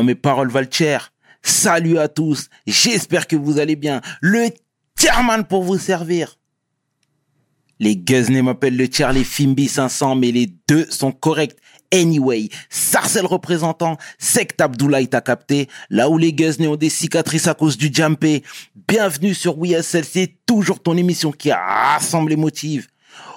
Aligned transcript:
oh, 0.00 0.02
mes 0.02 0.14
paroles 0.14 0.50
valent 0.50 0.70
cher. 0.70 1.12
Salut 1.42 1.98
à 1.98 2.08
tous, 2.08 2.48
j'espère 2.66 3.26
que 3.26 3.36
vous 3.36 3.58
allez 3.60 3.76
bien. 3.76 4.00
Le 4.20 4.48
chairman 4.98 5.44
pour 5.44 5.62
vous 5.62 5.78
servir. 5.78 6.38
Les 7.78 7.96
Guzney 7.96 8.42
m'appellent 8.42 8.76
le 8.76 8.88
Charlie 8.90 9.24
Fimbi 9.24 9.68
500, 9.68 10.16
mais 10.16 10.32
les 10.32 10.52
deux 10.66 10.86
sont 10.90 11.12
corrects. 11.12 11.56
Anyway, 11.92 12.48
Sarcel 12.68 13.26
représentant, 13.26 13.96
Sect 14.18 14.60
Abdoulaye 14.60 15.08
t'a 15.08 15.20
capté, 15.20 15.68
là 15.90 16.08
où 16.08 16.18
les 16.18 16.32
Guzney 16.32 16.66
ont 16.66 16.76
des 16.76 16.90
cicatrices 16.90 17.46
à 17.46 17.54
cause 17.54 17.76
du 17.76 17.90
jumpé. 17.92 18.42
Bienvenue 18.88 19.34
sur 19.34 19.58
WSL, 19.58 20.04
c'est 20.04 20.34
toujours 20.46 20.82
ton 20.82 20.96
émission 20.96 21.30
qui 21.30 21.52
rassemble 21.52 22.30
les 22.30 22.36
motifs. 22.36 22.88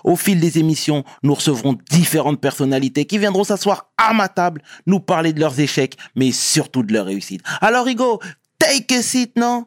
Au 0.04 0.16
fil 0.16 0.39
des 0.39 0.59
émissions, 0.59 1.04
nous 1.23 1.34
recevrons 1.34 1.77
différentes 1.89 2.41
personnalités 2.41 3.05
qui 3.05 3.18
viendront 3.18 3.43
s'asseoir 3.43 3.89
à 3.97 4.14
ma 4.14 4.27
table, 4.27 4.61
nous 4.86 5.00
parler 5.00 5.33
de 5.33 5.39
leurs 5.39 5.59
échecs, 5.59 5.97
mais 6.15 6.32
surtout 6.32 6.83
de 6.83 6.93
leurs 6.93 7.05
réussites. 7.05 7.41
Alors, 7.61 7.86
Rigo, 7.86 8.20
take 8.59 8.96
a 8.96 9.01
seat, 9.01 9.37
non? 9.37 9.65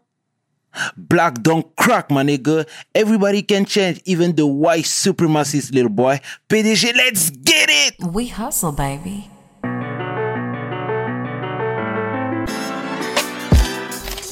Black 0.96 1.42
don't 1.42 1.64
crack, 1.76 2.10
my 2.10 2.24
nigga. 2.24 2.64
Everybody 2.94 3.42
can 3.42 3.66
change, 3.66 4.00
even 4.06 4.34
the 4.34 4.46
white 4.46 4.86
supremacist 4.86 5.72
little 5.74 5.90
boy. 5.90 6.18
PDG, 6.48 6.94
let's 6.96 7.30
get 7.30 7.68
it! 7.68 7.94
We 8.12 8.28
hustle, 8.28 8.72
baby. 8.72 9.28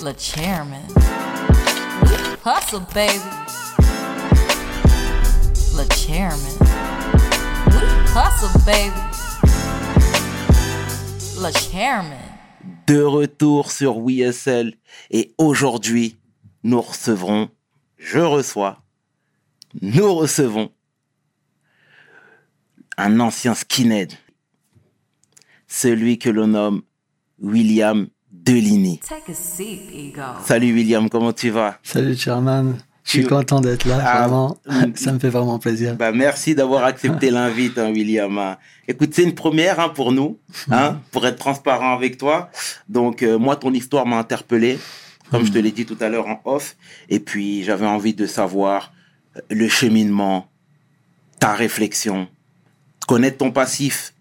Le 0.03 0.15
chairman. 0.15 0.81
Hustle, 2.43 2.81
baby. 2.95 3.21
Le 5.81 5.87
chairman. 5.95 6.59
We 7.69 7.81
hustle, 8.15 8.53
baby. 8.67 9.01
Le 11.41 11.51
chairman. 11.59 12.19
De 12.87 13.01
retour 13.01 13.71
sur 13.73 13.97
WSL. 13.97 14.75
Et 15.11 15.33
aujourd'hui, 15.39 16.19
nous 16.65 16.83
recevrons, 16.83 17.49
je 17.97 18.19
reçois, 18.19 18.83
nous 19.81 20.15
recevons 20.15 20.71
un 22.99 23.19
ancien 23.19 23.55
skinhead, 23.55 24.13
celui 25.67 26.19
que 26.19 26.29
l'on 26.29 26.49
nomme 26.49 26.83
William 27.39 28.07
Deligny. 28.31 28.99
Take 28.99 29.33
a 29.33 29.35
seat, 29.35 29.81
ego. 29.95 30.21
Salut 30.45 30.75
William, 30.75 31.09
comment 31.09 31.33
tu 31.33 31.49
vas? 31.49 31.79
Salut 31.83 32.17
Sherman, 32.17 32.83
je 33.17 33.21
suis 33.21 33.27
content 33.27 33.61
d'être 33.61 33.85
là, 33.87 33.99
Ah, 34.05 34.21
vraiment, 34.23 34.57
ça 34.95 35.13
me 35.13 35.19
fait 35.19 35.29
vraiment 35.31 35.59
plaisir. 35.59 35.97
bah, 35.97 36.13
Merci 36.13 36.55
d'avoir 36.55 36.85
accepté 36.85 37.31
l'invite, 37.39 37.79
hein, 37.79 37.91
William. 37.91 38.37
hein. 38.39 38.57
Écoute, 38.89 39.11
c'est 39.15 39.23
une 39.25 39.35
première 39.35 39.81
hein, 39.81 39.89
pour 39.89 40.13
nous, 40.13 40.39
hein, 40.71 41.01
pour 41.11 41.27
être 41.27 41.39
transparent 41.39 41.93
avec 41.95 42.19
toi. 42.19 42.51
Donc, 42.89 43.23
euh, 43.23 43.39
moi, 43.39 43.57
ton 43.57 43.73
histoire 43.73 44.07
m'a 44.07 44.19
interpellé, 44.19 44.79
comme 45.31 45.45
je 45.45 45.53
te 45.53 45.59
l'ai 45.59 45.71
dit 45.73 45.87
tout 45.87 45.97
à 46.01 46.09
l'heure 46.09 46.27
en 46.27 46.41
off. 46.45 46.77
Et 47.09 47.21
puis, 47.21 47.63
j'avais 47.65 47.87
envie 47.87 48.15
de 48.15 48.27
savoir 48.27 48.93
euh, 49.37 49.41
le 49.51 49.69
cheminement, 49.69 50.49
ta 51.39 51.53
réflexion, 51.55 52.29
connaître 53.07 53.39
ton 53.39 53.51
passif 53.51 54.13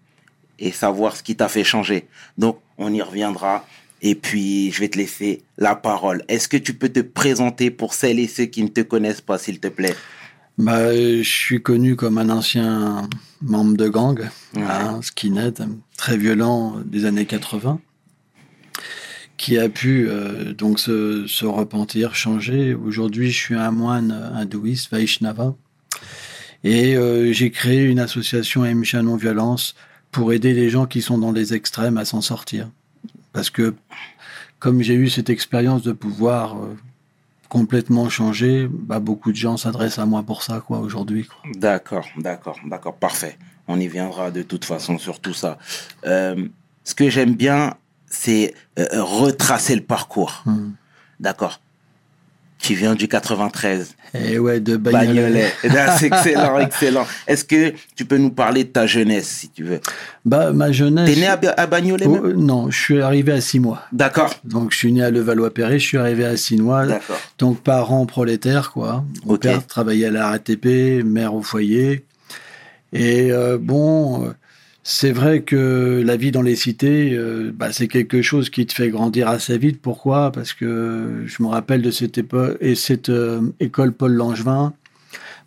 et 0.58 0.72
savoir 0.72 1.16
ce 1.16 1.22
qui 1.22 1.36
t'a 1.36 1.48
fait 1.48 1.64
changer. 1.64 2.06
Donc, 2.38 2.58
on 2.78 2.92
y 2.92 3.02
reviendra. 3.02 3.64
Et 4.02 4.14
puis, 4.14 4.70
je 4.72 4.80
vais 4.80 4.88
te 4.88 4.96
laisser 4.98 5.42
la 5.58 5.74
parole. 5.74 6.22
Est-ce 6.28 6.48
que 6.48 6.56
tu 6.56 6.72
peux 6.74 6.88
te 6.88 7.00
présenter 7.00 7.70
pour 7.70 7.92
celles 7.94 8.18
et 8.18 8.28
ceux 8.28 8.46
qui 8.46 8.62
ne 8.62 8.68
te 8.68 8.80
connaissent 8.80 9.20
pas, 9.20 9.36
s'il 9.38 9.60
te 9.60 9.68
plaît? 9.68 9.94
Bah, 10.58 10.76
euh, 10.78 11.18
je 11.22 11.28
suis 11.28 11.62
connu 11.62 11.96
comme 11.96 12.18
un 12.18 12.28
ancien 12.30 13.08
membre 13.42 13.76
de 13.76 13.88
gang, 13.88 14.20
Ouais. 14.54 14.62
un 14.62 15.00
skinhead 15.02 15.66
très 15.96 16.16
violent 16.16 16.76
des 16.84 17.04
années 17.06 17.24
80, 17.26 17.80
qui 19.36 19.58
a 19.58 19.68
pu 19.68 20.06
euh, 20.08 20.52
donc 20.52 20.78
se, 20.78 21.26
se 21.26 21.46
repentir, 21.46 22.14
changer. 22.14 22.74
Aujourd'hui, 22.74 23.30
je 23.30 23.38
suis 23.38 23.54
un 23.54 23.70
moine 23.70 24.12
hindouiste, 24.34 24.92
Vaishnava, 24.92 25.54
et 26.62 26.96
euh, 26.96 27.32
j'ai 27.32 27.50
créé 27.50 27.84
une 27.84 27.98
association 28.00 28.62
MCHA 28.62 29.02
Non-Violence 29.02 29.74
pour 30.10 30.32
aider 30.34 30.52
les 30.52 30.68
gens 30.68 30.84
qui 30.86 31.00
sont 31.00 31.16
dans 31.16 31.32
les 31.32 31.54
extrêmes 31.54 31.96
à 31.96 32.04
s'en 32.04 32.20
sortir. 32.20 32.68
Parce 33.32 33.50
que 33.50 33.74
comme 34.58 34.82
j'ai 34.82 34.94
eu 34.94 35.08
cette 35.08 35.30
expérience 35.30 35.82
de 35.82 35.92
pouvoir 35.92 36.56
euh, 36.56 36.76
complètement 37.48 38.08
changer, 38.08 38.68
bah, 38.70 39.00
beaucoup 39.00 39.32
de 39.32 39.36
gens 39.36 39.56
s'adressent 39.56 39.98
à 39.98 40.06
moi 40.06 40.22
pour 40.22 40.42
ça, 40.42 40.62
quoi, 40.64 40.78
aujourd'hui. 40.78 41.28
D'accord, 41.54 42.06
d'accord, 42.16 42.58
d'accord, 42.64 42.94
parfait. 42.94 43.38
On 43.66 43.80
y 43.80 43.88
viendra 43.88 44.30
de 44.30 44.42
toute 44.42 44.64
façon 44.64 44.98
sur 44.98 45.20
tout 45.20 45.34
ça. 45.34 45.58
Euh, 46.04 46.48
ce 46.84 46.94
que 46.94 47.08
j'aime 47.10 47.34
bien, 47.34 47.74
c'est 48.06 48.54
euh, 48.78 48.86
retracer 49.02 49.74
le 49.74 49.82
parcours. 49.82 50.42
Hmm. 50.46 50.72
D'accord. 51.18 51.60
Tu 52.62 52.74
viens 52.74 52.94
du 52.94 53.08
93, 53.08 53.94
Et 54.14 54.38
ouais, 54.38 54.60
de 54.60 54.76
Bagnolet. 54.76 55.22
Bagnolet. 55.22 55.52
Eh 55.64 55.68
ben, 55.70 55.90
C'est 55.96 56.06
excellent, 56.08 56.58
excellent. 56.60 57.06
Est-ce 57.26 57.44
que 57.44 57.72
tu 57.96 58.04
peux 58.04 58.18
nous 58.18 58.30
parler 58.30 58.64
de 58.64 58.68
ta 58.68 58.86
jeunesse, 58.86 59.26
si 59.28 59.48
tu 59.48 59.64
veux? 59.64 59.80
Bah, 60.26 60.52
ma 60.52 60.70
jeunesse. 60.70 61.08
T'es 61.08 61.18
né 61.18 61.26
à, 61.26 61.36
Ba- 61.38 61.54
à 61.56 61.66
Bagnolet 61.66 62.04
Oh, 62.06 62.10
même? 62.20 62.32
Non, 62.34 62.70
je 62.70 62.78
suis 62.78 63.00
arrivé 63.00 63.32
à 63.32 63.40
six 63.40 63.60
mois. 63.60 63.82
D'accord, 63.92 64.34
Donc, 64.44 64.72
je 64.72 64.76
suis 64.76 64.92
né 64.92 65.02
à 65.02 65.10
Levallois-Perret, 65.10 65.78
je 65.78 65.86
suis 65.86 65.96
arrivé 65.96 66.26
à 66.26 66.36
six 66.36 66.58
mois. 66.58 66.84
d'accord. 66.84 67.18
Donc, 67.38 67.60
parents 67.62 68.04
prolétaires, 68.04 68.72
quoi. 68.72 69.04
Mon 69.24 69.34
Ok. 69.34 69.40
père 69.42 69.66
travaillait 69.66 70.06
à 70.06 70.10
la 70.10 70.28
RATP, 70.28 71.02
mère 71.02 71.34
au 71.34 71.40
foyer. 71.42 72.04
Et 72.92 73.32
euh, 73.32 73.56
bon, 73.58 74.24
euh, 74.26 74.30
c'est 74.82 75.12
vrai 75.12 75.42
que 75.42 76.02
la 76.04 76.16
vie 76.16 76.30
dans 76.30 76.42
les 76.42 76.56
cités, 76.56 77.12
euh, 77.12 77.52
bah, 77.54 77.72
c'est 77.72 77.88
quelque 77.88 78.22
chose 78.22 78.48
qui 78.50 78.66
te 78.66 78.72
fait 78.72 78.88
grandir 78.88 79.28
assez 79.28 79.58
vite. 79.58 79.80
Pourquoi? 79.80 80.32
Parce 80.32 80.52
que 80.54 81.22
je 81.26 81.42
me 81.42 81.48
rappelle 81.48 81.82
de 81.82 81.90
cette, 81.90 82.16
épo- 82.18 82.56
et 82.60 82.74
cette 82.74 83.08
euh, 83.10 83.40
école 83.60 83.92
Paul 83.92 84.12
Langevin. 84.12 84.72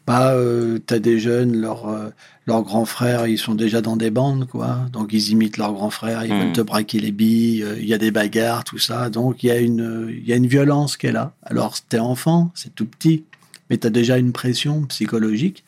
Bah, 0.06 0.34
euh, 0.34 0.80
t'as 0.86 1.00
des 1.00 1.18
jeunes, 1.20 1.56
leurs 1.56 1.88
euh, 1.88 2.10
leurs 2.46 2.62
grands 2.64 2.84
frères, 2.84 3.26
ils 3.26 3.38
sont 3.38 3.56
déjà 3.56 3.80
dans 3.80 3.96
des 3.96 4.10
bandes, 4.12 4.46
quoi. 4.48 4.80
Donc 4.92 5.14
ils 5.14 5.30
imitent 5.30 5.56
leurs 5.58 5.72
grands 5.72 5.90
frères, 5.90 6.26
ils 6.26 6.34
Mhm. 6.34 6.40
veulent 6.44 6.52
te 6.54 6.62
braquer 6.62 7.00
les 7.00 7.14
billes. 7.14 7.66
Il 7.80 7.86
y 7.86 7.94
a 7.94 7.98
des 7.98 8.12
bagarres, 8.12 8.66
tout 8.66 8.80
ça. 8.80 9.10
Donc 9.10 9.44
il 9.44 9.48
y 9.48 9.52
a 9.52 9.58
une, 9.60 10.10
il 10.12 10.28
y 10.28 10.34
a 10.34 10.36
une 10.36 10.48
violence 10.48 10.98
qui 10.98 11.08
est 11.08 11.14
là. 11.14 11.34
Alors 11.44 11.76
t'es 11.88 12.00
enfant, 12.00 12.52
c'est 12.54 12.76
tout 12.76 12.86
petit, 12.86 13.24
mais 13.70 13.78
t'as 13.78 13.90
déjà 13.90 14.18
une 14.18 14.34
pression 14.34 14.82
psychologique. 14.84 15.64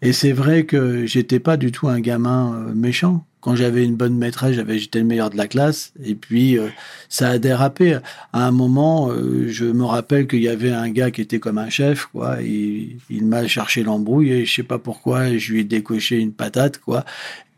Et 0.00 0.12
c'est 0.12 0.32
vrai 0.32 0.64
que 0.64 1.06
j'étais 1.06 1.40
pas 1.40 1.56
du 1.56 1.72
tout 1.72 1.88
un 1.88 2.00
gamin 2.00 2.54
euh, 2.54 2.74
méchant. 2.74 3.24
Quand 3.40 3.54
j'avais 3.54 3.84
une 3.84 3.94
bonne 3.94 4.16
maîtresse, 4.16 4.56
j'étais 4.56 4.98
le 4.98 5.04
meilleur 5.04 5.30
de 5.30 5.36
la 5.36 5.46
classe. 5.46 5.92
Et 6.04 6.14
puis 6.14 6.58
euh, 6.58 6.68
ça 7.08 7.30
a 7.30 7.38
dérapé. 7.38 7.98
À 8.32 8.46
un 8.46 8.50
moment, 8.50 9.10
euh, 9.10 9.48
je 9.48 9.64
me 9.64 9.84
rappelle 9.84 10.26
qu'il 10.26 10.42
y 10.42 10.48
avait 10.48 10.72
un 10.72 10.90
gars 10.90 11.10
qui 11.10 11.20
était 11.20 11.38
comme 11.38 11.58
un 11.58 11.70
chef, 11.70 12.06
quoi. 12.06 12.42
Il, 12.42 12.98
m'a 13.24 13.46
cherché 13.46 13.82
l'embrouille 13.82 14.32
et 14.32 14.44
je 14.44 14.54
sais 14.54 14.62
pas 14.62 14.78
pourquoi, 14.78 15.36
je 15.36 15.52
lui 15.52 15.60
ai 15.60 15.64
décoché 15.64 16.18
une 16.18 16.32
patate, 16.32 16.78
quoi. 16.78 17.04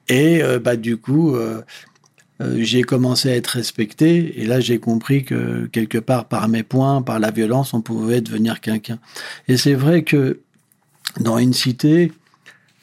Et 0.09 0.43
bah 0.65 0.75
du 0.75 0.97
coup, 0.97 1.37
j'ai 2.57 2.83
commencé 2.83 3.31
à 3.31 3.37
être 3.37 3.47
respecté. 3.47 4.41
Et 4.41 4.45
là, 4.45 4.59
j'ai 4.59 4.81
compris 4.81 5.23
que 5.23 5.67
quelque 5.67 5.99
part, 5.99 6.25
par 6.25 6.49
mes 6.49 6.65
points, 6.65 7.01
par 7.01 7.21
la 7.21 7.31
violence, 7.31 7.75
on 7.75 7.81
pouvait 7.81 8.21
devenir 8.21 8.61
quelqu'un. 8.61 8.99
Et 9.47 9.57
c'est 9.57 9.75
vrai 9.75 10.03
que 10.03 10.41
dans 11.21 11.39
une 11.39 11.53
cité, 11.53 12.11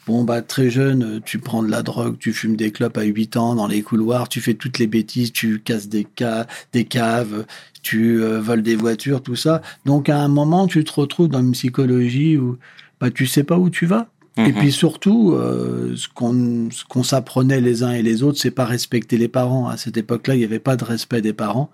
Bon, 0.08 0.24
bah, 0.24 0.40
très 0.40 0.70
jeune, 0.70 1.02
euh, 1.02 1.20
tu 1.22 1.38
prends 1.38 1.62
de 1.62 1.70
la 1.70 1.82
drogue, 1.82 2.16
tu 2.18 2.32
fumes 2.32 2.56
des 2.56 2.70
clopes 2.70 2.96
à 2.96 3.02
8 3.02 3.36
ans 3.36 3.54
dans 3.54 3.66
les 3.66 3.82
couloirs, 3.82 4.30
tu 4.30 4.40
fais 4.40 4.54
toutes 4.54 4.78
les 4.78 4.86
bêtises, 4.86 5.32
tu 5.32 5.60
casses 5.60 5.86
des, 5.88 6.06
ca 6.18 6.46
des 6.72 6.84
caves, 6.86 7.44
tu 7.82 8.22
euh, 8.22 8.40
voles 8.40 8.62
des 8.62 8.74
voitures, 8.74 9.22
tout 9.22 9.36
ça. 9.36 9.60
Donc, 9.84 10.08
à 10.08 10.18
un 10.18 10.28
moment, 10.28 10.66
tu 10.66 10.82
te 10.82 10.92
retrouves 10.94 11.28
dans 11.28 11.40
une 11.40 11.52
psychologie 11.52 12.38
où 12.38 12.56
bah, 13.02 13.10
tu 13.10 13.26
sais 13.26 13.44
pas 13.44 13.58
où 13.58 13.68
tu 13.68 13.84
vas. 13.84 14.08
Et 14.38 14.52
Mhm. 14.52 14.54
puis 14.54 14.72
surtout, 14.72 15.32
euh, 15.34 15.94
ce 15.94 16.08
qu'on 16.08 17.02
s'apprenait 17.02 17.60
les 17.60 17.82
uns 17.82 17.92
et 17.92 18.02
les 18.02 18.22
autres, 18.22 18.38
c'est 18.38 18.50
pas 18.50 18.64
respecter 18.64 19.18
les 19.18 19.28
parents. 19.28 19.68
À 19.68 19.76
cette 19.76 19.98
époque-là, 19.98 20.36
il 20.36 20.38
n'y 20.38 20.44
avait 20.44 20.58
pas 20.58 20.76
de 20.76 20.84
respect 20.84 21.20
des 21.20 21.34
parents. 21.34 21.70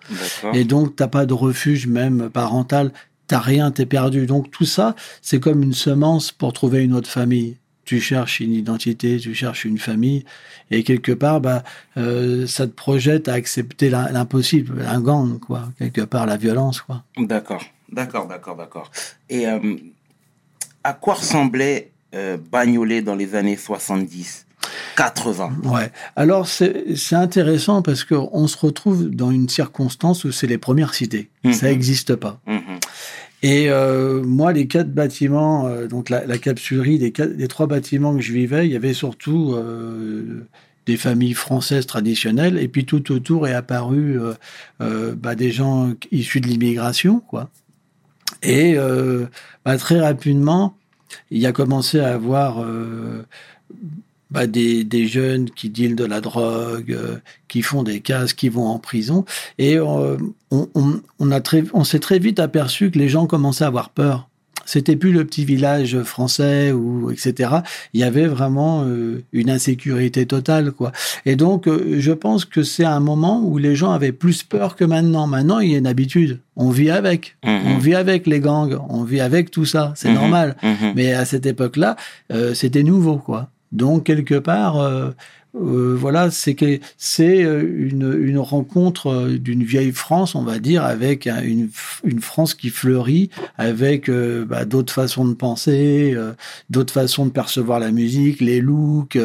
Et 0.55 0.65
donc, 0.65 0.97
t'as 0.97 1.07
pas 1.09 1.25
de 1.25 1.35
refuge 1.35 1.87
même 1.87 2.31
parental. 2.31 2.91
T'as 3.29 3.39
rien, 3.39 3.71
t'es 3.71 3.87
perdu. 3.87 4.27
Donc, 4.27 4.51
tout 4.51 4.65
ça, 4.65 4.97
c'est 5.23 5.39
comme 5.39 5.63
une 5.63 5.73
semence 5.73 6.33
pour 6.33 6.53
trouver 6.53 6.83
une 6.83 6.95
autre 6.95 7.09
famille. 7.09 7.59
Tu 7.85 8.01
cherches 8.01 8.41
une 8.41 8.53
identité, 8.53 9.19
tu 9.19 9.35
cherches 9.35 9.65
une 9.65 9.79
famille. 9.79 10.25
Et 10.71 10.83
quelque 10.85 11.13
part, 11.13 11.41
bah, 11.41 11.63
euh, 11.97 12.47
ça 12.47 12.67
te 12.67 12.73
projette 12.73 13.29
à 13.29 13.35
accepter 13.35 13.91
l'im- 13.91 14.09
l'impossible, 14.11 14.83
un 14.87 15.01
gang, 15.01 15.39
quoi. 15.39 15.69
Quelque 15.79 16.01
part, 16.03 16.27
la 16.27 16.37
violence, 16.37 16.81
quoi. 16.81 17.03
D'accord, 17.19 17.63
d'accord, 17.93 18.27
d'accord, 18.27 18.57
d'accord. 18.57 18.91
Et 19.29 19.47
euh, 19.47 19.77
à 20.83 20.93
quoi 20.95 21.15
ressemblait 21.15 21.91
euh, 22.15 22.37
Bagnolet 22.51 23.03
dans 23.03 23.15
les 23.17 23.35
années 23.35 23.57
70, 23.57 24.47
80 24.97 25.53
Ouais. 25.65 25.91
Alors, 26.17 26.47
c'est 26.49 26.97
intéressant 27.13 27.83
parce 27.83 28.05
qu'on 28.05 28.47
se 28.47 28.57
retrouve 28.57 29.11
dans 29.11 29.31
une 29.31 29.49
circonstance 29.49 30.25
où 30.25 30.33
c'est 30.33 30.47
les 30.47 30.59
premières 30.59 30.95
cités. 30.95 31.29
Mhm. 31.45 31.53
Ça 31.53 31.67
n'existe 31.67 32.15
pas. 32.17 32.41
Mhm. 32.47 32.79
Et 33.45 33.69
euh, 33.69 34.23
moi, 34.23 34.55
les 34.55 34.67
quatre 34.69 34.91
bâtiments, 34.95 35.67
euh, 35.67 35.87
donc 35.87 36.09
la, 36.09 36.25
la 36.25 36.39
capsulerie, 36.39 36.97
les 36.97 37.49
trois 37.49 37.67
bâtiments 37.67 38.17
que 38.17 38.23
je 38.23 38.33
vivais, 38.33 38.67
il 38.67 38.73
y 38.73 38.77
avait 38.77 38.95
surtout, 38.95 39.53
euh, 39.53 40.49
des 40.87 40.97
familles 40.97 41.35
françaises 41.35 41.85
traditionnelles, 41.85 42.57
et 42.57 42.69
puis 42.69 42.87
tout 42.87 43.13
autour 43.13 43.47
est 43.47 43.53
apparu 43.53 44.19
bah, 44.79 45.35
des 45.35 45.51
gens 45.51 45.93
issus 46.11 46.41
de 46.41 46.47
l'immigration, 46.47 47.21
quoi. 47.21 47.51
Et 48.43 48.77
bah, 49.65 49.79
très 49.79 49.99
rapidement, 49.99 50.77
il 51.31 51.41
y 51.41 51.47
a 51.47 51.53
commencé 51.53 52.01
à 52.01 52.13
avoir 52.13 52.67
bah, 54.35 54.47
des, 54.47 54.85
des 54.85 55.07
jeunes 55.07 55.49
qui 55.49 55.71
dealent 55.71 55.97
de 55.97 56.05
la 56.05 56.21
drogue, 56.21 56.93
euh, 56.93 57.17
qui 57.49 57.63
font 57.63 57.83
des 57.85 58.01
cases, 58.01 58.35
qui 58.35 58.49
vont 58.49 58.67
en 58.67 58.79
prison. 58.79 59.25
Et 59.59 59.79
euh, 59.79 60.17
on, 60.51 60.69
on, 60.75 61.01
on, 61.21 61.31
a 61.31 61.41
très, 61.41 61.65
on 61.73 61.85
s'est 61.85 62.01
très 62.01 62.19
vite 62.19 62.41
aperçu 62.41 62.91
que 62.91 62.99
les 62.99 63.09
gens 63.09 63.27
commençaient 63.27 63.65
à 63.65 63.69
avoir 63.69 63.91
peur. 63.91 64.29
C'était 64.67 64.97
plus 64.97 65.13
le 65.13 65.27
petit 65.27 65.45
village 65.45 66.03
français 66.05 66.73
ou 66.73 67.11
etc. 67.11 67.51
Il 67.93 68.01
y 68.01 68.03
avait 68.03 68.27
vraiment 68.27 68.83
euh, 68.87 69.23
une 69.35 69.51
insécurité 69.51 70.25
totale 70.25 70.73
quoi. 70.73 70.91
Et 71.27 71.37
donc 71.37 71.69
euh, 71.69 71.97
je 71.99 72.13
pense 72.13 72.47
que 72.47 72.63
c'est 72.63 72.85
un 72.87 72.99
moment 73.01 73.43
où 73.45 73.59
les 73.59 73.77
gens 73.77 73.91
avaient 73.93 74.13
plus 74.13 74.43
peur 74.43 74.75
que 74.75 74.87
maintenant. 74.87 75.27
Maintenant 75.27 75.59
il 75.59 75.73
y 75.73 75.75
a 75.75 75.79
une 75.79 75.87
habitude. 75.87 76.41
On 76.57 76.71
vit 76.71 76.89
avec. 76.89 77.37
Mhm. 77.45 77.61
On 77.67 77.79
vit 77.79 77.95
avec 77.95 78.27
les 78.27 78.41
gangs. 78.41 78.79
On 78.89 79.05
vit 79.05 79.21
avec 79.21 79.51
tout 79.51 79.67
ça. 79.67 79.93
C'est 79.97 80.09
Mhm. 80.09 80.15
normal. 80.15 80.57
Mhm. 80.63 80.93
Mais 80.97 81.13
à 81.13 81.27
cette 81.27 81.45
époque-là, 81.45 81.97
euh, 82.33 82.55
c'était 82.55 82.85
nouveau, 82.85 83.19
quoi. 83.19 83.51
Donc 83.75 84.05
quelque 84.05 84.37
part, 84.39 84.79
euh, 84.81 85.11
euh, 85.57 85.95
voilà, 85.97 86.33
c'est 86.33 86.57
c'est 86.99 87.45
euh, 87.45 87.63
une, 87.63 88.13
une 88.21 88.39
rencontre 88.41 89.07
euh, 89.09 89.39
d'une 89.39 89.63
vieille 89.63 89.93
France, 89.93 90.35
on 90.35 90.43
va 90.43 90.59
dire, 90.59 90.83
avec 90.85 91.29
un- 91.29 91.43
une, 91.43 91.71
une 92.05 92.21
France 92.21 92.55
qui 92.55 92.71
fleurit, 92.71 93.31
avec 93.57 94.09
euh, 94.09 94.45
bah, 94.45 94.65
d'autres 94.65 94.93
façons 94.93 95.25
de 95.27 95.35
penser, 95.35 96.13
euh, 96.17 96.33
d'autres 96.71 96.93
façons 96.93 97.27
de 97.27 97.31
percevoir 97.31 97.79
la 97.79 97.93
musique, 97.93 98.41
les 98.41 98.61
looks, 98.61 99.19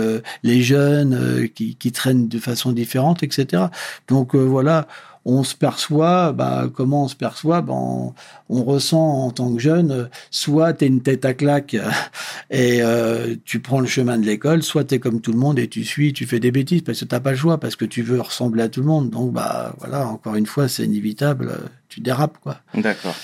les 0.44 0.62
jeunes 0.62 1.48
qui, 1.56 1.75
qui 1.75 1.92
traînent 1.92 2.28
de 2.28 2.40
façon 2.40 2.74
différente, 2.74 3.24
etc. 3.24 3.63
Donc 4.07 4.36
voilà. 4.36 4.88
On 5.25 5.44
se 5.44 5.56
perçoit, 5.56 6.31
bah, 6.31 6.69
comment 6.74 7.04
on 7.04 7.07
se 7.07 7.16
perçoit? 7.16 7.62
Bah, 7.62 7.74
on, 7.74 8.13
on 8.50 8.63
ressent 8.63 9.25
en 9.25 9.31
tant 9.31 9.54
que 9.54 9.60
jeune, 9.60 10.10
soit 10.31 10.74
t'es 10.74 10.88
une 10.88 11.01
tête 11.01 11.25
à 11.25 11.33
claque 11.33 11.75
et 12.50 12.81
euh, 12.81 13.36
tu 13.45 13.60
prends 13.60 13.80
le 13.80 13.88
chemin 13.88 14.18
de 14.18 14.25
l'école, 14.25 14.63
soit 14.63 14.86
t'es 14.86 15.00
comme 15.00 15.21
tout 15.21 15.31
le 15.31 15.38
monde 15.38 15.60
et 15.60 15.68
tu 15.68 15.83
suis, 15.83 16.13
tu 16.13 16.25
fais 16.25 16.39
des 16.39 16.51
bêtises 16.51 16.81
parce 16.81 17.00
que 17.00 17.06
t'as 17.06 17.19
pas 17.19 17.31
le 17.31 17.38
choix, 17.38 17.60
parce 17.60 17.75
que 17.75 17.86
tu 17.86 18.01
veux 18.01 18.21
ressembler 18.21 18.63
à 18.63 18.69
tout 18.69 18.81
le 18.81 18.88
monde. 18.88 19.10
Donc 19.10 19.33
bah 19.33 19.75
voilà, 19.80 20.07
encore 20.07 20.36
une 20.36 20.45
fois, 20.45 20.68
c'est 20.68 20.86
inévitable, 20.86 21.69
tu 21.89 22.00
dérapes 22.01 22.38
quoi. 22.42 22.57
D'accord, 22.74 23.16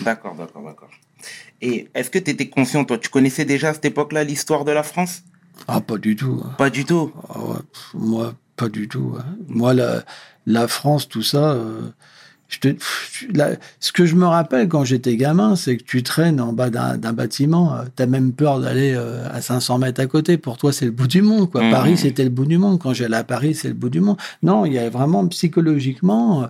d'accord, 0.00 0.34
d'accord, 0.34 0.62
d'accord. 0.64 0.90
Et 1.60 1.88
est-ce 1.94 2.10
que 2.10 2.18
tu 2.18 2.30
étais 2.32 2.48
conscient, 2.48 2.84
toi, 2.84 2.98
tu 2.98 3.08
connaissais 3.08 3.44
déjà 3.44 3.68
à 3.68 3.74
cette 3.74 3.84
époque-là 3.84 4.24
l'histoire 4.24 4.64
de 4.64 4.72
la 4.72 4.82
France? 4.82 5.22
Ah 5.68 5.80
pas 5.80 5.96
du 5.96 6.16
tout. 6.16 6.42
Pas 6.58 6.70
du 6.70 6.84
tout? 6.84 7.12
Ah 7.28 7.38
ouais, 7.38 7.58
pff, 7.72 7.90
moi 7.94 8.34
pas 8.62 8.68
du 8.68 8.88
tout. 8.88 9.14
hein. 9.18 9.24
Moi 9.48 9.74
la, 9.74 10.02
la 10.46 10.68
France, 10.68 11.08
tout 11.08 11.22
ça. 11.22 11.52
euh, 11.52 11.80
je 12.48 12.58
te, 12.58 12.68
la- 13.34 13.56
ce 13.80 13.92
que 13.92 14.04
je 14.04 14.14
me 14.14 14.26
rappelle 14.26 14.68
quand 14.68 14.84
j'étais 14.84 15.16
gamin, 15.16 15.56
c'est 15.56 15.78
que 15.78 15.84
tu 15.84 16.02
traînes 16.02 16.38
en 16.38 16.52
bas 16.52 16.68
d'un 16.68 17.12
bâtiment, 17.14 17.74
euh, 17.74 17.84
t'as 17.96 18.04
même 18.04 18.32
peur 18.32 18.60
d'aller 18.60 18.92
euh, 18.94 19.26
à 19.32 19.40
500 19.40 19.78
mètres 19.78 20.02
à 20.02 20.06
côté. 20.06 20.36
Pour 20.36 20.58
toi, 20.58 20.70
c'est 20.70 20.84
le 20.84 20.90
bout 20.90 21.06
du 21.08 21.22
monde. 21.22 21.50
Quoi. 21.50 21.62
Mhm. 21.64 21.70
Paris, 21.70 21.96
c'était 21.96 22.24
le 22.24 22.30
bout 22.30 22.44
du 22.44 22.58
monde. 22.58 22.78
Quand 22.78 22.92
j'allais 22.92 23.16
à 23.16 23.24
Paris, 23.24 23.54
c'est 23.54 23.68
le 23.68 23.74
bout 23.74 23.88
du 23.88 24.00
monde. 24.00 24.18
Non, 24.42 24.66
il 24.66 24.74
y 24.74 24.78
a 24.78 24.90
vraiment 24.90 25.26
psychologiquement, 25.28 26.48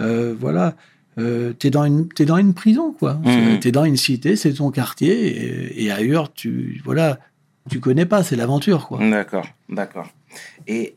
euh, 0.00 0.34
voilà, 0.40 0.74
euh, 1.18 1.52
t'es 1.52 1.68
dans 1.68 1.84
une 1.84 2.08
t'es 2.08 2.24
dans 2.24 2.38
une 2.38 2.54
prison, 2.54 2.94
quoi. 2.98 3.20
Mhm. 3.22 3.60
T'es 3.60 3.72
dans 3.72 3.84
une 3.84 3.98
cité, 3.98 4.36
c'est 4.36 4.54
ton 4.54 4.70
quartier, 4.70 5.12
et, 5.26 5.84
et 5.84 5.90
ailleurs, 5.92 6.32
tu 6.32 6.80
voilà, 6.82 7.18
tu 7.70 7.78
connais 7.78 8.06
pas, 8.06 8.22
c'est 8.22 8.36
l'aventure, 8.36 8.88
quoi. 8.88 8.98
D'accord, 9.06 9.46
d'accord. 9.68 10.08
Et 10.66 10.94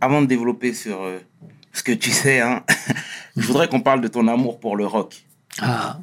avant 0.00 0.22
de 0.22 0.26
développer 0.26 0.74
sur 0.74 1.02
euh, 1.02 1.18
ce 1.72 1.82
que 1.82 1.92
tu 1.92 2.10
sais, 2.10 2.40
hein, 2.40 2.64
je 3.36 3.46
voudrais 3.46 3.68
qu'on 3.68 3.80
parle 3.80 4.00
de 4.00 4.08
ton 4.08 4.28
amour 4.28 4.60
pour 4.60 4.76
le 4.76 4.86
rock. 4.86 5.24
Ah. 5.60 5.98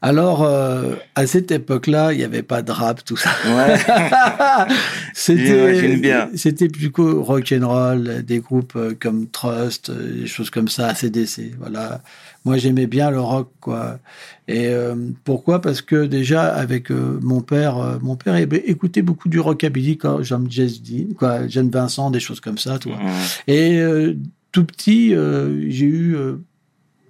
Alors, 0.00 0.44
euh, 0.44 0.94
à 1.16 1.26
cette 1.26 1.50
époque-là, 1.50 2.12
il 2.12 2.18
n'y 2.18 2.24
avait 2.24 2.44
pas 2.44 2.62
de 2.62 2.70
rap, 2.70 3.04
tout 3.04 3.16
ça. 3.16 3.30
Ouais. 3.46 3.76
C'était, 5.12 6.28
c'était 6.36 6.68
plutôt 6.68 7.22
rock 7.24 7.52
and 7.52 7.66
roll, 7.66 8.24
des 8.24 8.38
groupes 8.38 8.76
euh, 8.76 8.96
comme 8.98 9.26
Trust, 9.26 9.90
des 9.90 10.28
choses 10.28 10.50
comme 10.50 10.68
ça, 10.68 10.88
ACDC. 10.88 11.56
Voilà. 11.58 12.00
Moi, 12.44 12.56
j'aimais 12.56 12.86
bien 12.86 13.10
le 13.10 13.20
rock, 13.20 13.50
quoi. 13.60 13.98
Et 14.46 14.68
euh, 14.68 14.94
pourquoi? 15.24 15.60
Parce 15.60 15.82
que 15.82 16.06
déjà, 16.06 16.46
avec 16.54 16.90
euh, 16.90 17.18
mon 17.22 17.40
père, 17.40 17.78
euh, 17.78 17.98
mon 18.00 18.16
père 18.16 18.36
écoutait 18.36 19.02
beaucoup 19.02 19.28
du 19.28 19.40
rockabilly, 19.40 19.98
Jean 20.20 20.48
Jazz 20.48 20.80
Dean, 20.82 21.14
quoi, 21.16 21.46
Jeanne 21.48 21.70
Vincent, 21.70 22.10
des 22.10 22.20
choses 22.20 22.40
comme 22.40 22.58
ça, 22.58 22.78
tu 22.78 22.88
vois. 22.88 22.98
Mhm. 22.98 23.12
Et 23.48 24.16
tout 24.52 24.64
petit, 24.64 25.10
j'ai 25.10 25.86
eu 25.86 26.16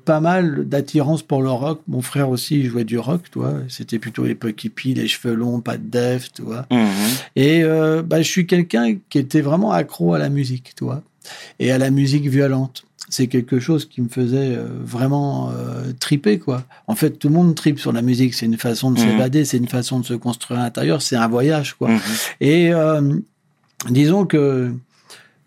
pas 0.09 0.21
mal 0.21 0.67
d'attirance 0.67 1.23
pour 1.23 1.43
le 1.43 1.51
rock. 1.51 1.83
Mon 1.87 2.01
frère 2.01 2.31
aussi 2.31 2.65
jouait 2.65 2.85
du 2.85 2.99
rock, 2.99 3.25
tu 3.31 3.41
vois. 3.41 3.57
C'était 3.69 3.99
plutôt 3.99 4.25
l'époque 4.25 4.65
hippie, 4.65 4.95
les 4.95 5.07
cheveux 5.07 5.35
longs, 5.35 5.61
pas 5.61 5.77
de 5.77 5.87
def, 5.87 6.33
tu 6.33 6.41
vois. 6.41 6.65
Mhm. 6.71 6.89
Et 7.37 7.63
euh, 7.63 8.03
bah, 8.03 8.23
je 8.23 8.27
suis 8.27 8.47
quelqu'un 8.47 8.97
qui 9.11 9.19
était 9.19 9.43
vraiment 9.43 9.71
accro 9.71 10.15
à 10.15 10.19
la 10.19 10.31
musique, 10.31 10.73
tu 10.75 10.85
vois, 10.85 11.03
et 11.59 11.71
à 11.73 11.79
la 11.79 11.91
musique 11.91 12.27
violente. 12.27 12.85
C'est 13.11 13.27
quelque 13.27 13.59
chose 13.59 13.87
qui 13.89 14.03
me 14.03 14.09
faisait 14.09 14.55
euh, 14.57 14.67
vraiment 14.83 15.51
euh, 15.51 15.93
triper, 15.99 16.39
quoi. 16.39 16.65
En 16.89 16.95
fait, 16.95 17.13
tout 17.19 17.29
le 17.29 17.35
monde 17.35 17.55
tripe 17.55 17.79
sur 17.81 17.91
la 17.93 18.03
musique. 18.03 18.35
C'est 18.35 18.45
une 18.47 18.59
façon 18.59 18.91
de 18.91 19.01
Mhm. 19.01 19.07
s'évader, 19.11 19.45
c'est 19.47 19.57
une 19.57 19.69
façon 19.69 19.99
de 20.01 20.05
se 20.05 20.13
construire 20.15 20.61
à 20.61 20.65
l'intérieur, 20.65 21.01
c'est 21.01 21.17
un 21.17 21.29
voyage, 21.29 21.75
quoi. 21.75 21.89
Mhm. 21.89 22.01
Et 22.41 22.75
euh, 22.75 23.15
disons 23.89 24.27
que 24.27 24.73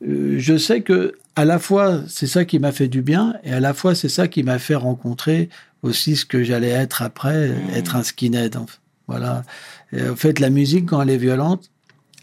euh, 0.07 0.36
je 0.39 0.57
sais 0.57 0.81
que 0.81 1.13
à 1.36 1.45
la 1.45 1.60
fois 1.60 2.01
c'est 2.07 2.27
ça 2.27 2.44
qui 2.45 2.57
m'a 2.60 2.72
fait 2.72 2.88
du 2.88 3.01
bien 3.01 3.36
et 3.44 3.54
à 3.54 3.60
la 3.60 3.74
fois 3.74 3.94
c'est 3.95 4.10
ça 4.10 4.27
qui 4.27 4.44
m'a 4.44 4.57
fait 4.60 4.75
rencontrer 4.75 5.48
aussi 5.84 6.16
ce 6.16 6.25
que 6.25 6.44
j'allais 6.44 6.69
être 6.69 7.01
après, 7.04 7.50
Mmh. 7.50 7.75
être 7.75 7.95
un 7.95 8.04
skinhead. 8.04 8.57
Voilà. 9.07 9.44
Et 9.94 10.07
en 10.10 10.16
fait, 10.16 10.39
la 10.39 10.50
musique 10.50 10.88
quand 10.88 11.01
elle 11.01 11.10
est 11.10 11.18
violente, 11.18 11.69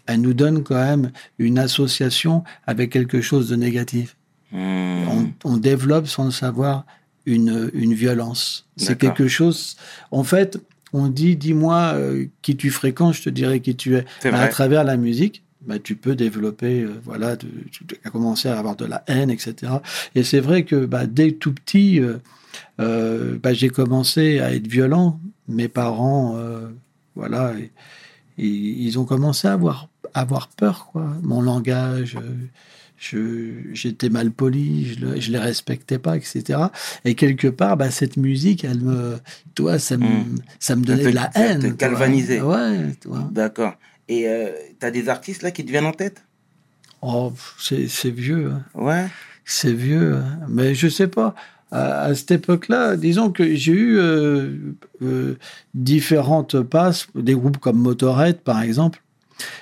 elle 0.09 0.21
nous 0.21 0.33
donne 0.33 0.63
quand 0.63 0.75
même 0.83 1.11
une 1.37 1.59
association 1.59 2.43
avec 2.65 2.91
quelque 2.91 3.21
chose 3.21 3.47
de 3.49 3.55
négatif. 3.55 4.15
Mhm. 4.51 5.07
On, 5.43 5.51
on 5.51 5.57
développe 5.57 6.07
sans 6.07 6.25
le 6.25 6.31
savoir 6.31 6.85
une, 7.27 7.69
une 7.73 7.93
violence. 7.93 8.67
C'est 8.75 8.97
quelque 8.97 9.27
chose. 9.27 9.75
En 10.09 10.23
fait, 10.23 10.59
on 10.93 11.07
dit, 11.07 11.35
dis-moi 11.35 11.91
euh, 11.93 12.25
qui 12.41 12.57
tu 12.57 12.71
fréquentes, 12.71 13.13
je 13.13 13.21
te 13.23 13.29
dirai 13.29 13.59
qui 13.61 13.75
tu 13.75 13.95
es. 13.95 14.05
Bah, 14.31 14.39
à 14.41 14.47
travers 14.47 14.83
la 14.83 14.97
musique, 14.97 15.43
bah, 15.61 15.77
tu 15.77 15.95
peux 15.95 16.15
développer, 16.15 16.81
euh, 16.81 16.99
voilà, 17.03 17.37
tu 17.37 17.47
as 18.03 18.09
commencé 18.09 18.49
à 18.49 18.57
avoir 18.57 18.75
de 18.75 18.85
la 18.85 19.03
haine, 19.05 19.29
etc. 19.29 19.73
Et 20.15 20.23
c'est 20.23 20.39
vrai 20.39 20.63
que 20.63 20.85
bah, 20.87 21.05
dès 21.05 21.33
tout 21.33 21.53
petit, 21.53 22.01
euh, 22.79 23.37
bah, 23.37 23.53
j'ai 23.53 23.69
commencé 23.69 24.39
à 24.39 24.53
être 24.55 24.65
violent. 24.67 25.19
Mes 25.47 25.67
parents, 25.67 26.39
voilà, 27.15 27.53
et- 27.59 27.71
et 28.39 28.47
ils 28.47 28.97
ont 28.99 29.05
commencé 29.05 29.47
à 29.47 29.53
avoir, 29.53 29.87
à 30.13 30.21
avoir 30.21 30.47
peur, 30.49 30.87
quoi. 30.91 31.05
Mon 31.21 31.41
langage, 31.41 32.17
euh, 32.17 32.33
j'étais 33.73 34.09
mal 34.09 34.31
poli, 34.31 34.93
je, 34.93 34.99
le- 35.05 35.19
je 35.19 35.31
les 35.31 35.37
respectais 35.37 35.99
pas, 35.99 36.17
etc. 36.17 36.59
Et 37.05 37.15
quelque 37.15 37.47
part, 37.47 37.77
bah, 37.77 37.91
cette 37.91 38.17
musique, 38.17 38.63
elle 38.63 38.81
me, 38.81 39.17
toi, 39.55 39.79
ça 39.79 39.97
me, 39.97 40.05
Mm. 40.05 40.35
ça 40.59 40.75
me 40.75 40.83
donnait 40.83 41.03
te- 41.03 41.09
de 41.09 41.13
la 41.15 41.29
haine. 41.35 41.57
te 41.59 41.63
tu 41.63 41.67
vois. 41.69 41.77
galvanisait. 41.77 42.41
Ouais, 42.41 42.95
tu. 43.01 43.07
D'accord. 43.31 43.73
Et 44.07 44.27
euh, 44.27 44.49
t'as 44.79 44.91
des 44.91 45.07
artistes 45.09 45.43
là 45.43 45.51
qui 45.51 45.63
te 45.65 45.71
viennent 45.71 45.85
en 45.85 45.91
tête? 45.93 46.23
Oh, 47.01 47.31
c'est 47.59 47.87
vieux, 48.11 48.51
hein. 48.51 48.63
Ouais. 48.73 49.05
c'est 49.45 49.73
vieux. 49.73 50.17
hein. 50.17 50.39
Mais 50.49 50.75
je 50.75 50.87
sais 50.89 51.07
pas. 51.07 51.33
À, 51.71 52.01
à 52.03 52.15
cette 52.15 52.31
époque-là, 52.31 52.95
disons 52.95 53.31
que 53.31 53.55
j'ai 53.55 53.71
eu 53.73 53.97
euh, 53.99 54.55
euh, 55.03 55.37
différentes 55.73 56.61
passes, 56.61 57.07
des 57.15 57.33
groupes 57.33 57.57
comme 57.57 57.77
Motorhead, 57.77 58.39
par 58.39 58.61
exemple. 58.61 59.01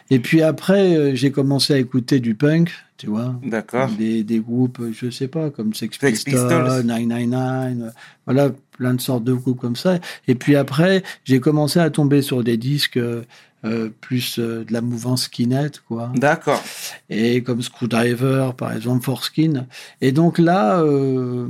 Et 0.10 0.20
puis 0.20 0.42
après, 0.42 0.96
euh, 0.96 1.16
j'ai 1.16 1.32
commencé 1.32 1.74
à 1.74 1.78
écouter 1.78 2.20
du 2.20 2.36
punk, 2.36 2.72
tu 2.98 3.08
vois. 3.08 3.36
D'accord. 3.44 3.90
Des, 3.98 4.24
des 4.24 4.40
groupes, 4.40 4.82
je 4.92 5.10
sais 5.10 5.28
pas, 5.28 5.50
comme 5.50 5.74
Sex, 5.74 5.98
Pistols, 5.98 6.34
Pistols. 6.34 6.84
999, 6.86 7.88
euh, 7.88 7.90
voilà, 8.26 8.52
plein 8.72 8.94
de 8.94 9.02
sortes 9.02 9.24
de 9.24 9.34
groupes 9.34 9.60
comme 9.60 9.76
ça. 9.76 10.00
Et 10.28 10.36
puis 10.36 10.56
après, 10.56 11.04
j'ai 11.24 11.40
commencé 11.40 11.80
à 11.80 11.90
tomber 11.90 12.22
sur 12.22 12.44
des 12.44 12.58
disques 12.58 12.98
euh, 12.98 13.24
euh, 13.66 13.90
plus 14.02 14.38
euh, 14.38 14.64
de 14.64 14.72
la 14.72 14.82
mouvance 14.82 15.24
skinhead, 15.24 15.80
quoi 15.88 16.12
D'accord. 16.16 16.64
Et 17.10 17.42
comme 17.44 17.62
Screwdriver, 17.62 18.52
par 18.58 18.74
exemple, 18.74 19.04
Forskin. 19.04 19.66
Et 20.02 20.12
donc 20.12 20.38
là, 20.40 20.80
euh, 20.82 21.48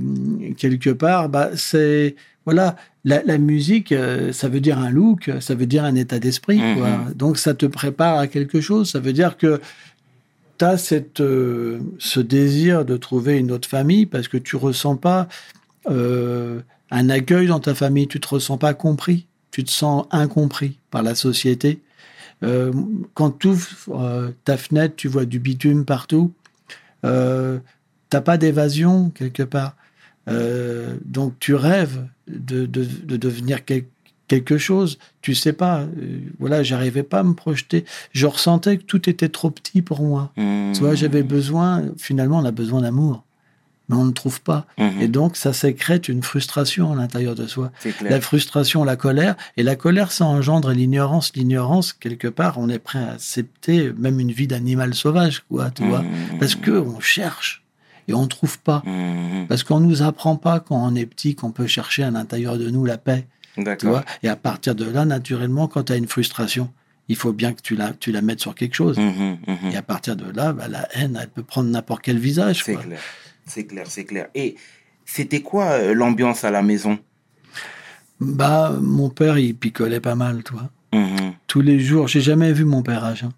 quelque 0.58 0.90
part, 0.90 1.30
bah, 1.30 1.50
c'est 1.56 2.16
voilà, 2.46 2.78
la, 3.04 3.24
la 3.24 3.38
musique, 3.38 3.92
euh, 3.92 4.32
ça 4.32 4.48
veut 4.48 4.62
dire 4.62 4.80
un 4.80 4.90
look, 4.90 5.30
ça 5.42 5.54
veut 5.54 5.66
dire 5.66 5.84
un 5.84 5.96
état 5.96 6.18
d'esprit, 6.18 6.60
Mhm. 6.60 7.14
Donc 7.14 7.38
ça 7.38 7.54
te 7.54 7.66
prépare 7.66 8.18
à 8.18 8.28
quelque 8.28 8.62
chose. 8.62 8.90
Ça 8.90 9.00
veut 9.00 9.12
dire 9.12 9.38
que 9.38 9.60
tu 10.58 10.66
as 10.66 10.78
cette, 10.78 11.20
euh, 11.20 11.80
ce 12.00 12.20
désir 12.20 12.86
de 12.86 12.98
trouver 12.98 13.38
une 13.38 13.52
autre 13.52 13.68
famille 13.68 14.06
parce 14.06 14.28
que 14.28 14.38
tu 14.38 14.56
ressens 14.56 14.96
pas 14.96 15.28
euh, 15.90 16.62
un 16.90 17.10
accueil 17.10 17.48
dans 17.48 17.60
ta 17.60 17.76
famille, 17.76 18.08
tu 18.08 18.20
te 18.20 18.28
ressens 18.28 18.58
pas 18.58 18.74
compris, 18.74 19.26
tu 19.52 19.64
te 19.64 19.70
sens 19.72 20.06
incompris 20.12 20.78
par 20.90 21.04
la 21.04 21.16
société. 21.16 21.80
Euh, 22.44 22.72
quand 23.16 23.32
tu 23.40 23.48
ouvres 23.48 23.68
euh, 23.90 24.30
ta 24.46 24.58
fenêtre, 24.58 24.96
tu 24.96 25.08
vois 25.08 25.26
du 25.26 25.40
bitume 25.40 25.86
partout. 25.86 26.32
euh, 27.06 27.60
t'as 28.10 28.22
pas 28.22 28.38
d'évasion 28.38 29.10
quelque 29.10 29.44
part. 29.44 29.76
Euh, 30.30 30.98
donc 31.06 31.34
tu 31.40 31.56
rêves 31.56 32.06
de, 32.28 32.66
de, 32.66 32.84
de 32.84 33.18
devenir 33.18 33.64
quel- 33.66 33.86
quelque 34.28 34.58
chose. 34.58 34.98
Tu 35.22 35.34
sais 35.36 35.54
pas. 35.54 35.82
euh, 35.82 36.20
voilà, 36.40 36.64
j'arrivais 36.64 37.04
pas 37.04 37.20
à 37.20 37.24
me 37.24 37.34
projeter. 37.34 37.86
Je 38.12 38.26
ressentais 38.28 38.78
que 38.78 38.84
tout 38.84 39.10
était 39.10 39.30
trop 39.30 39.50
petit 39.52 39.82
pour 39.82 40.02
moi. 40.02 40.32
Mhm. 40.38 40.74
Tu 40.74 40.82
vois, 40.82 40.96
j'avais 40.96 41.24
besoin. 41.24 41.86
Finalement, 41.98 42.40
on 42.40 42.46
a 42.46 42.52
besoin 42.52 42.82
d'amour, 42.82 43.24
mais 43.90 43.96
on 43.96 44.06
ne 44.06 44.12
trouve 44.12 44.42
pas. 44.42 44.66
Mhm. 44.78 45.02
Et 45.02 45.08
donc, 45.08 45.38
ça 45.38 45.54
sécrète 45.54 46.10
une 46.10 46.22
frustration 46.24 46.92
à 46.92 46.96
l'intérieur 46.96 47.36
de 47.36 47.48
soi. 47.48 47.72
La 48.02 48.20
frustration, 48.22 48.84
la 48.84 48.96
colère, 48.96 49.36
et 49.56 49.64
la 49.64 49.76
colère, 49.76 50.12
ça 50.12 50.26
engendre 50.26 50.72
l'ignorance. 50.72 51.32
L'ignorance, 51.36 51.94
quelque 51.94 52.28
part, 52.28 52.58
on 52.58 52.68
est 52.70 52.80
prêt 52.80 53.00
à 53.00 53.12
accepter 53.14 53.92
même 53.98 54.20
une 54.20 54.32
vie 54.32 54.48
d'animal 54.48 54.94
sauvage, 54.94 55.44
quoi, 55.50 55.72
tu 55.72 55.84
vois, 55.86 56.02
Mhm. 56.02 56.40
parce 56.40 56.56
que 56.56 56.72
on 56.72 57.00
cherche 57.00 57.64
et 58.10 58.14
on 58.14 58.28
trouve 58.28 58.60
pas, 58.60 58.84
Mhm. 58.86 59.48
parce 59.48 59.64
qu'on 59.64 59.80
nous 59.80 60.02
apprend 60.02 60.36
pas 60.36 60.60
quand 60.60 60.78
on 60.86 60.96
est 60.96 61.06
petit 61.06 61.36
qu'on 61.36 61.52
peut 61.52 61.68
chercher 61.68 62.04
à 62.04 62.12
l'intérieur 62.12 62.58
de 62.58 62.70
nous 62.70 62.84
la 62.86 62.98
paix, 62.98 63.26
tu 63.56 63.88
vois. 63.88 64.04
Et 64.24 64.30
à 64.30 64.36
partir 64.36 64.76
de 64.76 64.86
là, 64.86 65.06
naturellement, 65.06 65.68
quand 65.68 65.84
tu 65.86 65.94
as 65.94 65.96
une 65.98 66.08
frustration, 66.08 66.72
il 67.10 67.16
faut 67.16 67.32
bien 67.32 67.54
que 67.54 67.62
tu 67.62 67.76
la, 67.78 67.94
tu 67.94 68.12
la 68.12 68.22
mettes 68.22 68.42
sur 68.42 68.54
quelque 68.54 68.76
chose. 68.76 68.98
Et 69.72 69.78
à 69.78 69.82
partir 69.82 70.16
de 70.18 70.30
là, 70.30 70.52
bah, 70.52 70.68
la 70.68 70.88
haine, 70.94 71.18
elle 71.22 71.30
peut 71.30 71.42
prendre 71.44 71.70
n'importe 71.70 72.02
quel 72.04 72.18
visage. 72.20 72.64
C'est 72.66 72.74
quoi. 72.74 72.84
clair. 72.84 73.00
C'est 73.48 73.66
clair, 73.66 73.86
c'est 73.88 74.06
clair. 74.06 74.28
Et 74.36 74.56
c'était 75.06 75.42
quoi 75.42 75.66
euh, 75.72 75.94
l'ambiance 75.94 76.44
à 76.44 76.52
la 76.52 76.62
maison? 76.62 77.00
Bah, 78.20 78.76
mon 78.82 79.10
père, 79.10 79.38
il 79.38 79.56
picolait 79.56 80.00
pas 80.00 80.16
mal, 80.16 80.44
toi. 80.44 80.70
Mhm. 80.94 81.34
tous 81.48 81.60
les 81.62 81.80
jours. 81.82 82.08
J'ai 82.08 82.22
jamais 82.22 82.54
vu 82.54 82.64
mon 82.64 82.82
père 82.82 83.04
à 83.04 83.14
jeun. 83.14 83.32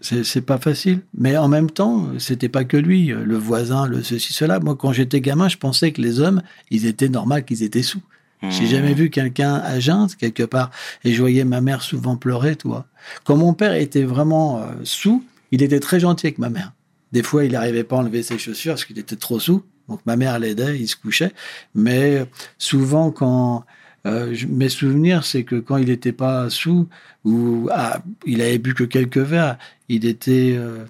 C'est 0.00 0.40
pas 0.44 0.58
facile. 0.58 1.00
Mais 1.16 1.36
en 1.36 1.46
même 1.48 1.70
temps, 1.70 2.08
c'était 2.18 2.48
pas 2.48 2.64
que 2.64 2.76
lui, 2.76 3.06
le 3.08 3.36
voisin, 3.36 3.86
le 3.86 4.02
ceci, 4.02 4.32
cela. 4.32 4.60
Moi, 4.60 4.76
quand 4.76 4.92
j'étais 4.92 5.20
gamin, 5.20 5.48
je 5.48 5.56
pensais 5.58 5.92
que 5.92 6.00
les 6.00 6.20
hommes, 6.20 6.42
ils 6.70 6.86
étaient 6.86 7.08
normal 7.08 7.44
qu'ils 7.44 7.62
étaient 7.62 7.82
sous. 7.82 8.00
J'ai 8.48 8.64
Mhm. 8.64 8.68
jamais 8.70 8.94
vu 8.94 9.10
quelqu'un 9.10 9.54
à 9.56 9.78
jeun, 9.80 10.06
quelque 10.18 10.42
part. 10.42 10.70
Et 11.04 11.12
je 11.12 11.20
voyais 11.20 11.44
ma 11.44 11.60
mère 11.60 11.82
souvent 11.82 12.16
pleurer, 12.16 12.56
toi. 12.56 12.86
Quand 13.24 13.36
mon 13.36 13.52
père 13.54 13.74
était 13.74 14.04
vraiment 14.04 14.60
euh, 14.62 14.66
sous, 14.84 15.24
il 15.50 15.62
était 15.62 15.80
très 15.80 16.00
gentil 16.00 16.26
avec 16.26 16.38
ma 16.38 16.50
mère. 16.50 16.72
Des 17.16 17.22
fois, 17.22 17.44
il 17.46 17.52
n'arrivait 17.52 17.84
pas 17.84 17.96
à 17.96 18.00
enlever 18.00 18.22
ses 18.22 18.38
chaussures 18.38 18.74
parce 18.74 18.84
qu'il 18.84 18.98
était 18.98 19.16
trop 19.26 19.40
sous. 19.40 19.62
Donc 19.88 20.00
ma 20.04 20.16
mère 20.16 20.38
l'aidait, 20.38 20.78
il 20.78 20.86
se 20.88 20.96
couchait. 20.96 21.32
Mais 21.74 22.26
souvent, 22.58 23.10
quand 23.10 23.64
euh, 24.04 24.34
je- 24.34 24.46
mes 24.46 24.68
souvenirs, 24.68 25.24
c'est 25.24 25.44
que 25.44 25.56
quand 25.66 25.78
il 25.78 25.88
n'était 25.88 26.12
pas 26.12 26.50
sous 26.50 26.88
ou 27.24 27.68
ah, 27.72 28.02
il 28.26 28.40
avait 28.42 28.58
bu 28.58 28.74
que 28.74 28.84
quelques 28.84 29.24
verres, 29.32 29.56
il 29.88 30.04
était. 30.04 30.54
euh, 30.56 30.84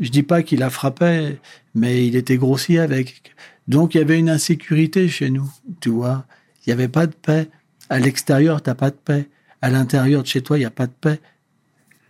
je 0.00 0.08
dis 0.10 0.24
pas 0.24 0.42
qu'il 0.42 0.58
la 0.58 0.70
frappait, 0.70 1.38
mais 1.74 2.06
il 2.08 2.16
était 2.16 2.36
grossier 2.36 2.80
avec. 2.80 3.32
Donc 3.68 3.94
il 3.94 3.98
y 3.98 4.00
avait 4.00 4.18
une 4.18 4.28
insécurité 4.38 5.08
chez 5.08 5.30
nous, 5.30 5.48
tu 5.80 5.90
vois. 5.90 6.26
Il 6.66 6.70
n'y 6.70 6.72
avait 6.72 6.88
pas 6.98 7.06
de 7.06 7.14
paix. 7.14 7.48
À 7.90 7.98
l'extérieur, 8.00 8.60
t'as 8.62 8.74
pas 8.74 8.90
de 8.90 8.96
paix. 8.96 9.28
À 9.62 9.70
l'intérieur 9.70 10.22
de 10.22 10.26
chez 10.26 10.42
toi, 10.42 10.56
il 10.56 10.60
n'y 10.66 10.66
a 10.66 10.70
pas 10.82 10.86
de 10.88 10.92
paix. 11.00 11.20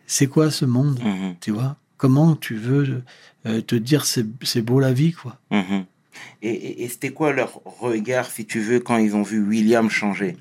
C'est 0.06 0.28
quoi 0.28 0.50
ce 0.50 0.64
monde, 0.64 0.98
Mhm. 1.00 1.34
tu 1.40 1.50
vois? 1.50 1.76
Comment 1.96 2.34
tu 2.36 2.56
veux 2.56 3.02
euh, 3.46 3.60
te 3.60 3.74
dire 3.74 4.04
c'est 4.04 4.62
beau 4.62 4.80
la 4.80 4.92
vie, 4.92 5.12
quoi 5.12 5.38
Mhm. 5.50 5.84
Et, 6.42 6.48
et- 6.50 6.84
et 6.84 6.88
c'était 6.88 7.10
quoi 7.10 7.32
leur 7.32 7.60
regard, 7.80 8.30
si 8.30 8.46
tu 8.46 8.60
veux, 8.60 8.78
quand 8.80 8.96
ils 8.98 9.14
ont 9.16 9.22
vu 9.22 9.40
William 9.42 9.88
changer 9.90 10.36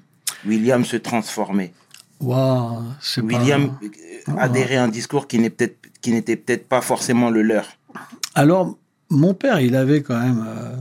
William 0.46 0.84
se 0.86 0.98
transformer? 0.98 1.74
Waouh, 2.20 2.84
c'est 3.02 3.22
pas- 3.22 3.28
William 3.28 3.78
euh, 3.84 4.34
adhérer 4.38 4.78
à 4.78 4.84
un 4.84 4.88
discours 4.88 5.28
qui 5.28 5.40
n'est 5.40 5.50
peut-être 5.50 5.78
qui 6.02 6.12
n'était 6.12 6.36
peut-être 6.36 6.68
pas 6.68 6.82
forcément 6.82 7.30
le 7.30 7.42
leur. 7.44 7.66
Alors, 8.36 8.78
mon 9.10 9.34
père, 9.34 9.62
il 9.62 9.74
avait 9.76 10.02
quand 10.04 10.20
même, 10.20 10.44
euh, 10.46 10.76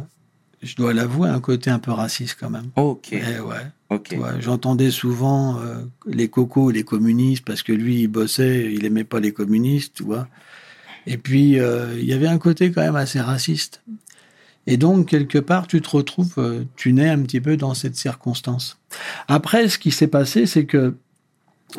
je 0.62 0.74
dois 0.74 0.92
l'avouer, 0.92 1.28
un 1.28 1.38
côté 1.40 1.70
un 1.70 1.78
peu 1.78 1.92
raciste 1.92 2.36
quand 2.40 2.50
même. 2.50 2.70
Ok, 2.76 3.08
Eh 3.12 3.38
ouais. 3.40 3.66
J'entendais 4.40 4.90
souvent 4.90 5.58
euh, 5.60 5.82
les 6.06 6.28
cocos, 6.28 6.70
les 6.70 6.84
communistes, 6.84 7.44
parce 7.44 7.62
que 7.62 7.72
lui, 7.72 8.02
il 8.02 8.08
bossait, 8.08 8.72
il 8.72 8.84
aimait 8.84 9.04
pas 9.04 9.20
les 9.20 9.32
communistes, 9.32 9.94
tu 9.96 10.02
vois. 10.04 10.28
Et 11.06 11.16
puis, 11.16 11.58
euh, 11.58 11.98
il 11.98 12.04
y 12.04 12.12
avait 12.12 12.28
un 12.28 12.38
côté 12.38 12.70
quand 12.70 12.82
même 12.82 12.96
assez 12.96 13.20
raciste. 13.20 13.82
Et 14.66 14.76
donc, 14.76 15.08
quelque 15.08 15.38
part, 15.38 15.66
tu 15.66 15.80
te 15.80 15.90
retrouves, 15.90 16.34
euh, 16.38 16.64
tu 16.76 16.92
nais 16.92 17.08
un 17.08 17.20
petit 17.22 17.40
peu 17.40 17.56
dans 17.56 17.74
cette 17.74 17.96
circonstance. 17.96 18.78
Après, 19.26 19.68
ce 19.68 19.78
qui 19.78 19.90
s'est 19.90 20.06
passé, 20.06 20.46
c'est 20.46 20.66
que 20.66 20.94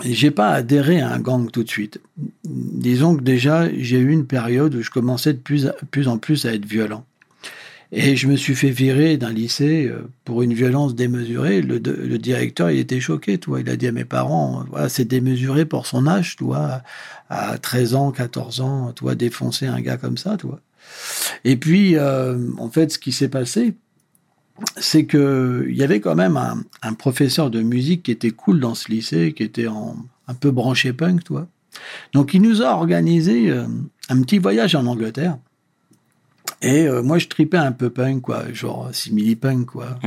j'ai 0.04 0.32
pas 0.32 0.50
adhéré 0.50 1.00
à 1.00 1.14
un 1.14 1.20
gang 1.20 1.50
tout 1.50 1.64
de 1.64 1.70
suite. 1.70 2.02
Disons 2.44 3.16
que 3.16 3.22
déjà, 3.22 3.72
j'ai 3.74 4.00
eu 4.00 4.12
une 4.12 4.26
période 4.26 4.76
où 4.76 4.82
je 4.82 4.90
commençais 4.90 5.34
de 5.34 5.40
plus 5.40 6.08
en 6.08 6.18
plus 6.18 6.46
à 6.46 6.54
être 6.54 6.66
violent. 6.66 7.06
Et 7.96 8.16
je 8.16 8.28
me 8.28 8.36
suis 8.36 8.56
fait 8.56 8.72
virer 8.72 9.18
d'un 9.18 9.32
lycée 9.32 9.86
euh, 9.86 10.10
pour 10.26 10.42
une 10.42 10.56
violence 10.56 10.96
démesurée. 10.96 11.62
Le, 11.62 11.78
directeur, 12.18 12.72
il 12.72 12.80
était 12.80 13.00
choqué, 13.00 13.38
toi. 13.38 13.62
Il 13.62 13.70
a 13.70 13.76
dit 13.76 13.88
à 13.88 13.92
mes 13.92 14.04
parents, 14.04 14.66
euh, 14.74 14.90
c'est 14.90 15.06
démesuré 15.06 15.66
pour 15.66 15.86
son 15.86 16.08
âge, 16.08 16.36
toi. 16.36 16.82
À 17.30 17.60
13 17.60 17.94
ans, 17.94 18.12
14 18.12 18.62
ans, 18.62 18.92
toi, 18.94 19.14
défoncer 19.14 19.68
un 19.68 19.80
gars 19.80 19.98
comme 19.98 20.18
ça, 20.18 20.38
toi. 20.38 20.60
Et 21.44 21.56
puis, 21.56 21.96
euh, 21.96 22.50
en 22.58 22.68
fait, 22.72 22.94
ce 22.94 22.98
qui 22.98 23.12
s'est 23.12 23.30
passé, 23.30 23.76
c'est 24.78 25.06
que 25.06 25.68
il 25.70 25.78
y 25.78 25.84
avait 25.84 26.00
quand 26.00 26.16
même 26.16 26.38
un, 26.82 26.94
professeur 26.94 27.52
de 27.52 27.62
musique 27.62 28.04
qui 28.04 28.12
était 28.12 28.32
cool 28.32 28.60
dans 28.60 28.74
ce 28.74 28.90
lycée, 28.90 29.34
qui 29.34 29.44
était 29.44 29.68
un 29.68 30.34
peu 30.34 30.50
branché 30.50 30.94
punk, 30.94 31.24
toi. 31.24 31.48
Donc, 32.14 32.34
il 32.34 32.42
nous 32.42 32.64
a 32.64 32.70
organisé 32.72 33.52
un 33.52 34.22
petit 34.24 34.40
voyage 34.40 34.74
en 34.74 34.88
Angleterre. 34.88 35.38
Et 36.64 36.88
euh, 36.88 37.04
moi, 37.04 37.20
je 37.20 37.28
tripais 37.28 37.58
un 37.58 37.74
peu 37.74 37.90
punk, 37.90 38.22
quoi, 38.22 38.52
genre 38.54 38.90
simili-punk, 38.94 39.66
quoi. 39.66 40.00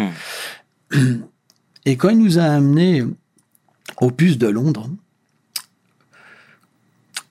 Et 1.85 1.97
quand 1.97 2.09
il 2.09 2.19
nous 2.19 2.39
a 2.39 2.45
amenés 2.45 3.05
au 4.01 4.11
puce 4.11 4.39
de 4.39 4.49
Londres, 4.49 4.89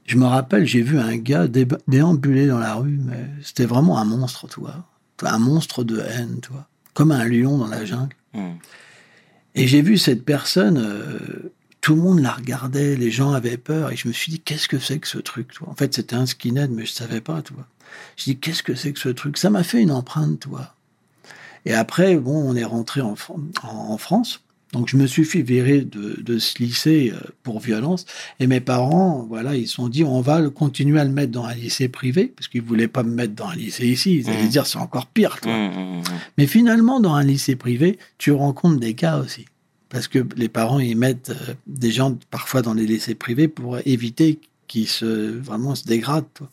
je 0.06 0.18
me 0.18 0.26
rappelle, 0.26 0.66
j'ai 0.66 0.84
vu 0.84 1.00
un 1.00 1.18
gars 1.18 1.48
déambuler 1.88 2.46
dans 2.46 2.60
la 2.60 2.76
rue, 2.76 3.00
mais 3.04 3.28
c'était 3.42 3.66
vraiment 3.66 3.98
un 3.98 4.06
monstre, 4.06 4.48
toi. 4.48 4.86
Un 5.24 5.40
monstre 5.40 5.84
de 5.84 6.00
haine, 6.00 6.40
toi. 6.42 6.68
Comme 6.94 7.12
un 7.12 7.26
lion 7.26 7.58
dans 7.58 7.68
la 7.68 7.84
jungle. 7.84 8.16
Mhm. 8.34 8.58
Et 9.56 9.68
j'ai 9.68 9.82
vu 9.82 9.98
cette 9.98 10.24
personne, 10.24 10.78
euh, 10.78 11.52
tout 11.82 11.96
le 11.96 12.02
monde 12.02 12.20
la 12.20 12.32
regardait, 12.32 12.96
les 12.96 13.10
gens 13.10 13.32
avaient 13.32 13.58
peur, 13.58 13.92
et 13.92 13.96
je 13.96 14.08
me 14.08 14.14
suis 14.14 14.32
dit, 14.32 14.40
qu'est-ce 14.40 14.68
que 14.68 14.78
c'est 14.78 15.00
que 15.00 15.08
ce 15.08 15.18
truc, 15.18 15.54
toi? 15.54 15.70
En 15.70 15.76
fait, 15.76 15.96
c'était 15.96 16.16
un 16.16 16.26
skinhead, 16.26 16.70
mais 16.72 16.86
je 16.86 16.92
savais 16.92 17.22
pas, 17.22 17.42
toi. 17.42 17.66
Je 18.18 18.24
dis, 18.26 18.38
qu'est-ce 18.38 18.64
que 18.64 18.76
c'est 18.76 18.94
que 18.94 19.00
ce 19.00 19.10
truc? 19.10 19.38
Ça 19.38 19.50
m'a 19.50 19.64
fait 19.64 19.82
une 19.82 19.92
empreinte, 19.92 20.40
toi. 20.40 20.74
Et 21.66 21.74
après, 21.74 22.16
bon, 22.18 22.36
on 22.36 22.56
est 22.56 22.64
rentré 22.64 23.02
en, 23.02 23.16
en, 23.64 23.68
en 23.68 23.98
France. 23.98 24.42
Donc, 24.74 24.90
je 24.90 24.98
me 24.98 25.08
suis 25.08 25.24
fait 25.24 25.42
virer 25.42 25.82
de, 25.82 26.22
de 26.22 26.38
ce 26.38 26.60
lycée 26.62 27.14
euh, 27.16 27.20
pour 27.44 27.60
violence. 27.60 28.06
Et 28.40 28.48
mes 28.48 28.60
parents, 28.60 29.26
voilà, 29.28 29.56
ils 29.56 29.68
se 29.68 29.76
sont 29.76 29.88
dit, 29.88 30.04
on 30.04 30.20
va 30.22 30.42
le- 30.42 30.50
continuer 30.50 31.00
à 31.00 31.06
le 31.06 31.12
mettre 31.12 31.32
dans 31.32 31.46
un 31.46 31.54
lycée 31.54 31.88
privé, 31.88 32.26
parce 32.36 32.48
qu'ils 32.50 32.62
voulaient 32.62 32.90
pas 32.90 33.04
me 33.04 33.14
mettre 33.14 33.34
dans 33.36 33.48
un 33.48 33.56
lycée 33.56 33.88
ici. 33.88 34.18
Ils 34.18 34.30
allaient 34.30 34.44
Mhm. 34.44 34.50
dire, 34.50 34.66
c'est 34.68 34.78
encore 34.78 35.08
pire, 35.08 35.40
toi. 35.42 35.54
Mhm, 35.56 35.98
mhm. 36.00 36.04
Mais 36.38 36.46
finalement, 36.46 37.00
dans 37.00 37.14
un 37.14 37.24
lycée 37.24 37.56
privé, 37.56 37.98
tu 38.18 38.32
rencontres 38.32 38.80
des 38.80 38.96
cas 38.96 39.18
aussi. 39.20 39.46
Parce 39.90 40.08
que 40.10 40.26
les 40.36 40.50
parents, 40.50 40.80
ils 40.80 40.98
mettent 40.98 41.30
euh, 41.30 41.54
des 41.68 41.92
gens 41.92 42.18
parfois 42.30 42.62
dans 42.62 42.74
les 42.74 42.86
lycées 42.86 43.16
privés 43.16 43.48
pour 43.48 43.78
éviter 43.86 44.40
qu'ils 44.68 44.88
se, 44.90 45.06
vraiment 45.40 45.74
se 45.76 45.86
dégradent. 45.86 46.26
toi. 46.34 46.50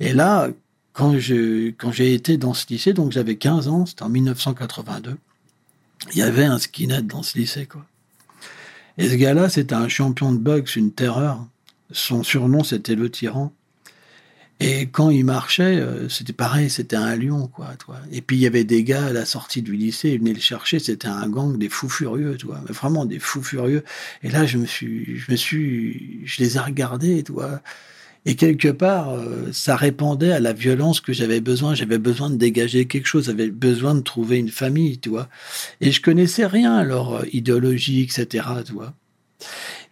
Et 0.00 0.12
là, 0.12 0.50
quand 0.94 1.18
je, 1.18 1.70
quand 1.70 1.92
j'ai 1.92 2.14
été 2.14 2.38
dans 2.38 2.54
ce 2.54 2.66
lycée, 2.70 2.94
donc 2.94 3.12
j'avais 3.12 3.36
15 3.36 3.68
ans, 3.68 3.84
c'était 3.84 4.04
en 4.04 4.08
1982, 4.08 5.16
il 6.12 6.18
y 6.18 6.22
avait 6.22 6.44
un 6.44 6.58
skinhead 6.58 7.06
dans 7.06 7.22
ce 7.22 7.36
lycée, 7.36 7.66
quoi. 7.66 7.84
Et 8.96 9.08
ce 9.08 9.14
gars-là, 9.14 9.48
c'était 9.48 9.74
un 9.74 9.88
champion 9.88 10.32
de 10.32 10.38
boxe, 10.38 10.76
une 10.76 10.92
terreur. 10.92 11.44
Son 11.90 12.22
surnom, 12.22 12.62
c'était 12.62 12.94
le 12.94 13.10
tyran. 13.10 13.52
Et 14.60 14.86
quand 14.86 15.10
il 15.10 15.24
marchait, 15.24 15.80
euh, 15.80 16.08
c'était 16.08 16.32
pareil, 16.32 16.70
c'était 16.70 16.94
un 16.94 17.16
lion, 17.16 17.48
quoi, 17.48 17.74
toi. 17.76 17.96
Et 18.12 18.22
puis 18.22 18.36
il 18.36 18.40
y 18.40 18.46
avait 18.46 18.62
des 18.62 18.84
gars 18.84 19.06
à 19.06 19.12
la 19.12 19.24
sortie 19.24 19.62
du 19.62 19.74
lycée, 19.74 20.10
ils 20.10 20.20
venaient 20.20 20.32
le 20.32 20.38
chercher, 20.38 20.78
c'était 20.78 21.08
un 21.08 21.28
gang 21.28 21.58
des 21.58 21.68
fous 21.68 21.88
furieux, 21.88 22.36
toi, 22.36 22.60
vraiment 22.68 23.04
des 23.04 23.18
fous 23.18 23.42
furieux. 23.42 23.82
Et 24.22 24.30
là, 24.30 24.46
je 24.46 24.58
me 24.58 24.66
suis, 24.66 25.16
je 25.18 25.32
me 25.32 25.36
suis, 25.36 26.20
je 26.24 26.40
les 26.40 26.56
ai 26.56 26.60
regardés, 26.60 27.24
toi. 27.24 27.60
Et 28.26 28.36
quelque 28.36 28.68
part, 28.68 29.10
euh, 29.10 29.50
ça 29.52 29.76
répondait 29.76 30.32
à 30.32 30.40
la 30.40 30.52
violence 30.52 31.00
que 31.00 31.12
j'avais 31.12 31.40
besoin. 31.40 31.74
J'avais 31.74 31.98
besoin 31.98 32.30
de 32.30 32.36
dégager 32.36 32.86
quelque 32.86 33.06
chose, 33.06 33.26
j'avais 33.26 33.50
besoin 33.50 33.94
de 33.94 34.00
trouver 34.00 34.38
une 34.38 34.48
famille, 34.48 34.98
tu 34.98 35.10
vois. 35.10 35.28
Et 35.80 35.92
je 35.92 36.00
connaissais 36.00 36.46
rien 36.46 36.74
à 36.74 36.84
leur 36.84 37.12
euh, 37.12 37.24
idéologie, 37.32 38.02
etc., 38.02 38.46
tu 38.64 38.72
vois. 38.72 38.94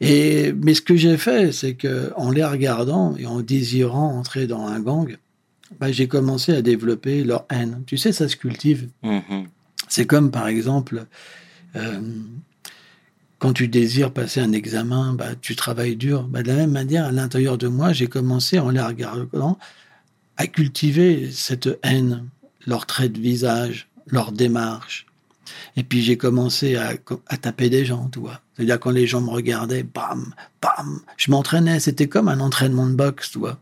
Et, 0.00 0.52
mais 0.52 0.74
ce 0.74 0.80
que 0.80 0.96
j'ai 0.96 1.18
fait, 1.18 1.52
c'est 1.52 1.74
que 1.74 2.10
en 2.16 2.30
les 2.30 2.44
regardant 2.44 3.14
et 3.16 3.26
en 3.26 3.40
désirant 3.40 4.16
entrer 4.18 4.46
dans 4.46 4.66
un 4.66 4.80
gang, 4.80 5.16
bah, 5.78 5.92
j'ai 5.92 6.08
commencé 6.08 6.52
à 6.52 6.62
développer 6.62 7.24
leur 7.24 7.46
haine. 7.50 7.82
Tu 7.86 7.96
sais, 7.98 8.12
ça 8.12 8.28
se 8.28 8.36
cultive. 8.36 8.88
Mhm. 9.02 9.46
C'est 9.88 10.06
comme, 10.06 10.30
par 10.30 10.48
exemple, 10.48 11.06
euh, 11.76 12.00
quand 13.42 13.54
tu 13.54 13.66
désires 13.66 14.12
passer 14.12 14.38
un 14.38 14.52
examen, 14.52 15.14
bah, 15.14 15.34
tu 15.34 15.56
travailles 15.56 15.96
dur. 15.96 16.28
Bah, 16.28 16.44
de 16.44 16.46
la 16.46 16.54
même 16.54 16.70
manière, 16.70 17.06
à 17.06 17.10
l'intérieur 17.10 17.58
de 17.58 17.66
moi, 17.66 17.92
j'ai 17.92 18.06
commencé 18.06 18.60
en 18.60 18.70
les 18.70 18.80
regardant 18.80 19.58
à 20.36 20.46
cultiver 20.46 21.28
cette 21.32 21.68
haine, 21.82 22.28
leur 22.68 22.86
trait 22.86 23.08
de 23.08 23.18
visage, 23.18 23.88
leur 24.06 24.30
démarche. 24.30 25.06
Et 25.74 25.82
puis 25.82 26.02
j'ai 26.02 26.16
commencé 26.16 26.76
à, 26.76 26.92
à, 27.26 27.36
taper 27.36 27.68
des 27.68 27.84
gens, 27.84 28.08
tu 28.12 28.20
vois. 28.20 28.40
C'est-à-dire 28.54 28.78
quand 28.78 28.92
les 28.92 29.08
gens 29.08 29.20
me 29.20 29.30
regardaient, 29.30 29.82
bam, 29.82 30.32
bam, 30.62 31.00
je 31.16 31.32
m'entraînais. 31.32 31.80
C'était 31.80 32.06
comme 32.06 32.28
un 32.28 32.38
entraînement 32.38 32.86
de 32.86 32.94
boxe, 32.94 33.32
tu 33.32 33.40
vois. 33.40 33.58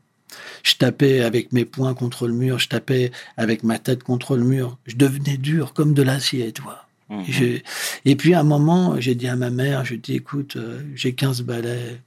Je 0.63 0.75
tapais 0.75 1.23
avec 1.23 1.53
mes 1.53 1.65
poings 1.65 1.95
contre 1.95 2.29
le 2.29 2.35
mur, 2.35 2.59
je 2.59 2.69
tapais 2.69 3.13
avec 3.39 3.63
ma 3.63 3.79
tête 3.79 4.03
contre 4.03 4.37
le 4.37 4.45
mur. 4.45 4.77
Je 4.85 4.97
devenais 4.97 5.39
dur 5.39 5.73
comme 5.73 5.95
de 5.95 6.03
l'acier, 6.03 6.53
tu 6.53 6.61
vois. 6.61 6.87
Mhm. 7.11 7.59
Et 8.05 8.17
puis 8.17 8.35
à 8.35 8.41
un 8.41 8.45
moment, 8.45 9.01
j'ai 9.01 9.15
dit 9.15 9.27
à 9.29 9.37
ma 9.37 9.51
mère, 9.51 9.85
je 9.85 9.97
dis 9.97 10.15
écoute, 10.15 10.57
euh, 10.57 10.81
j'ai 10.95 11.13
15 11.15 11.43
balais, 11.43 12.01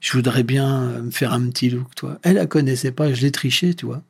je 0.00 0.12
voudrais 0.12 0.42
bien 0.42 0.82
euh, 0.90 1.02
me 1.02 1.10
faire 1.10 1.32
un 1.32 1.48
petit 1.50 1.70
look, 1.70 1.94
toi. 1.94 2.18
Elle 2.22 2.36
la 2.36 2.46
connaissait 2.46 2.92
pas, 2.92 3.12
je 3.12 3.22
l'ai 3.22 3.32
triché, 3.32 3.74
tu 3.74 3.86
vois. 3.86 4.02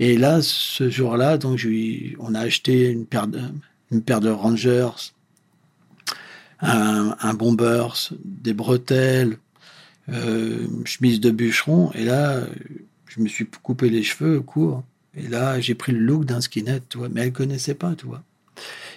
Et 0.00 0.16
là, 0.16 0.40
ce 0.42 0.88
jour-là, 0.90 1.38
donc 1.38 1.58
je 1.58 1.68
lui- 1.68 2.16
on 2.20 2.34
a 2.34 2.40
acheté 2.40 2.88
une 2.88 3.04
paire 3.06 3.26
de, 3.26 3.40
une 3.90 4.02
paire 4.02 4.20
de 4.20 4.30
Rangers, 4.30 4.90
un, 6.60 7.16
un 7.20 7.34
Bombers, 7.34 8.12
des 8.24 8.52
bretelles, 8.54 9.38
euh, 10.08 10.66
une 10.66 10.86
chemise 10.86 11.20
de 11.20 11.30
bûcheron. 11.30 11.92
Et 11.94 12.04
là, 12.04 12.46
je 13.06 13.20
me 13.20 13.28
suis 13.28 13.46
coupé 13.62 13.90
les 13.90 14.02
cheveux 14.02 14.40
courts. 14.40 14.84
Et 15.16 15.28
là, 15.28 15.60
j'ai 15.60 15.74
pris 15.74 15.92
le 15.92 15.98
look 16.00 16.24
d'un 16.24 16.40
skinhead, 16.40 16.82
tu 16.88 16.98
vois. 16.98 17.08
Mais 17.08 17.22
elle 17.22 17.32
connaissait 17.32 17.74
pas, 17.74 17.94
tu 17.96 18.06
vois. 18.06 18.22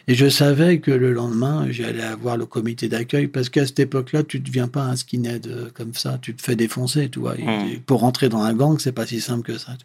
Et 0.08 0.16
je 0.16 0.28
savais 0.30 0.80
que 0.80 0.92
le 0.92 1.14
lendemain, 1.14 1.68
j'allais 1.70 2.04
avoir 2.04 2.38
le 2.38 2.46
comité 2.46 2.90
d'accueil 2.90 3.28
parce 3.28 3.50
qu'à 3.50 3.66
cette 3.66 3.80
époque-là, 3.80 4.24
tu 4.24 4.40
ne 4.40 4.44
deviens 4.44 4.68
pas 4.68 4.84
un 4.84 4.96
skinhead 4.96 5.48
euh, 5.48 5.70
comme 5.74 5.94
ça, 5.94 6.18
tu 6.22 6.36
te 6.36 6.42
fais 6.42 6.56
défoncer, 6.56 7.10
tu 7.10 7.20
vois. 7.20 7.38
Et 7.38 7.44
Mm. 7.44 7.80
Pour 7.86 8.02
rentrer 8.02 8.30
dans 8.30 8.42
un 8.42 8.54
gang, 8.54 8.80
c'est 8.80 8.92
pas 8.92 9.06
si 9.06 9.22
simple 9.22 9.44
que 9.44 9.58
ça. 9.58 9.78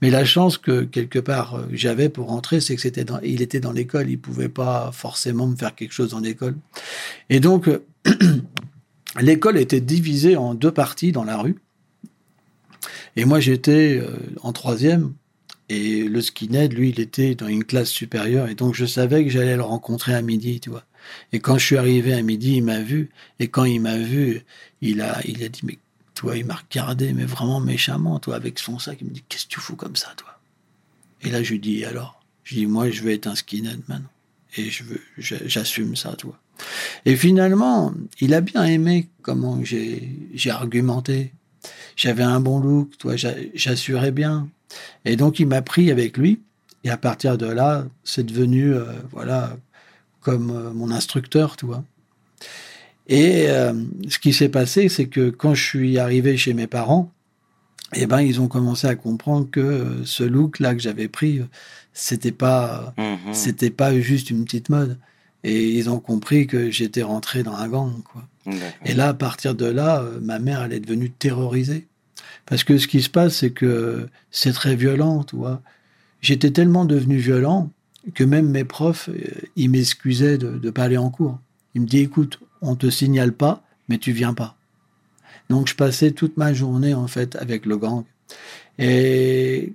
Mais 0.00 0.10
la 0.10 0.24
chance 0.24 0.58
que 0.58 0.82
quelque 0.82 1.18
part 1.18 1.56
euh, 1.56 1.66
j'avais 1.72 2.08
pour 2.08 2.28
rentrer, 2.28 2.60
c'est 2.60 2.74
que 2.74 2.80
c'était 2.80 3.04
dans, 3.04 3.20
il 3.20 3.42
était 3.42 3.60
dans 3.60 3.72
l'école, 3.72 4.08
il 4.08 4.18
pouvait 4.18 4.48
pas 4.48 4.90
forcément 4.92 5.46
me 5.46 5.56
faire 5.56 5.74
quelque 5.74 5.92
chose 5.92 6.10
dans 6.10 6.20
l'école. 6.20 6.56
Et 7.28 7.40
donc, 7.40 7.68
euh, 7.68 7.84
l'école 9.20 9.58
était 9.58 9.80
divisée 9.80 10.36
en 10.36 10.54
deux 10.54 10.72
parties 10.72 11.12
dans 11.12 11.24
la 11.24 11.36
rue. 11.36 11.56
Et 13.16 13.24
moi, 13.24 13.40
j'étais 13.40 14.02
en 14.42 14.52
troisième. 14.52 15.12
Et 15.68 16.04
le 16.04 16.20
skinhead, 16.20 16.72
lui, 16.72 16.90
il 16.90 17.00
était 17.00 17.34
dans 17.34 17.48
une 17.48 17.64
classe 17.64 17.88
supérieure. 17.88 18.48
Et 18.48 18.54
donc, 18.54 18.74
je 18.74 18.84
savais 18.84 19.24
que 19.24 19.30
j'allais 19.30 19.56
le 19.56 19.62
rencontrer 19.62 20.14
à 20.14 20.22
midi, 20.22 20.60
tu 20.60 20.70
vois. 20.70 20.84
Et 21.32 21.40
quand 21.40 21.58
je 21.58 21.64
suis 21.66 21.76
arrivé 21.76 22.12
à 22.12 22.22
midi, 22.22 22.56
il 22.56 22.62
m'a 22.62 22.80
vu. 22.80 23.10
Et 23.38 23.48
quand 23.48 23.64
il 23.64 23.80
m'a 23.80 23.96
vu, 23.96 24.42
il 24.80 25.00
a, 25.00 25.20
il 25.24 25.42
a 25.42 25.48
dit, 25.48 25.60
mais 25.64 25.78
toi, 26.14 26.36
il 26.36 26.44
m'a 26.44 26.56
regardé, 26.56 27.12
mais 27.12 27.24
vraiment 27.24 27.60
méchamment, 27.60 28.18
toi, 28.18 28.36
avec 28.36 28.58
son 28.58 28.78
sac. 28.78 28.98
Il 29.00 29.08
me 29.08 29.12
dit, 29.12 29.24
qu'est-ce 29.28 29.44
que 29.46 29.50
tu 29.50 29.60
fous 29.60 29.76
comme 29.76 29.96
ça, 29.96 30.12
toi? 30.16 30.38
Et 31.22 31.30
là, 31.30 31.42
je 31.42 31.52
lui 31.52 31.58
dis, 31.58 31.84
alors? 31.84 32.22
Je 32.44 32.56
dis, 32.56 32.66
moi, 32.66 32.90
je 32.90 33.02
veux 33.02 33.12
être 33.12 33.26
un 33.26 33.34
skinhead 33.34 33.80
maintenant. 33.88 34.10
Et 34.56 34.68
je 34.70 34.84
veux, 34.84 35.00
j'assume 35.16 35.96
ça, 35.96 36.14
toi. 36.14 36.38
Et 37.06 37.16
finalement, 37.16 37.94
il 38.20 38.34
a 38.34 38.40
bien 38.40 38.64
aimé 38.64 39.08
comment 39.22 39.62
j'ai, 39.64 40.26
argumenté. 40.50 41.32
J'avais 41.96 42.22
un 42.22 42.40
bon 42.40 42.58
look, 42.60 42.98
toi, 42.98 43.16
j'a- 43.16 43.34
j'assurais 43.54 44.10
bien. 44.10 44.48
Et 45.04 45.16
donc, 45.16 45.38
il 45.40 45.46
m'a 45.46 45.62
pris 45.62 45.90
avec 45.90 46.16
lui. 46.16 46.40
Et 46.84 46.90
à 46.90 46.96
partir 46.96 47.38
de 47.38 47.46
là, 47.46 47.86
c'est 48.04 48.24
devenu, 48.26 48.74
euh, 48.74 48.84
voilà, 49.12 49.56
comme 50.20 50.50
euh, 50.50 50.72
mon 50.72 50.90
instructeur, 50.90 51.56
tu 51.56 51.66
vois. 51.66 51.84
Et 53.08 53.46
euh, 53.48 53.72
ce 54.08 54.18
qui 54.18 54.32
s'est 54.32 54.48
passé, 54.48 54.88
c'est 54.88 55.06
que 55.06 55.30
quand 55.30 55.54
je 55.54 55.62
suis 55.62 55.98
arrivé 55.98 56.36
chez 56.36 56.54
mes 56.54 56.66
parents, 56.66 57.10
eh 57.94 58.06
ben, 58.06 58.20
ils 58.20 58.40
ont 58.40 58.48
commencé 58.48 58.86
à 58.86 58.94
comprendre 58.94 59.48
que 59.50 60.02
ce 60.04 60.22
look-là 60.24 60.74
que 60.74 60.80
j'avais 60.80 61.08
pris, 61.08 61.42
c'était 61.92 62.32
pas, 62.32 62.94
Mhm. 62.96 63.34
c'était 63.34 63.70
pas 63.70 63.98
juste 64.00 64.30
une 64.30 64.44
petite 64.44 64.68
mode. 64.70 64.98
Et 65.44 65.70
ils 65.70 65.90
ont 65.90 65.98
compris 65.98 66.46
que 66.46 66.70
j'étais 66.70 67.02
rentré 67.02 67.42
dans 67.42 67.54
un 67.54 67.68
gang, 67.68 67.92
quoi. 68.04 68.22
Et 68.84 68.94
là, 68.94 69.08
à 69.08 69.14
partir 69.14 69.54
de 69.54 69.66
là, 69.66 70.04
ma 70.20 70.38
mère, 70.38 70.62
elle 70.62 70.72
est 70.72 70.80
devenue 70.80 71.10
terrorisée. 71.10 71.86
Parce 72.46 72.64
que 72.64 72.78
ce 72.78 72.86
qui 72.86 73.02
se 73.02 73.10
passe, 73.10 73.36
c'est 73.36 73.50
que 73.50 74.08
c'est 74.30 74.52
très 74.52 74.76
violent, 74.76 75.24
tu 75.24 75.36
vois. 75.36 75.62
J'étais 76.20 76.50
tellement 76.50 76.84
devenu 76.84 77.16
violent 77.16 77.70
que 78.14 78.24
même 78.24 78.48
mes 78.48 78.64
profs, 78.64 79.08
euh, 79.08 79.14
ils 79.56 79.70
m'excusaient 79.70 80.38
de 80.38 80.60
ne 80.62 80.70
pas 80.70 80.84
aller 80.84 80.96
en 80.96 81.10
cours. 81.10 81.38
Ils 81.74 81.82
me 81.82 81.86
disaient, 81.86 82.04
écoute, 82.04 82.40
on 82.60 82.76
te 82.76 82.90
signale 82.90 83.32
pas, 83.32 83.62
mais 83.88 83.98
tu 83.98 84.12
viens 84.12 84.34
pas. 84.34 84.56
Donc, 85.50 85.68
je 85.68 85.74
passais 85.74 86.12
toute 86.12 86.36
ma 86.36 86.52
journée, 86.52 86.94
en 86.94 87.06
fait, 87.06 87.36
avec 87.36 87.66
le 87.66 87.76
gang. 87.76 88.04
Et 88.78 89.74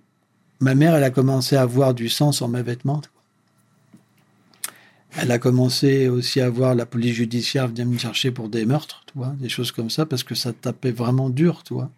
ma 0.60 0.76
mère, 0.76 0.96
elle 0.96 1.04
a 1.04 1.12
commencé 1.12 1.56
à 1.56 1.66
voir 1.66 1.94
du 1.94 2.10
sang 2.10 2.32
sur 2.32 2.48
mes 2.48 2.64
vêtements. 2.64 3.02
tu 3.02 3.10
vois. 3.14 5.22
Elle 5.22 5.32
a 5.32 5.40
commencé 5.40 6.08
aussi 6.08 6.42
à 6.42 6.50
voir 6.50 6.76
la 6.76 6.86
police 6.86 7.16
judiciaire 7.16 7.68
venir 7.68 7.86
me 7.86 7.98
chercher 7.98 8.32
pour 8.32 8.50
des 8.50 8.66
meurtres, 8.66 9.04
tu 9.08 9.14
vois, 9.16 9.36
des 9.40 9.50
choses 9.50 9.72
comme 9.72 9.90
ça, 9.90 10.06
parce 10.06 10.24
que 10.24 10.36
ça 10.36 10.54
tapait 10.54 10.92
vraiment 10.92 11.30
dur, 11.30 11.64
tu 11.64 11.74
vois. 11.74 11.90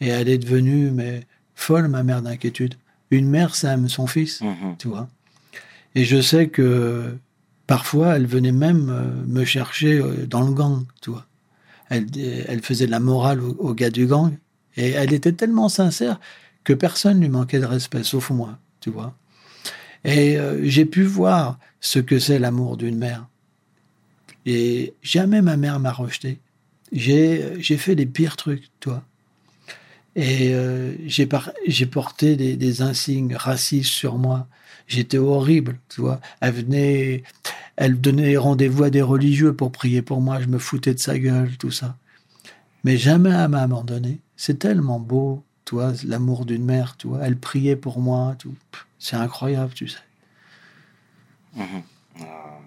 Et 0.00 0.08
elle 0.08 0.28
est 0.28 0.38
devenue, 0.38 0.90
mais 0.90 1.26
folle, 1.54 1.88
ma 1.88 2.02
mère 2.02 2.22
d'inquiétude. 2.22 2.74
Une 3.10 3.28
mère, 3.28 3.54
ça 3.54 3.72
aime 3.72 3.88
son 3.88 4.06
fils, 4.06 4.40
Mhm. 4.40 4.76
tu 4.78 4.88
vois. 4.88 5.08
Et 5.94 6.04
je 6.04 6.20
sais 6.20 6.48
que 6.48 7.16
parfois, 7.66 8.16
elle 8.16 8.26
venait 8.26 8.52
même 8.52 8.90
euh, 8.90 9.24
me 9.26 9.44
chercher 9.44 9.98
euh, 9.98 10.26
dans 10.26 10.42
le 10.42 10.52
gang, 10.52 10.84
tu 11.00 11.10
vois. 11.10 11.26
Elle, 11.88 12.06
elle 12.48 12.62
faisait 12.62 12.86
de 12.86 12.90
la 12.90 13.00
morale 13.00 13.40
aux, 13.40 13.54
aux 13.58 13.74
gars 13.74 13.90
du 13.90 14.06
gang. 14.06 14.32
Et 14.76 14.90
elle 14.90 15.12
était 15.14 15.32
tellement 15.32 15.68
sincère 15.70 16.20
que 16.64 16.72
personne 16.74 17.20
lui 17.20 17.28
manquait 17.28 17.60
de 17.60 17.64
respect, 17.64 18.02
sauf 18.02 18.30
moi, 18.30 18.58
tu 18.80 18.90
vois. 18.90 19.14
Et 20.04 20.36
euh, 20.38 20.60
j'ai 20.64 20.84
pu 20.84 21.02
voir 21.04 21.58
ce 21.80 21.98
que 22.00 22.18
c'est 22.18 22.38
l'amour 22.38 22.76
d'une 22.76 22.98
mère. 22.98 23.26
Et 24.44 24.94
jamais 25.02 25.42
ma 25.42 25.56
mère 25.56 25.80
m'a 25.80 25.92
rejeté. 25.92 26.38
J'ai 26.92 27.54
j'ai 27.60 27.76
fait 27.76 27.94
les 27.94 28.06
pires 28.06 28.36
trucs, 28.36 28.68
toi. 28.80 29.02
Et 30.16 30.54
euh, 30.54 30.94
j'ai 31.04 31.26
porté 31.26 32.36
des, 32.36 32.82
insignes 32.82 33.34
racistes 33.34 33.92
sur 33.92 34.16
moi. 34.16 34.48
J'étais 34.88 35.18
horrible, 35.18 35.78
tu 35.90 36.00
vois. 36.00 36.20
Elle 36.40 36.54
venait, 36.54 37.22
elle 37.76 38.00
donnait 38.00 38.38
rendez-vous 38.38 38.84
à 38.84 38.90
des 38.90 39.02
religieux 39.02 39.52
pour 39.52 39.70
prier 39.72 40.00
pour 40.00 40.22
moi. 40.22 40.40
Je 40.40 40.46
me 40.46 40.58
foutais 40.58 40.94
de 40.94 40.98
sa 40.98 41.18
gueule, 41.18 41.58
tout 41.58 41.70
ça. 41.70 41.98
Mais 42.82 42.96
jamais 42.96 43.28
elle 43.28 43.48
m'a 43.48 43.60
abandonné. 43.60 44.20
C'est 44.36 44.58
tellement 44.58 45.00
beau, 45.00 45.44
tu 45.66 45.74
vois, 45.74 45.92
l'amour 46.04 46.46
d'une 46.46 46.64
mère, 46.64 46.96
tu 46.96 47.08
vois. 47.08 47.20
Elle 47.22 47.36
priait 47.36 47.76
pour 47.76 48.00
moi, 48.00 48.36
tout. 48.38 48.54
C'est 48.98 49.16
incroyable, 49.16 49.74
tu 49.74 49.86
sais. 49.86 49.98
Mhm. 51.54 51.82
Ah. 52.20 52.58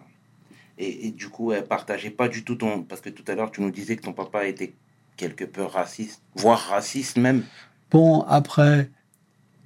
Et, 0.78 1.08
et 1.08 1.12
du 1.12 1.30
coup, 1.30 1.52
elle 1.52 1.66
partageait 1.66 2.12
pas 2.12 2.28
du 2.28 2.44
tout 2.44 2.56
ton. 2.56 2.84
Parce 2.84 3.02
que 3.02 3.10
tout 3.10 3.24
à 3.28 3.34
l'heure, 3.34 3.50
tu 3.50 3.62
nous 3.62 3.72
disais 3.72 3.96
que 3.96 4.04
ton 4.04 4.14
papa 4.14 4.46
était 4.46 4.76
quelque 5.20 5.44
peu 5.44 5.64
raciste, 5.64 6.22
voire 6.36 6.70
raciste 6.70 7.18
même. 7.18 7.44
Bon, 7.92 8.22
après, 8.22 8.90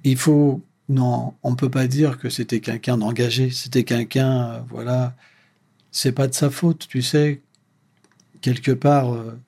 il 0.02 0.18
faut. 0.18 0.60
Non, 0.88 1.32
on 1.42 1.54
peut 1.54 1.70
pas 1.70 1.86
dire 1.86 2.18
que 2.18 2.28
c'était 2.28 2.60
quelqu'un 2.60 2.98
d'engagé. 2.98 3.50
C'était 3.50 3.84
quelqu'un, 3.84 4.50
euh, 4.50 4.58
voilà. 4.68 5.14
C'est 5.92 6.12
pas 6.12 6.26
de 6.26 6.34
sa 6.34 6.50
faute, 6.50 6.86
tu 6.88 7.00
sais. 7.00 7.40
Quelque 8.42 8.72
part, 8.72 9.14
euh, 9.14 9.38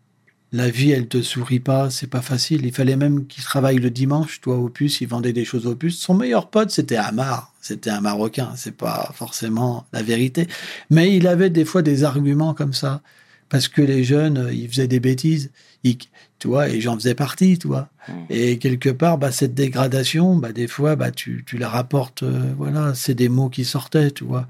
la 0.52 0.70
vie, 0.70 0.92
elle 0.92 1.08
te 1.08 1.20
sourit 1.20 1.60
pas, 1.60 1.90
c'est 1.90 2.06
pas 2.06 2.22
facile. 2.22 2.64
Il 2.64 2.72
fallait 2.72 2.96
même 2.96 3.26
qu'il 3.26 3.44
travaille 3.44 3.76
le 3.76 3.90
dimanche, 3.90 4.40
toi, 4.40 4.56
au 4.56 4.70
puce, 4.70 5.02
il 5.02 5.08
vendait 5.08 5.34
des 5.34 5.44
choses 5.44 5.66
au 5.66 5.74
puce. 5.74 5.98
Son 5.98 6.14
meilleur 6.14 6.48
pote, 6.48 6.70
c'était 6.70 6.96
Amar. 6.96 7.52
C'était 7.60 7.90
un 7.90 8.00
Marocain. 8.00 8.52
C'est 8.56 8.76
pas 8.76 9.10
forcément 9.12 9.86
la 9.92 10.02
vérité. 10.02 10.46
Mais 10.88 11.14
il 11.14 11.26
avait 11.26 11.50
des 11.50 11.66
fois 11.66 11.82
des 11.82 12.04
arguments 12.04 12.54
comme 12.54 12.72
ça. 12.72 13.02
Parce 13.48 13.68
que 13.68 13.82
les 13.82 14.02
jeunes, 14.04 14.38
euh, 14.38 14.52
ils 14.52 14.68
faisaient 14.68 14.88
des 14.88 15.00
bêtises. 15.00 15.50
Ils- 15.84 15.98
tu 16.38 16.48
vois, 16.48 16.68
et 16.68 16.80
j'en 16.80 16.96
faisais 16.96 17.14
partie, 17.14 17.58
tu 17.58 17.66
vois. 17.66 17.88
Et 18.28 18.58
quelque 18.58 18.90
part, 18.90 19.16
bah, 19.16 19.32
cette 19.32 19.54
dégradation, 19.54 20.36
bah, 20.36 20.52
des 20.52 20.66
fois, 20.66 20.94
bah, 20.96 21.10
tu, 21.10 21.44
tu 21.46 21.56
la 21.56 21.68
rapportes, 21.68 22.22
euh, 22.24 22.52
voilà, 22.58 22.92
c'est 22.94 23.14
des 23.14 23.28
mots 23.30 23.48
qui 23.48 23.64
sortaient, 23.64 24.10
tu 24.10 24.24
vois. 24.24 24.46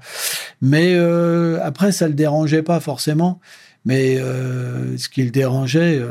Mais 0.61 0.95
euh, 0.95 1.59
après, 1.63 1.91
ça 1.93 2.07
le 2.07 2.13
dérangeait 2.13 2.63
pas 2.63 2.79
forcément. 2.81 3.39
Mais 3.85 4.17
euh, 4.17 4.97
ce 4.97 5.07
qui 5.07 5.23
le 5.23 5.31
dérangeait, 5.31 6.01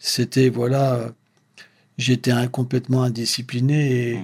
c'était, 0.00 0.48
voilà, 0.48 1.12
j'étais 1.96 2.32
complètement 2.50 3.04
indiscipliné. 3.04 4.10
Et. 4.10 4.18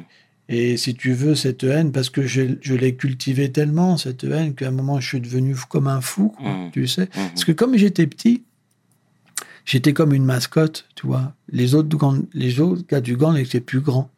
Et 0.49 0.77
si 0.77 0.95
tu 0.95 1.13
veux, 1.13 1.35
cette 1.35 1.65
haine, 1.65 1.91
parce 1.93 2.09
que 2.11 2.23
je, 2.27 2.43
je 2.61 2.75
l'ai 2.75 2.95
cultivée 2.95 3.51
tellement, 3.51 3.97
cette 3.97 4.25
haine, 4.25 4.55
qu'à 4.55 4.69
un 4.69 4.71
moment, 4.71 5.01
je 5.01 5.09
suis 5.09 5.21
devenu 5.21 5.55
comme 5.69 5.89
un 5.89 6.01
fou, 6.01 6.29
quoi, 6.39 6.51
Mm. 6.51 6.71
tu 6.73 6.87
sais. 6.87 7.03
Mhm. 7.03 7.09
Parce 7.31 7.45
que 7.45 7.53
comme 7.53 7.77
j'étais 7.77 8.07
petit, 8.07 8.43
j'étais 9.67 9.93
comme 9.93 10.15
une 10.15 10.25
mascotte, 10.25 10.87
tu 10.95 11.07
vois. 11.07 11.33
Les 11.51 11.75
autres, 11.75 11.99
les 12.33 12.61
autres 12.61 12.83
gars 12.89 13.01
du 13.01 13.17
gang 13.17 13.37
étaient 13.37 13.61
plus 13.61 13.81
grands. 13.81 14.09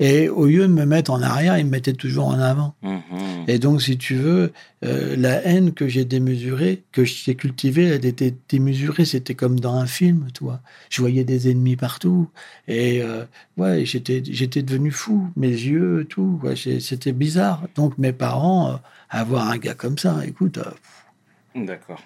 Et 0.00 0.28
au 0.28 0.46
lieu 0.46 0.62
de 0.62 0.72
me 0.72 0.84
mettre 0.84 1.12
en 1.12 1.22
arrière, 1.22 1.56
ils 1.58 1.64
me 1.64 1.70
mettaient 1.70 1.92
toujours 1.92 2.26
en 2.26 2.38
avant. 2.38 2.74
Mhm. 2.82 3.44
Et 3.46 3.58
donc, 3.58 3.82
si 3.82 3.96
tu 3.96 4.16
veux, 4.16 4.52
euh, 4.84 5.16
la 5.16 5.44
haine 5.46 5.72
que 5.72 5.88
j'ai 5.88 6.04
démesurée, 6.04 6.82
que 6.92 7.04
j'ai 7.04 7.36
cultivée, 7.36 7.84
elle 7.84 8.04
était 8.04 8.34
démesurée. 8.48 9.04
C'était 9.04 9.34
comme 9.34 9.58
dans 9.58 9.76
un 9.76 9.86
film, 9.86 10.28
tu 10.34 10.44
vois. 10.44 10.60
Je 10.90 11.00
voyais 11.00 11.24
des 11.24 11.50
ennemis 11.50 11.76
partout. 11.76 12.28
Et 12.66 13.00
euh, 13.02 13.24
ouais, 13.56 13.84
j'étais, 13.84 14.20
devenu 14.20 14.90
fou. 14.90 15.30
Mes 15.36 15.48
yeux, 15.48 16.06
tout. 16.08 16.40
C'était 16.80 17.12
bizarre. 17.12 17.62
Donc, 17.76 17.96
mes 17.96 18.12
parents, 18.12 18.72
euh, 18.72 18.76
avoir 19.08 19.48
un 19.48 19.58
gars 19.58 19.74
comme 19.74 19.98
ça, 19.98 20.20
écoute, 20.26 20.58
euh, 20.58 21.64
D'accord. 21.64 22.02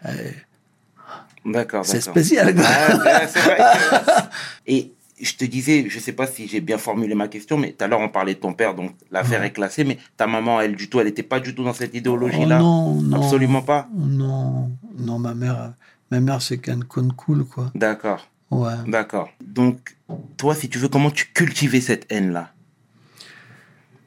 Euh, 1.47 1.53
D'accord, 1.53 1.85
c'est 1.87 2.01
spécial. 2.01 2.55
Ah, 2.59 3.27
c'est 3.27 3.41
vrai 3.41 3.59
Et 4.67 4.93
je 5.21 5.35
te 5.35 5.45
disais, 5.45 5.87
je 5.89 5.99
sais 5.99 6.13
pas 6.13 6.27
si 6.27 6.49
j'ai 6.49 6.61
bien 6.61 6.79
formulé 6.79 7.15
ma 7.15 7.29
question, 7.29 7.59
mais 7.59 7.73
tout 7.73 7.85
à 7.85 7.89
l'heure 7.89 8.01
on 8.01 8.09
parlait 8.09 8.35
de 8.35 8.39
ton 8.41 8.55
père, 8.55 8.75
donc 8.75 8.93
l'affaire 9.11 9.43
est 9.43 9.53
classée, 9.53 9.85
mais 9.85 9.99
ta 10.17 10.27
maman, 10.27 10.61
elle, 10.63 10.77
du 10.77 10.89
tout, 10.89 10.99
elle 11.01 11.07
n'était 11.07 11.23
pas 11.23 11.41
du 11.41 11.55
tout 11.55 11.63
dans 11.65 11.75
cette 11.75 11.91
Oh 11.95 11.99
idéologie-là 11.99 12.59
non, 12.59 12.95
non. 13.03 13.17
Absolument 13.19 13.61
pas? 13.63 13.89
Non, 13.95 14.71
non, 14.99 15.19
ma 15.19 15.35
mère, 15.35 15.61
euh, 15.61 15.69
ma 16.11 16.21
mère, 16.21 16.41
c'est 16.41 16.57
qu'un 16.59 16.81
con 16.81 17.09
cool, 17.17 17.45
quoi. 17.45 17.71
D'accord, 17.75 18.27
Ouais. 18.51 18.73
d'accord. 18.87 19.29
Donc, 19.45 19.97
toi, 20.39 20.55
si 20.55 20.69
tu 20.71 20.79
veux, 20.79 20.89
comment 20.89 21.11
tu 21.11 21.27
cultivais 21.35 21.81
cette 21.83 22.07
haine-là? 22.11 22.53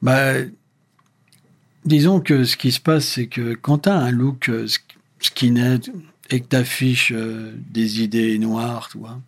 Bah, 0.01 0.33
disons 1.85 2.19
que 2.21 2.43
ce 2.43 2.57
qui 2.57 2.71
se 2.71 2.79
passe, 2.79 3.05
c'est 3.05 3.27
que 3.27 3.53
quand 3.53 3.79
tu 3.79 3.89
as 3.89 3.95
un 3.95 4.11
look 4.11 4.49
euh, 4.49 4.65
sk- 4.65 4.81
skinhead 5.19 5.91
et 6.29 6.39
que 6.39 6.47
tu 6.47 6.55
affiches 6.55 7.13
des 7.13 8.01
idées 8.01 8.37
noires, 8.39 8.89
tu 8.91 8.97
vois, 8.97 9.19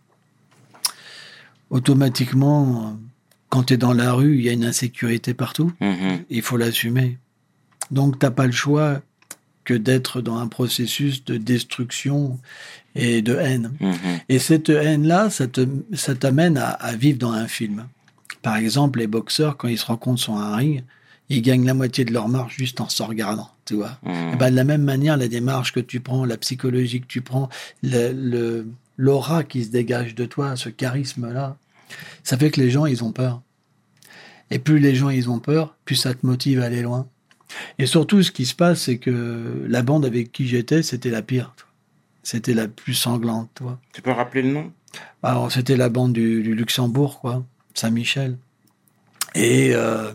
automatiquement, 1.69 2.87
euh, 2.87 2.91
quand 3.49 3.63
tu 3.63 3.73
es 3.73 3.77
dans 3.77 3.93
la 3.93 4.13
rue, 4.13 4.37
il 4.37 4.43
y 4.43 4.49
a 4.49 4.53
une 4.53 4.65
insécurité 4.65 5.33
partout. 5.33 5.71
Mhm. 5.81 6.23
Il 6.29 6.41
faut 6.41 6.57
l'assumer. 6.57 7.17
Donc, 7.91 8.19
t'as 8.19 8.31
pas 8.31 8.45
le 8.45 8.51
choix 8.51 9.01
que 9.63 9.73
d'être 9.73 10.21
dans 10.21 10.37
un 10.37 10.47
processus 10.47 11.25
de 11.25 11.37
destruction 11.37 12.39
et 12.95 13.21
de 13.21 13.35
haine. 13.35 13.73
Mhm. 13.79 13.95
Et 14.29 14.39
cette 14.39 14.69
haine-là, 14.69 15.29
ça 15.29 16.15
t'amène 16.15 16.57
à, 16.57 16.69
à 16.69 16.95
vivre 16.95 17.17
dans 17.17 17.31
un 17.31 17.47
film. 17.47 17.87
Par 18.41 18.57
exemple, 18.57 18.99
les 18.99 19.07
boxeurs, 19.07 19.57
quand 19.57 19.67
ils 19.67 19.77
se 19.77 19.85
rencontrent 19.85 20.21
sur 20.21 20.35
un 20.35 20.55
ring, 20.55 20.83
ils 21.29 21.41
gagnent 21.41 21.65
la 21.65 21.73
moitié 21.73 22.05
de 22.05 22.13
leur 22.13 22.29
marge 22.29 22.55
juste 22.55 22.79
en 22.79 22.89
se 22.89 23.01
regardant, 23.01 23.49
tu 23.65 23.75
vois. 23.75 23.97
Mhm. 24.03 24.33
Et 24.33 24.35
ben, 24.37 24.51
de 24.51 24.55
la 24.55 24.63
même 24.63 24.83
manière, 24.83 25.17
la 25.17 25.27
démarche 25.27 25.73
que 25.73 25.79
tu 25.79 25.99
prends, 25.99 26.25
la 26.25 26.37
psychologie 26.37 27.01
que 27.01 27.07
tu 27.07 27.21
prends, 27.21 27.49
le- 27.83 28.65
l'aura 28.97 29.43
qui 29.43 29.63
se 29.65 29.69
dégage 29.69 30.15
de 30.15 30.25
toi, 30.25 30.55
ce 30.55 30.69
charisme-là, 30.69 31.57
ça 32.23 32.37
fait 32.37 32.49
que 32.51 32.61
les 32.61 32.69
gens, 32.69 32.85
ils 32.85 33.03
ont 33.03 33.11
peur. 33.11 33.41
Et 34.51 34.59
plus 34.59 34.79
les 34.79 34.95
gens, 34.95 35.09
ils 35.09 35.29
ont 35.29 35.39
peur, 35.39 35.75
plus 35.85 35.95
ça 35.95 36.13
te 36.13 36.25
motive 36.25 36.61
à 36.61 36.65
aller 36.65 36.81
loin. 36.81 37.07
Et 37.79 37.85
surtout, 37.85 38.21
ce 38.23 38.31
qui 38.31 38.45
se 38.45 38.55
passe, 38.55 38.81
c'est 38.81 38.97
que 38.97 39.65
la 39.67 39.81
bande 39.81 40.05
avec 40.05 40.31
qui 40.31 40.47
j'étais, 40.47 40.81
c'était 40.83 41.09
la 41.09 41.21
pire. 41.21 41.55
C'était 42.23 42.53
la 42.53 42.67
plus 42.67 42.93
sanglante, 42.95 43.49
tu 43.55 43.63
vois. 43.63 43.79
Tu 43.93 44.01
peux 44.01 44.11
rappeler 44.11 44.41
le 44.41 44.49
nom? 44.51 44.71
Alors, 45.23 45.51
c'était 45.51 45.77
la 45.77 45.89
bande 45.89 46.13
du, 46.13 46.41
du 46.41 46.55
Luxembourg, 46.55 47.19
quoi, 47.19 47.43
Saint-Michel. 47.73 48.37
Et 49.35 49.71
euh, 49.75 50.11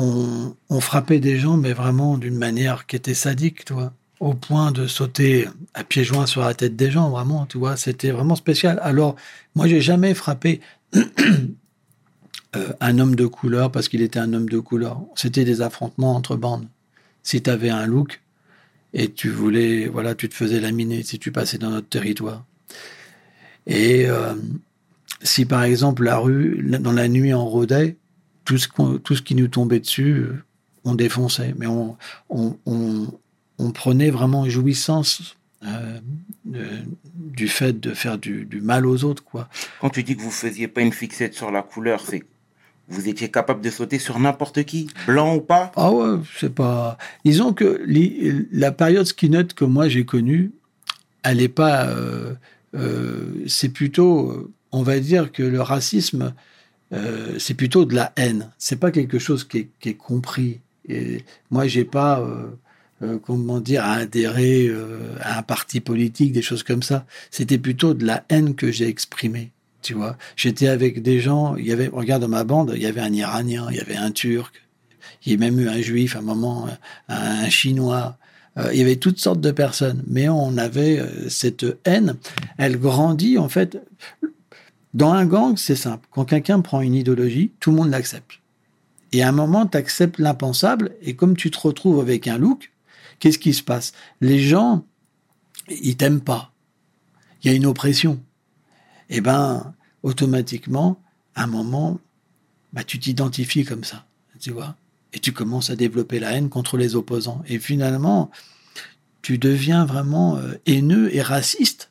on, 0.00 0.80
frappait 0.80 1.20
des 1.20 1.38
gens, 1.38 1.56
mais 1.56 1.72
vraiment 1.72 2.18
d'une 2.18 2.36
manière 2.36 2.86
qui 2.86 2.96
était 2.96 3.14
sadique, 3.14 3.64
tu 3.64 3.74
au 4.20 4.34
point 4.34 4.70
de 4.70 4.86
sauter 4.86 5.48
à 5.72 5.82
pieds 5.82 6.04
joints 6.04 6.26
sur 6.26 6.42
la 6.42 6.52
tête 6.52 6.76
des 6.76 6.90
gens, 6.90 7.08
vraiment, 7.08 7.46
tu 7.46 7.56
vois, 7.56 7.76
c'était 7.76 8.10
vraiment 8.10 8.36
spécial. 8.36 8.78
Alors, 8.82 9.16
moi, 9.54 9.66
j'ai 9.66 9.80
jamais 9.80 10.12
frappé 10.12 10.60
euh, 12.56 12.72
un 12.80 12.98
homme 12.98 13.16
de 13.16 13.26
couleur 13.26 13.72
parce 13.72 13.88
qu'il 13.88 14.02
était 14.02 14.18
un 14.18 14.32
homme 14.34 14.48
de 14.48 14.58
couleur. 14.58 15.00
C'était 15.14 15.44
des 15.44 15.62
affrontements 15.62 16.14
entre 16.14 16.36
bandes. 16.36 16.66
Si 17.22 17.40
tu 17.42 17.48
avais 17.48 17.70
un 17.70 17.86
look 17.86 18.20
et 18.92 19.10
tu 19.10 19.30
voulais, 19.30 19.88
voilà, 19.88 20.14
tu 20.14 20.28
te 20.28 20.34
faisais 20.34 20.60
laminer 20.60 21.02
si 21.02 21.18
tu 21.18 21.32
passais 21.32 21.58
dans 21.58 21.70
notre 21.70 21.88
territoire. 21.88 22.44
Et 23.66 24.06
euh, 24.08 24.34
si 25.22 25.44
par 25.46 25.62
exemple 25.62 26.04
la 26.04 26.18
rue, 26.18 26.62
dans 26.80 26.92
la 26.92 27.08
nuit, 27.08 27.32
on 27.32 27.46
rôdait, 27.46 27.96
tout 28.50 28.58
ce, 28.58 28.66
qu'on- 28.66 28.98
tout 28.98 29.14
ce 29.14 29.22
qui 29.22 29.36
nous 29.36 29.46
tombait 29.46 29.78
dessus, 29.78 30.12
euh, 30.14 30.42
on 30.84 30.96
défonçait. 30.96 31.54
Mais 31.56 31.68
on, 31.68 31.96
on, 32.30 32.56
on, 32.66 33.06
on 33.58 33.70
prenait 33.70 34.10
vraiment 34.10 34.48
jouissance 34.48 35.36
euh, 35.64 36.00
du 37.14 37.46
fait 37.46 37.78
de 37.78 37.94
faire 37.94 38.18
du, 38.18 38.44
du 38.44 38.60
mal 38.60 38.86
aux 38.86 39.04
autres, 39.04 39.22
quoi. 39.22 39.48
Quand 39.80 39.90
tu 39.90 40.02
dis 40.02 40.16
que 40.16 40.22
vous 40.22 40.32
faisiez 40.32 40.66
pas 40.66 40.80
une 40.80 40.92
fixette 40.92 41.34
sur 41.34 41.52
la 41.52 41.62
couleur, 41.62 42.00
c'est 42.04 42.24
vous 42.88 43.08
étiez 43.08 43.30
capable 43.30 43.60
de 43.60 43.70
sauter 43.70 44.00
sur 44.00 44.18
n'importe 44.18 44.64
qui, 44.64 44.88
blanc 45.06 45.36
ou 45.36 45.40
pas? 45.40 45.70
Ah 45.76 45.92
ouais, 45.92 46.18
c'est 46.40 46.52
pas. 46.52 46.98
Disons 47.24 47.52
que 47.52 47.80
la 48.50 48.72
période 48.72 49.06
skinhead 49.06 49.52
que 49.54 49.64
moi 49.64 49.88
j'ai 49.88 50.04
connue, 50.04 50.50
elle 51.22 51.40
est 51.40 51.48
pas. 51.48 51.86
euh, 51.86 52.34
c'est 53.46 53.68
plutôt, 53.68 54.50
on 54.72 54.82
va 54.82 54.98
dire 54.98 55.30
que 55.30 55.44
le 55.44 55.60
racisme, 55.60 56.34
euh, 56.92 57.38
c'est 57.38 57.54
plutôt 57.54 57.84
de 57.84 57.94
la 57.94 58.12
haine. 58.16 58.50
C'est 58.58 58.78
pas 58.78 58.90
quelque 58.90 59.18
chose 59.18 59.44
qui 59.44 59.68
est, 59.82 59.94
compris. 59.94 60.60
Et 60.88 61.24
moi, 61.50 61.66
j'ai 61.66 61.84
pas, 61.84 62.20
euh, 62.20 62.48
euh, 63.02 63.18
comment 63.18 63.60
dire, 63.60 63.84
à 63.84 63.94
adhérer 63.94 64.66
euh, 64.66 65.14
à 65.20 65.38
un 65.38 65.42
parti 65.42 65.80
politique, 65.80 66.32
des 66.32 66.42
choses 66.42 66.62
comme 66.62 66.82
ça. 66.82 67.06
C'était 67.30 67.58
plutôt 67.58 67.94
de 67.94 68.04
la 68.04 68.24
haine 68.28 68.54
que 68.54 68.72
j'ai 68.72 68.88
exprimée. 68.88 69.52
Tu 69.82 69.94
vois, 69.94 70.18
j'étais 70.36 70.68
avec 70.68 71.02
des 71.02 71.20
gens. 71.20 71.56
Il 71.56 71.66
y 71.66 71.72
avait, 71.72 71.88
regarde 71.88 72.22
dans 72.22 72.28
ma 72.28 72.44
bande, 72.44 72.72
il 72.76 72.82
y 72.82 72.86
avait 72.86 73.00
un 73.00 73.12
Iranien, 73.12 73.68
il 73.70 73.76
y 73.76 73.80
avait 73.80 73.96
un 73.96 74.10
Turc, 74.10 74.62
il 75.24 75.32
y 75.32 75.34
a 75.34 75.38
même 75.38 75.58
eu 75.58 75.68
un 75.68 75.80
Juif, 75.80 76.16
à 76.16 76.18
un 76.18 76.22
moment, 76.22 76.68
un 77.08 77.48
Chinois. 77.48 78.18
Il 78.72 78.78
y 78.78 78.82
avait 78.82 78.96
toutes 78.96 79.18
sortes 79.18 79.40
de 79.40 79.52
personnes, 79.52 80.02
mais 80.06 80.28
on 80.28 80.58
avait 80.58 81.02
cette 81.30 81.64
haine. 81.86 82.16
Elle 82.58 82.78
grandit 82.78 83.38
en 83.38 83.48
fait. 83.48 83.78
Dans 84.92 85.12
un 85.12 85.26
gang, 85.26 85.56
c'est 85.56 85.76
simple. 85.76 86.08
Quand 86.10 86.24
quelqu'un 86.24 86.60
prend 86.60 86.80
une 86.80 86.94
idéologie, 86.94 87.52
tout 87.60 87.70
le 87.70 87.76
monde 87.76 87.90
l'accepte. 87.90 88.40
Et 89.12 89.22
à 89.22 89.28
un 89.28 89.32
moment, 89.32 89.66
tu 89.66 89.76
acceptes 89.76 90.18
l'impensable, 90.18 90.92
et 91.02 91.14
comme 91.14 91.36
tu 91.36 91.50
te 91.50 91.58
retrouves 91.58 92.00
avec 92.00 92.28
un 92.28 92.38
look, 92.38 92.72
qu'est-ce 93.18 93.38
qui 93.38 93.54
se 93.54 93.62
passe? 93.62 93.92
Les 94.20 94.40
gens, 94.40 94.84
ils 95.68 95.96
t'aiment 95.96 96.20
pas. 96.20 96.52
Il 97.42 97.50
y 97.50 97.54
a 97.54 97.56
une 97.56 97.66
oppression. 97.66 98.20
Et 99.08 99.20
ben, 99.20 99.74
automatiquement, 100.02 101.00
à 101.34 101.44
un 101.44 101.46
moment, 101.46 101.98
bah, 102.72 102.84
tu 102.84 102.98
t'identifies 102.98 103.64
comme 103.64 103.84
ça, 103.84 104.06
tu 104.38 104.50
vois? 104.52 104.76
Et 105.12 105.18
tu 105.18 105.32
commences 105.32 105.70
à 105.70 105.76
développer 105.76 106.20
la 106.20 106.32
haine 106.32 106.48
contre 106.48 106.76
les 106.76 106.94
opposants. 106.94 107.42
Et 107.48 107.58
finalement, 107.58 108.30
tu 109.22 109.38
deviens 109.38 109.84
vraiment 109.84 110.36
euh, 110.36 110.54
haineux 110.66 111.14
et 111.14 111.22
raciste, 111.22 111.89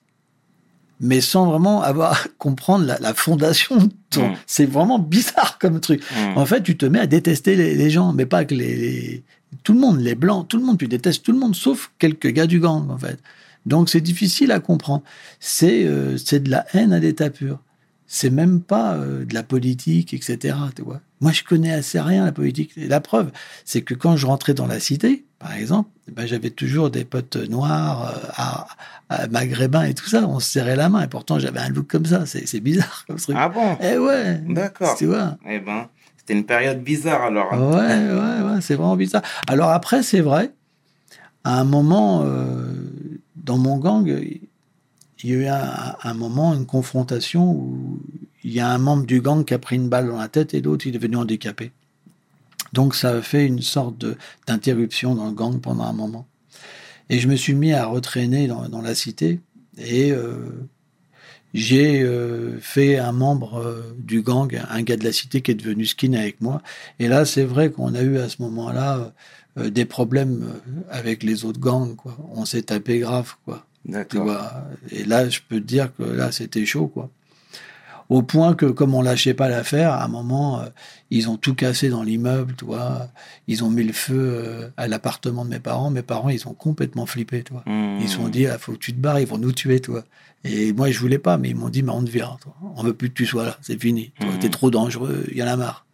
mais 1.00 1.22
sans 1.22 1.46
vraiment 1.48 1.82
avoir 1.82 2.28
comprendre 2.38 2.86
la, 2.86 2.98
la 3.00 3.14
fondation. 3.14 3.78
de 3.78 3.90
ton- 4.10 4.30
Mm. 4.30 4.36
C'est 4.48 4.66
vraiment 4.66 5.00
bizarre 5.00 5.58
comme 5.60 5.80
truc. 5.80 6.02
Mhm. 6.16 6.38
En 6.38 6.46
fait, 6.46 6.62
tu 6.64 6.76
te 6.78 6.86
mets 6.86 7.00
à 7.00 7.08
détester 7.08 7.56
les, 7.56 7.76
les 7.76 7.90
gens, 7.90 8.12
mais 8.14 8.26
pas 8.26 8.44
que 8.46 8.56
les, 8.56 8.76
les- 8.76 9.24
tout 9.64 9.74
le 9.74 9.80
monde, 9.80 10.00
les 10.02 10.16
blancs, 10.16 10.48
tout 10.48 10.58
le 10.58 10.64
monde, 10.64 10.78
tu 10.78 10.88
détestes 10.88 11.24
tout 11.24 11.32
le 11.32 11.40
monde, 11.40 11.56
sauf 11.56 11.92
quelques 12.00 12.28
gars 12.28 12.48
du 12.48 12.60
gang, 12.60 12.90
en 12.90 12.98
fait. 12.98 13.20
Donc 13.66 13.90
c'est 13.90 14.02
difficile 14.02 14.52
à 14.52 14.60
comprendre. 14.60 15.04
C'est 15.40 15.86
euh, 15.86 16.18
c'est 16.18 16.42
de 16.44 16.50
la 16.50 16.66
haine 16.74 16.92
à 16.94 17.00
l'état 17.00 17.30
pur. 17.30 17.60
C'est 18.12 18.32
même 18.32 18.62
pas 18.62 18.96
euh, 18.96 19.24
de 19.24 19.36
la 19.36 19.44
politique, 19.44 20.16
etc. 20.16 20.58
Tu 20.76 20.82
vois. 20.82 21.00
Moi, 21.22 21.32
je 21.32 21.44
connais 21.44 21.72
assez 21.72 22.00
rien 22.00 22.26
la 22.26 22.32
politique. 22.32 22.72
Et 22.76 22.88
la 22.88 23.02
preuve, 23.02 23.32
c'est 23.66 23.84
que 23.84 23.94
quand 23.94 24.18
je 24.18 24.26
rentrais 24.26 24.56
dans 24.56 24.66
la 24.66 24.80
cité, 24.80 25.26
par 25.38 25.54
exemple, 25.54 25.92
ben, 26.12 26.26
j'avais 26.26 26.50
toujours 26.50 26.90
des 26.90 27.06
potes 27.06 27.36
noirs, 27.36 28.12
euh, 28.12 28.28
à, 28.36 28.68
à 29.10 29.28
maghrébins 29.28 29.84
et 29.84 29.94
tout 29.94 30.08
ça. 30.08 30.26
On 30.28 30.40
se 30.40 30.50
serrait 30.50 30.76
la 30.76 30.90
main. 30.90 31.04
Et 31.04 31.08
pourtant, 31.08 31.38
j'avais 31.38 31.60
un 31.60 31.70
look 31.70 31.86
comme 31.86 32.06
ça. 32.06 32.26
C'est 32.26 32.60
bizarre 32.60 33.06
comme 33.08 33.18
truc. 33.18 33.36
Ah 33.40 33.48
bon? 33.48 33.78
Eh 33.80 34.00
ouais. 34.00 34.42
D'accord. 34.50 34.96
Tu 34.98 35.06
vois. 35.06 35.38
Eh 35.48 35.60
ben, 35.60 35.88
c'était 36.18 36.34
une 36.34 36.46
période 36.46 36.82
bizarre 36.84 37.22
alors. 37.22 37.54
Ouais, 37.54 37.78
ouais, 37.78 38.52
ouais, 38.54 38.62
c'est 38.62 38.76
vraiment 38.76 38.96
bizarre. 38.96 39.22
Alors 39.48 39.70
après, 39.70 40.02
c'est 40.02 40.22
vrai, 40.22 40.52
à 41.44 41.60
un 41.60 41.64
moment, 41.64 42.24
euh, 42.26 42.74
dans 43.36 43.60
mon 43.60 43.78
gang, 43.78 44.12
il 45.24 45.30
y 45.30 45.34
a 45.34 45.38
eu 45.38 45.48
un, 45.48 46.14
moment, 46.14 46.54
une 46.54 46.66
confrontation 46.66 47.52
où 47.52 48.00
il 48.44 48.54
y 48.54 48.60
a 48.60 48.70
un 48.70 48.78
membre 48.78 49.06
du 49.06 49.22
gang 49.22 49.44
qui 49.44 49.54
a 49.54 49.60
pris 49.60 49.76
une 49.76 49.90
balle 49.90 50.08
dans 50.08 50.18
la 50.18 50.30
tête 50.30 50.54
et 50.54 50.62
l'autre, 50.62 50.88
il 50.88 50.96
est 50.96 51.00
devenu 51.00 51.18
handicapé. 51.18 51.72
Donc 52.72 52.96
ça 52.96 53.10
a 53.10 53.22
fait 53.22 53.46
une 53.46 53.62
sorte 53.62 54.06
d'interruption 54.48 55.16
dans 55.16 55.26
le 55.26 55.34
gang 55.34 55.60
pendant 55.60 55.84
un 55.84 55.94
moment. 55.94 56.28
Et 57.10 57.20
je 57.20 57.28
me 57.28 57.36
suis 57.36 57.54
mis 57.54 57.74
à 57.74 57.86
retraîner 57.86 58.48
dans, 58.48 58.82
la 58.82 58.96
cité 58.96 59.40
et 59.78 60.12
euh, 60.12 60.38
j'ai 61.54 62.02
euh, 62.02 62.60
fait 62.62 62.98
un 62.98 63.12
membre 63.12 63.56
euh, 63.56 63.96
du 63.98 64.22
gang, 64.22 64.62
un 64.70 64.84
gars 64.84 64.96
de 64.96 65.04
la 65.04 65.12
cité 65.12 65.42
qui 65.42 65.52
est 65.52 65.56
devenu 65.56 65.86
skin 65.86 66.14
avec 66.14 66.40
moi. 66.40 66.62
Et 67.00 67.08
là, 67.08 67.26
c'est 67.26 67.44
vrai 67.44 67.72
qu'on 67.72 67.96
a 67.96 68.02
eu 68.02 68.20
à 68.20 68.30
ce 68.30 68.42
moment-là 68.44 69.14
des 69.58 69.84
problèmes 69.84 70.54
avec 70.90 71.24
les 71.24 71.44
autres 71.44 71.60
gangs. 71.60 71.98
On 72.34 72.46
s'est 72.46 72.62
tapé 72.62 73.00
grave. 73.00 73.34
Quoi. 73.44 73.66
Tu 74.04 74.18
vois. 74.18 74.66
Et 74.92 75.04
là, 75.06 75.28
je 75.30 75.40
peux 75.48 75.60
te 75.60 75.66
dire 75.66 75.94
que 75.96 76.04
là, 76.04 76.32
c'était 76.32 76.66
chaud, 76.66 76.88
quoi. 76.88 77.10
Au 78.10 78.24
point 78.24 78.56
que, 78.56 78.66
comme 78.66 78.96
on 78.96 79.04
lâchait 79.04 79.36
pas 79.36 79.50
l'affaire, 79.50 79.94
à 79.94 80.04
un 80.04 80.08
moment, 80.08 80.62
euh, 80.62 80.66
ils 81.12 81.30
ont 81.30 81.38
tout 81.38 81.54
cassé 81.54 81.90
dans 81.90 82.02
l'immeuble, 82.02 82.56
tu 82.58 82.66
vois. 82.66 83.08
Ils 83.48 83.64
ont 83.64 83.70
mis 83.70 83.84
le 83.84 83.94
feu 83.94 84.16
euh, 84.18 84.70
à 84.78 84.88
l'appartement 84.88 85.46
de 85.46 85.52
mes 85.52 85.60
parents. 85.60 85.92
Mes 85.92 86.02
parents, 86.02 86.30
ils 86.30 86.48
ont 86.48 86.56
complètement 86.56 87.06
flippé, 87.06 87.44
tu 87.44 87.54
vois. 87.54 87.62
Mmh. 87.68 88.00
Ils 88.02 88.10
se 88.10 88.16
sont 88.16 88.28
dit, 88.28 88.42
il 88.44 88.58
faut 88.60 88.72
que 88.74 88.78
tu 88.80 88.94
te 88.94 89.00
barres, 89.00 89.20
ils 89.20 89.28
vont 89.28 89.38
nous 89.38 89.52
tuer, 89.52 89.80
toi. 89.80 90.04
Et 90.44 90.74
moi, 90.74 90.90
je 90.90 91.00
voulais 91.00 91.20
pas, 91.20 91.38
mais 91.38 91.50
ils 91.50 91.56
m'ont 91.56 91.70
dit, 91.70 91.84
mais 91.84 91.92
on 91.92 92.04
te 92.04 92.10
vire, 92.10 92.38
toi. 92.42 92.56
On 92.76 92.82
veut 92.82 92.94
plus 92.96 93.10
que 93.10 93.14
tu 93.14 93.28
sois 93.28 93.46
là, 93.46 93.58
c'est 93.62 93.80
fini. 93.80 94.12
Toi, 94.20 94.30
Mhm. 94.32 94.40
T'es 94.40 94.50
trop 94.50 94.72
dangereux, 94.72 95.26
il 95.32 95.38
y 95.38 95.44
en 95.44 95.48
a 95.48 95.56
marre. 95.56 95.86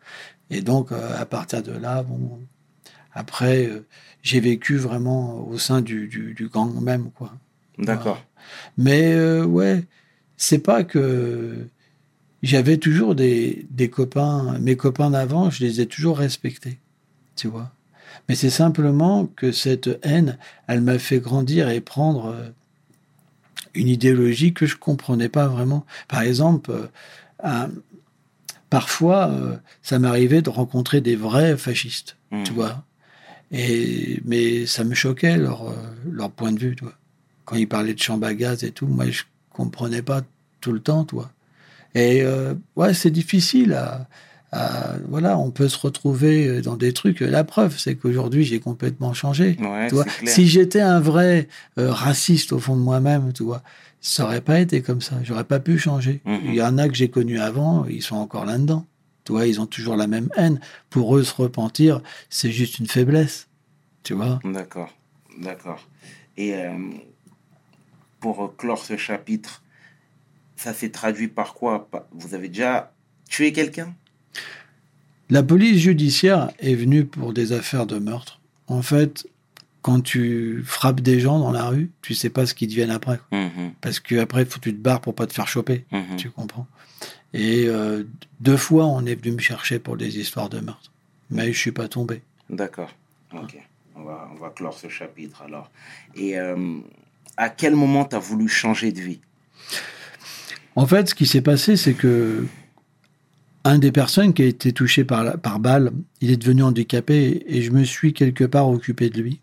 Et 0.50 0.62
donc, 0.62 0.94
euh, 0.94 1.20
à 1.20 1.26
partir 1.26 1.64
de 1.64 1.74
là, 1.74 2.02
bon, 2.04 2.40
après, 3.14 3.70
j'ai 4.24 4.40
vécu 4.40 4.78
vraiment 4.78 5.46
au 5.48 5.58
sein 5.58 5.82
du, 5.82 6.08
du, 6.08 6.34
du 6.34 6.48
gang 6.48 6.74
même, 6.82 7.12
quoi. 7.12 7.34
D'accord. 7.78 8.24
Mais 8.78 9.14
euh, 9.14 9.46
ouais, 9.46 9.84
c'est 10.38 10.60
pas 10.60 10.84
que 10.84 11.68
j'avais 12.44 12.78
toujours 12.78 13.16
des, 13.16 13.66
des 13.70 13.90
copains, 13.90 14.58
mes 14.60 14.76
copains 14.78 15.10
d'avant, 15.10 15.50
je 15.50 15.64
les 15.64 15.82
ai 15.82 15.88
toujours 15.88 16.18
respectés, 16.18 16.80
tu 17.36 17.48
vois. 17.48 17.72
Mais 18.30 18.36
c'est 18.36 18.50
simplement 18.50 19.26
que 19.26 19.52
cette 19.52 19.90
haine, 20.04 20.38
elle 20.68 20.82
m'a 20.82 21.00
fait 21.00 21.20
grandir 21.20 21.70
et 21.70 21.82
prendre 21.82 22.28
euh, 22.28 22.50
une 23.74 23.88
idéologie 23.88 24.54
que 24.54 24.66
je 24.66 24.78
comprenais 24.78 25.30
pas 25.30 25.48
vraiment. 25.48 25.86
Par 26.08 26.22
exemple, 26.22 26.72
euh, 26.72 26.88
un- 27.44 27.70
parfois, 28.70 29.30
euh, 29.30 29.58
ça 29.82 30.00
m'arrivait 30.00 30.42
de 30.42 30.50
rencontrer 30.50 31.02
des 31.02 31.16
vrais 31.16 31.58
fascistes, 31.58 32.18
Mmh. 32.32 32.44
tu 32.44 32.54
vois. 32.54 32.84
Et, 33.52 34.20
mais 34.26 34.66
ça 34.66 34.84
me 34.84 34.96
choquait 34.96 35.38
leur, 35.38 35.74
leur 36.10 36.32
point 36.32 36.52
de 36.52 36.60
vue, 36.60 36.76
tu 36.76 36.84
vois. 36.84 36.96
Quand 37.46 37.56
ils 37.56 37.68
parlaient 37.68 37.94
de 37.94 38.00
chambre 38.02 38.26
à 38.28 38.34
gaz 38.34 38.64
et 38.64 38.72
tout, 38.72 38.88
moi, 38.88 39.06
je 39.10 39.24
comprenais 39.52 40.02
pas 40.02 40.22
tout 40.62 40.72
le 40.72 40.80
temps, 40.80 41.04
toi. 41.06 41.30
Et 41.94 42.24
euh, 42.24 42.54
ouais, 42.76 42.94
c'est 42.94 43.12
difficile 43.12 43.74
à, 43.74 44.08
à- 44.52 44.96
Voilà, 45.08 45.38
on 45.38 45.52
peut 45.52 45.70
se 45.70 45.78
retrouver 45.78 46.62
dans 46.62 46.76
des 46.76 46.92
trucs. 46.92 47.20
La 47.22 47.44
preuve, 47.44 47.78
c'est 47.80 47.96
qu'aujourd'hui, 47.96 48.44
j'ai 48.44 48.60
complètement 48.60 49.14
changé. 49.14 49.58
Ouais, 49.60 49.88
Tu 49.90 49.96
vois, 49.96 50.06
si 50.26 50.48
j'étais 50.48 50.82
un 50.82 51.00
vrai 51.00 51.48
euh, 51.78 51.92
raciste 51.92 52.52
au 52.52 52.60
fond 52.60 52.76
de 52.76 52.82
moi-même, 52.82 53.32
tu 53.34 53.44
vois, 53.44 53.62
ça 54.02 54.24
aurait 54.26 54.42
pas 54.42 54.60
été 54.60 54.82
comme 54.82 55.02
ça. 55.02 55.16
J'aurais 55.24 55.44
pas 55.46 55.60
pu 55.60 55.78
changer. 55.78 56.22
Mhm. 56.26 56.40
Il 56.46 56.56
y 56.56 56.62
en 56.62 56.78
a 56.78 56.88
que 56.90 56.96
j'ai 56.96 57.10
connus 57.10 57.40
avant, 57.40 57.86
ils 57.86 58.02
sont 58.04 58.18
encore 58.18 58.46
là-dedans. 58.46 58.86
Tu 59.24 59.32
vois, 59.32 59.48
ils 59.48 59.60
ont 59.62 59.66
toujours 59.66 59.96
la 59.96 60.06
même 60.08 60.30
haine. 60.36 60.60
Pour 60.90 61.16
eux, 61.18 61.24
se 61.24 61.34
repentir, 61.34 62.02
c'est 62.30 62.52
juste 62.52 62.78
une 62.80 62.88
faiblesse. 62.88 63.48
Tu 64.04 64.14
vois. 64.14 64.40
D'accord, 64.44 64.90
d'accord. 65.42 65.88
Et 66.38 66.54
euh, 66.56 66.74
pour 68.20 68.56
clore 68.58 68.84
ce 68.84 68.98
chapitre, 68.98 69.64
ça 70.56 70.74
s'est 70.74 70.90
traduit 70.90 71.28
par 71.28 71.54
quoi? 71.54 71.90
Vous 72.12 72.34
avez 72.34 72.48
déjà 72.50 72.92
tué 73.30 73.52
quelqu'un? 73.52 73.94
La 75.30 75.44
police 75.44 75.80
judiciaire 75.80 76.52
est 76.60 76.76
venue 76.76 77.06
pour 77.06 77.34
des 77.34 77.52
affaires 77.52 77.86
de 77.86 77.98
meurtre. 77.98 78.40
En 78.68 78.82
fait, 78.82 79.28
quand 79.82 80.02
tu 80.02 80.64
frappes 80.66 81.02
des 81.02 81.20
gens 81.20 81.40
dans 81.40 81.52
la 81.52 81.66
rue, 81.66 81.92
tu 82.02 82.14
sais 82.14 82.30
pas 82.30 82.46
ce 82.46 82.54
qu'ils 82.54 82.70
deviennent 82.70 82.92
après. 82.92 83.20
Mhm, 83.32 83.74
Parce 83.82 84.00
que 84.00 84.16
après, 84.20 84.46
faut 84.46 84.60
que 84.60 84.66
tu 84.70 84.76
te 84.76 84.82
barres 84.82 85.02
pour 85.02 85.16
pas 85.16 85.28
te 85.28 85.34
faire 85.34 85.48
choper. 85.48 85.86
mhm. 85.92 86.16
Tu 86.18 86.30
comprends? 86.30 86.68
Et 87.34 87.66
euh, 87.68 88.04
deux 88.40 88.58
fois, 88.58 88.86
on 88.86 89.06
est 89.06 89.16
venu 89.16 89.36
me 89.36 89.42
chercher 89.42 89.80
pour 89.80 89.98
des 89.98 90.20
histoires 90.20 90.50
de 90.50 90.60
meurtre. 90.60 90.92
Mais 91.32 91.52
je 91.52 91.60
suis 91.60 91.72
pas 91.72 91.88
tombé. 91.88 92.22
D'accord, 92.50 92.92
ok. 93.34 93.58
On 93.96 94.04
va, 94.04 94.30
on 94.32 94.36
va 94.36 94.50
clore 94.50 94.78
ce 94.78 94.90
chapitre 94.90 95.42
alors. 95.42 95.72
Et 96.16 96.38
euh, 96.38 96.80
à 97.38 97.50
quel 97.50 97.76
moment 97.76 98.06
tu 98.06 98.16
as 98.16 98.20
voulu 98.20 98.48
changer 98.48 98.92
de 98.92 99.02
vie? 99.02 99.20
En 100.76 100.86
fait, 100.86 101.10
ce 101.10 101.16
qui 101.16 101.26
s'est 101.26 101.42
passé, 101.42 101.78
c'est 101.78 101.94
que 101.94 102.46
un 103.64 103.80
des 103.80 103.92
personnes 103.92 104.34
qui 104.34 104.44
a 104.44 104.46
été 104.46 104.72
touché 104.74 105.04
par, 105.04 105.24
la- 105.24 105.38
par 105.38 105.60
balle, 105.60 105.92
il 106.22 106.32
est 106.32 106.38
devenu 106.38 106.64
handicapé 106.64 107.44
et 107.48 107.62
je 107.62 107.72
me 107.72 107.84
suis 107.84 108.14
quelque 108.14 108.44
part 108.44 108.70
occupé 108.70 109.10
de 109.10 109.20
lui. 109.22 109.42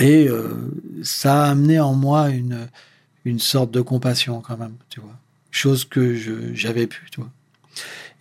Et 0.00 0.26
euh, 0.28 0.48
ça 1.02 1.44
a 1.44 1.50
amené 1.50 1.78
en 1.80 1.94
moi 1.94 2.30
une, 2.30 2.68
une 3.24 3.38
sorte 3.38 3.70
de 3.70 3.80
compassion 3.82 4.40
quand 4.40 4.56
même, 4.56 4.76
tu 4.88 5.00
vois. 5.00 5.18
Chose 5.50 5.84
que 5.84 6.14
j'avais 6.54 6.86
pu, 6.86 7.06
tu 7.10 7.20
vois. 7.20 7.30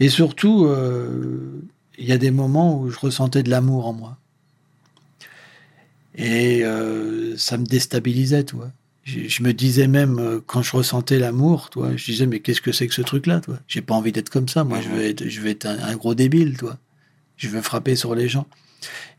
Et 0.01 0.09
surtout, 0.09 0.65
euh, 0.65 1.61
il 1.97 2.05
y 2.05 2.11
a 2.11 2.17
des 2.17 2.31
moments 2.31 2.77
où 2.79 2.89
je 2.89 2.99
ressentais 2.99 3.43
de 3.43 3.49
l'amour 3.49 3.87
en 3.87 3.93
moi. 3.93 4.17
Et 6.15 6.63
euh, 6.63 7.37
ça 7.37 7.57
me 7.57 7.65
déstabilisait, 7.65 8.43
tu 8.43 8.55
vois. 8.55 8.71
Je, 9.03 9.27
je 9.27 9.43
me 9.43 9.53
disais 9.53 9.87
même, 9.87 10.19
euh, 10.19 10.39
quand 10.45 10.61
je 10.61 10.75
ressentais 10.75 11.17
l'amour, 11.17 11.69
toi, 11.69 11.91
je 11.95 12.05
disais, 12.05 12.27
mais 12.27 12.39
qu'est-ce 12.39 12.61
que 12.61 12.71
c'est 12.71 12.87
que 12.87 12.93
ce 12.93 13.01
truc-là, 13.01 13.39
toi? 13.39 13.57
J'ai 13.67 13.81
pas 13.81 13.95
envie 13.95 14.11
d'être 14.11 14.29
comme 14.29 14.47
ça. 14.47 14.63
Moi, 14.63 14.79
je 14.81 14.89
veux 14.89 15.03
être, 15.03 15.27
je 15.27 15.41
veux 15.41 15.49
être 15.49 15.65
un, 15.65 15.79
un 15.79 15.95
gros 15.95 16.13
débile, 16.13 16.57
toi. 16.57 16.77
Je 17.37 17.47
veux 17.49 17.61
frapper 17.61 17.95
sur 17.95 18.13
les 18.13 18.27
gens. 18.27 18.45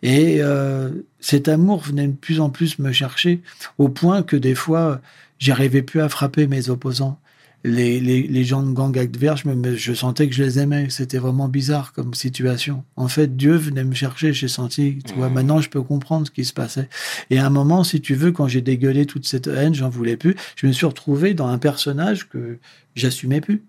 Et 0.02 0.42
euh, 0.42 0.90
cet 1.20 1.48
amour 1.48 1.80
venait 1.82 2.08
de 2.08 2.12
plus 2.12 2.40
en 2.40 2.50
plus 2.50 2.78
me 2.78 2.92
chercher, 2.92 3.40
au 3.78 3.88
point 3.88 4.22
que 4.22 4.36
des 4.36 4.54
fois, 4.54 5.00
j'arrivais 5.38 5.82
plus 5.82 6.00
à 6.00 6.08
frapper 6.08 6.46
mes 6.46 6.68
opposants. 6.68 7.18
Les, 7.64 8.00
les, 8.00 8.22
les 8.26 8.44
gens 8.44 8.62
de 8.64 8.72
gang 8.72 8.96
adverse, 8.98 9.42
je, 9.44 9.48
me- 9.48 9.76
je 9.76 9.92
sentais 9.94 10.28
que 10.28 10.34
je 10.34 10.42
les 10.42 10.58
aimais. 10.58 10.88
C'était 10.90 11.18
vraiment 11.18 11.48
bizarre 11.48 11.92
comme 11.92 12.12
situation. 12.14 12.82
En 12.96 13.06
fait, 13.06 13.36
Dieu 13.36 13.54
venait 13.54 13.84
me 13.84 13.94
chercher. 13.94 14.32
J'ai 14.32 14.48
senti, 14.48 14.98
tu 15.06 15.14
vois, 15.14 15.28
Mhm. 15.28 15.34
maintenant 15.34 15.60
je 15.60 15.70
peux 15.70 15.82
comprendre 15.82 16.26
ce 16.26 16.32
qui 16.32 16.44
se 16.44 16.52
passait. 16.52 16.88
Et 17.30 17.38
à 17.38 17.46
un 17.46 17.50
moment, 17.50 17.84
si 17.84 18.00
tu 18.00 18.14
veux, 18.14 18.32
quand 18.32 18.48
j'ai 18.48 18.62
dégueulé 18.62 19.06
toute 19.06 19.26
cette 19.28 19.46
haine, 19.46 19.74
j'en 19.74 19.88
voulais 19.90 20.16
plus, 20.16 20.34
je 20.56 20.66
me 20.66 20.72
suis 20.72 20.86
retrouvé 20.86 21.34
dans 21.34 21.46
un 21.46 21.58
personnage 21.58 22.28
que 22.28 22.58
j'assumais 22.96 23.40
plus. 23.40 23.62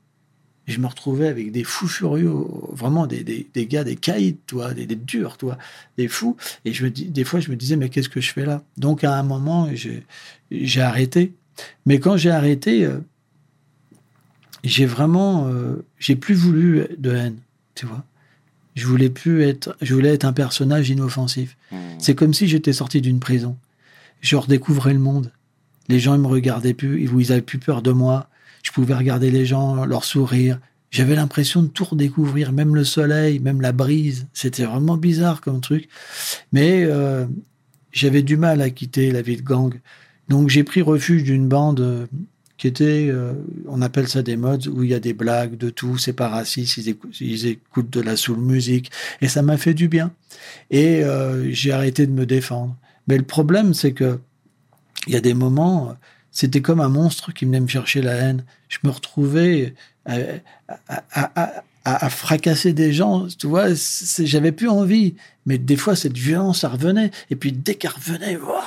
Et 0.67 0.71
je 0.71 0.79
me 0.79 0.87
retrouvais 0.87 1.27
avec 1.27 1.51
des 1.51 1.65
fous 1.65 1.89
furieux, 1.89 2.33
vraiment 2.71 3.05
des, 3.05 3.23
des, 3.23 3.47
des 3.53 3.67
gars, 3.67 3.83
des 3.83 3.97
caïds, 3.97 4.37
toi, 4.47 4.73
des, 4.73 4.85
des 4.85 4.95
durs, 4.95 5.37
toi, 5.37 5.57
des 5.97 6.07
fous. 6.07 6.37
Et 6.63 6.71
je 6.73 6.85
me 6.85 6.89
dis, 6.89 7.05
des 7.09 7.25
fois, 7.25 7.41
je 7.41 7.51
me 7.51 7.57
disais, 7.57 7.75
mais 7.75 7.89
qu'est-ce 7.89 8.07
que 8.09 8.21
je 8.21 8.31
fais 8.31 8.45
là? 8.45 8.63
Donc, 8.77 9.03
à 9.03 9.13
un 9.19 9.23
moment, 9.23 9.69
j'ai 9.73 10.03
j'ai 10.51 10.81
arrêté. 10.81 11.33
Mais 11.85 11.99
quand 11.99 12.15
j'ai 12.17 12.31
arrêté, 12.31 12.85
euh, 12.85 12.99
j'ai 14.63 14.85
vraiment, 14.85 15.47
euh, 15.47 15.85
j'ai 15.99 16.15
plus 16.15 16.35
voulu 16.35 16.87
de 16.97 17.11
haine, 17.11 17.37
tu 17.75 17.85
vois. 17.85 18.03
Je 18.75 18.87
voulais 18.87 19.09
plus 19.09 19.43
être, 19.43 19.75
je 19.81 19.93
voulais 19.93 20.13
être 20.13 20.25
un 20.25 20.33
personnage 20.33 20.89
inoffensif. 20.89 21.57
Mhm. 21.71 21.79
C'est 21.99 22.15
comme 22.15 22.33
si 22.33 22.47
j'étais 22.47 22.73
sorti 22.73 23.01
d'une 23.01 23.19
prison. 23.19 23.57
Je 24.21 24.35
redécouvrais 24.35 24.93
le 24.93 24.99
monde. 24.99 25.31
Les 25.89 25.99
gens, 25.99 26.15
ils 26.15 26.21
me 26.21 26.27
regardaient 26.27 26.73
plus, 26.73 27.03
ils 27.03 27.11
ils 27.19 27.31
avaient 27.31 27.41
plus 27.41 27.59
peur 27.59 27.81
de 27.81 27.91
moi. 27.91 28.29
Je 28.63 28.71
pouvais 28.71 28.95
regarder 28.95 29.29
les 29.29 29.45
gens, 29.45 29.85
leur 29.85 30.05
sourire. 30.05 30.59
J'avais 30.89 31.15
l'impression 31.15 31.61
de 31.61 31.67
tout 31.67 31.83
redécouvrir, 31.83 32.51
même 32.51 32.75
le 32.75 32.83
soleil, 32.83 33.39
même 33.39 33.61
la 33.61 33.73
brise. 33.73 34.27
C'était 34.31 34.63
vraiment 34.63 34.95
bizarre 34.95 35.41
comme 35.41 35.59
truc. 35.59 35.89
Mais 36.51 36.83
euh, 36.85 37.25
j'avais 37.91 38.21
du 38.21 38.37
mal 38.37 38.61
à 38.61 38.69
quitter 38.69 39.11
la 39.11 39.21
vie 39.21 39.35
de 39.35 39.41
gang. 39.41 39.73
Donc 40.29 40.49
j'ai 40.49 40.63
pris 40.63 40.81
refuge 40.81 41.23
d'une 41.23 41.47
bande 41.47 41.81
euh, 41.81 42.05
euh, 42.81 43.33
on 43.67 43.81
appelle 43.81 44.07
ça 44.07 44.21
des 44.21 44.35
mods, 44.37 44.67
où 44.67 44.83
il 44.83 44.89
y 44.89 44.93
a 44.93 44.99
des 44.99 45.13
blagues, 45.13 45.57
de 45.57 45.69
tout, 45.69 45.97
c'est 45.97 46.13
pas 46.13 46.29
raciste, 46.29 46.77
ils 47.19 47.47
écoutent, 47.47 47.89
de 47.89 48.01
la 48.01 48.15
soul 48.15 48.37
musique. 48.37 48.91
Et 49.21 49.27
ça 49.27 49.41
m'a 49.41 49.57
fait 49.57 49.73
du 49.73 49.87
bien. 49.87 50.11
Et 50.71 51.03
euh, 51.03 51.51
j'ai 51.51 51.71
arrêté 51.71 52.05
de 52.07 52.11
me 52.11 52.25
défendre. 52.25 52.75
Mais 53.07 53.17
le 53.17 53.23
problème, 53.23 53.73
c'est 53.73 53.93
que 53.93 54.19
il 55.07 55.13
y 55.13 55.17
a 55.17 55.21
des 55.21 55.33
moments, 55.33 55.89
euh, 55.89 55.93
c'était 56.31 56.61
comme 56.61 56.79
un 56.79 56.89
monstre 56.89 57.33
qui 57.33 57.45
venait 57.45 57.59
me 57.59 57.67
chercher 57.67 58.01
la 58.01 58.13
haine. 58.13 58.45
Je 58.69 58.77
me 58.83 58.89
retrouvais 58.89 59.73
à, 60.05 60.15
à- 60.87 61.63
à- 61.85 62.09
fracasser 62.09 62.71
des 62.71 62.93
gens, 62.93 63.27
tu 63.37 63.47
vois, 63.47 63.65
j'avais 64.19 64.53
plus 64.53 64.69
envie. 64.69 65.15
Mais 65.45 65.57
des 65.57 65.75
fois, 65.75 65.95
cette 65.97 66.17
violence, 66.17 66.61
ça 66.61 66.69
revenait. 66.69 67.11
Et 67.29 67.35
puis, 67.35 67.51
dès 67.51 67.75
qu'elle 67.75 67.91
revenait, 67.91 68.37
waouh, 68.37 68.61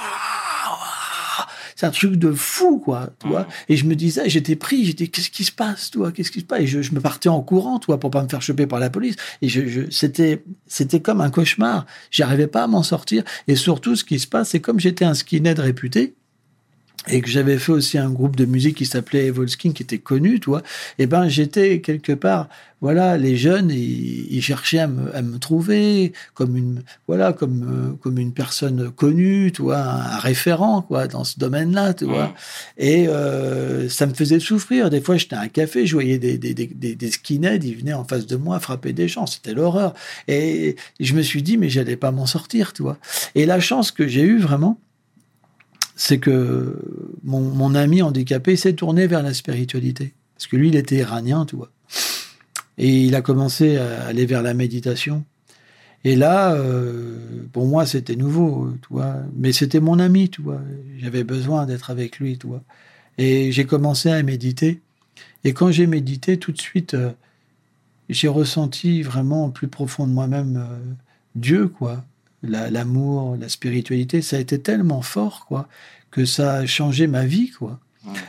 c'est 1.76 1.86
un 1.86 1.90
truc 1.90 2.16
de 2.16 2.32
fou, 2.32 2.78
quoi, 2.78 3.10
tu 3.20 3.28
vois. 3.28 3.46
Et 3.68 3.76
je 3.76 3.84
me 3.84 3.94
disais, 3.94 4.28
j'étais 4.28 4.56
pris, 4.56 4.84
j'étais, 4.86 5.06
qu'est-ce 5.06 5.30
qui 5.30 5.44
se 5.44 5.52
passe, 5.52 5.90
toi, 5.92 6.10
qu'est-ce 6.10 6.30
qui 6.32 6.40
se 6.40 6.44
passe? 6.46 6.60
Et 6.62 6.66
je, 6.66 6.82
je 6.82 6.92
me 6.94 7.00
partais 7.00 7.28
en 7.28 7.42
courant, 7.42 7.78
toi, 7.78 8.00
pour 8.00 8.10
pas 8.10 8.22
me 8.22 8.28
faire 8.28 8.42
choper 8.42 8.66
par 8.66 8.80
la 8.80 8.90
police. 8.90 9.14
Et 9.42 9.48
je, 9.48 9.66
je- 9.68 9.90
c'était, 9.90 10.42
c'était 10.66 11.00
comme 11.00 11.20
un 11.20 11.30
cauchemar. 11.30 11.86
J'arrivais 12.10 12.46
pas 12.48 12.64
à 12.64 12.66
m'en 12.66 12.82
sortir. 12.82 13.22
Et 13.46 13.54
surtout, 13.54 13.94
ce 13.94 14.02
qui 14.04 14.18
se 14.18 14.26
passe, 14.26 14.48
c'est 14.50 14.60
comme 14.60 14.80
j'étais 14.80 15.04
un 15.04 15.14
skinhead 15.14 15.58
réputé, 15.58 16.14
et 17.08 17.20
que 17.20 17.28
j'avais 17.28 17.58
fait 17.58 17.72
aussi 17.72 17.98
un 17.98 18.10
groupe 18.10 18.36
de 18.36 18.44
musique 18.44 18.76
qui 18.76 18.86
s'appelait 18.86 19.26
Evolskin, 19.26 19.72
qui 19.72 19.82
était 19.82 19.98
connu, 19.98 20.40
tu 20.40 20.50
vois, 20.50 20.62
et 20.98 21.06
ben 21.06 21.28
j'étais 21.28 21.80
quelque 21.80 22.12
part, 22.12 22.48
voilà, 22.82 23.16
les 23.16 23.36
jeunes, 23.36 23.70
ils, 23.70 24.26
ils 24.30 24.42
cherchaient 24.42 24.80
à 24.80 24.86
me, 24.86 25.14
à 25.16 25.22
me 25.22 25.38
trouver 25.38 26.12
comme 26.34 26.56
une, 26.56 26.82
voilà, 27.08 27.32
comme 27.32 27.62
euh, 27.62 27.96
comme 28.02 28.18
une 28.18 28.34
personne 28.34 28.90
connue, 28.90 29.50
tu 29.50 29.62
vois, 29.62 29.78
un, 29.78 30.00
un 30.00 30.18
référent, 30.18 30.82
quoi, 30.82 31.06
dans 31.06 31.24
ce 31.24 31.38
domaine-là, 31.38 31.94
tu 31.94 32.04
vois. 32.04 32.34
Et 32.76 33.08
euh, 33.08 33.88
ça 33.88 34.06
me 34.06 34.12
faisait 34.12 34.40
souffrir. 34.40 34.90
Des 34.90 35.00
fois, 35.00 35.16
j'étais 35.16 35.36
à 35.36 35.40
un 35.40 35.48
café, 35.48 35.86
je 35.86 35.94
voyais 35.94 36.18
des, 36.18 36.36
des, 36.36 36.52
des, 36.52 36.66
des, 36.66 36.94
des 36.94 37.10
skinheads, 37.10 37.64
ils 37.64 37.76
venaient 37.76 37.94
en 37.94 38.04
face 38.04 38.26
de 38.26 38.36
moi 38.36 38.60
frapper 38.60 38.92
des 38.92 39.08
gens. 39.08 39.26
C'était 39.26 39.54
l'horreur. 39.54 39.94
Et 40.28 40.76
je 41.00 41.14
me 41.14 41.22
suis 41.22 41.42
dit, 41.42 41.56
mais 41.56 41.70
j'allais 41.70 41.96
pas 41.96 42.10
m'en 42.10 42.26
sortir, 42.26 42.74
tu 42.74 42.82
vois. 42.82 42.98
Et 43.34 43.46
la 43.46 43.58
chance 43.58 43.90
que 43.90 44.06
j'ai 44.06 44.22
eue 44.22 44.38
vraiment, 44.38 44.78
c'est 45.96 46.18
que 46.18 46.78
mon, 47.24 47.40
mon 47.40 47.74
ami 47.74 48.02
handicapé 48.02 48.54
s'est 48.56 48.74
tourné 48.74 49.06
vers 49.06 49.22
la 49.22 49.34
spiritualité. 49.34 50.14
Parce 50.36 50.46
que 50.46 50.56
lui, 50.56 50.68
il 50.68 50.76
était 50.76 50.96
iranien, 50.96 51.46
tu 51.46 51.56
vois. 51.56 51.70
Et 52.78 53.04
il 53.04 53.14
a 53.14 53.22
commencé 53.22 53.78
à 53.78 54.04
aller 54.04 54.26
vers 54.26 54.42
la 54.42 54.52
méditation. 54.52 55.24
Et 56.04 56.14
là, 56.14 56.52
euh, 56.52 57.16
pour 57.52 57.66
moi, 57.66 57.86
c'était 57.86 58.14
nouveau, 58.14 58.70
tu 58.82 58.88
vois. 58.90 59.16
Mais 59.34 59.52
c'était 59.52 59.80
mon 59.80 59.98
ami, 59.98 60.28
tu 60.28 60.42
vois. 60.42 60.60
J'avais 60.98 61.24
besoin 61.24 61.66
d'être 61.66 61.90
avec 61.90 62.18
lui, 62.18 62.38
tu 62.38 62.46
vois. 62.46 62.62
Et 63.18 63.50
j'ai 63.50 63.64
commencé 63.64 64.10
à 64.10 64.22
méditer. 64.22 64.82
Et 65.44 65.54
quand 65.54 65.70
j'ai 65.70 65.86
médité, 65.86 66.38
tout 66.38 66.52
de 66.52 66.60
suite, 66.60 66.94
euh, 66.94 67.10
j'ai 68.10 68.28
ressenti 68.28 69.02
vraiment 69.02 69.50
plus 69.50 69.68
profond 69.68 70.06
de 70.06 70.12
moi-même 70.12 70.58
euh, 70.58 70.78
Dieu, 71.34 71.68
quoi. 71.68 72.04
La- 72.48 72.70
L'amour, 72.70 73.36
la, 73.40 73.48
spiritualité, 73.48 74.22
ça 74.22 74.36
a 74.36 74.40
été 74.40 74.58
tellement 74.60 75.02
fort, 75.02 75.46
quoi, 75.46 75.68
que 76.10 76.24
ça 76.24 76.54
a 76.54 76.66
changé 76.66 77.06
ma 77.06 77.24
vie, 77.24 77.50
quoi. 77.50 77.80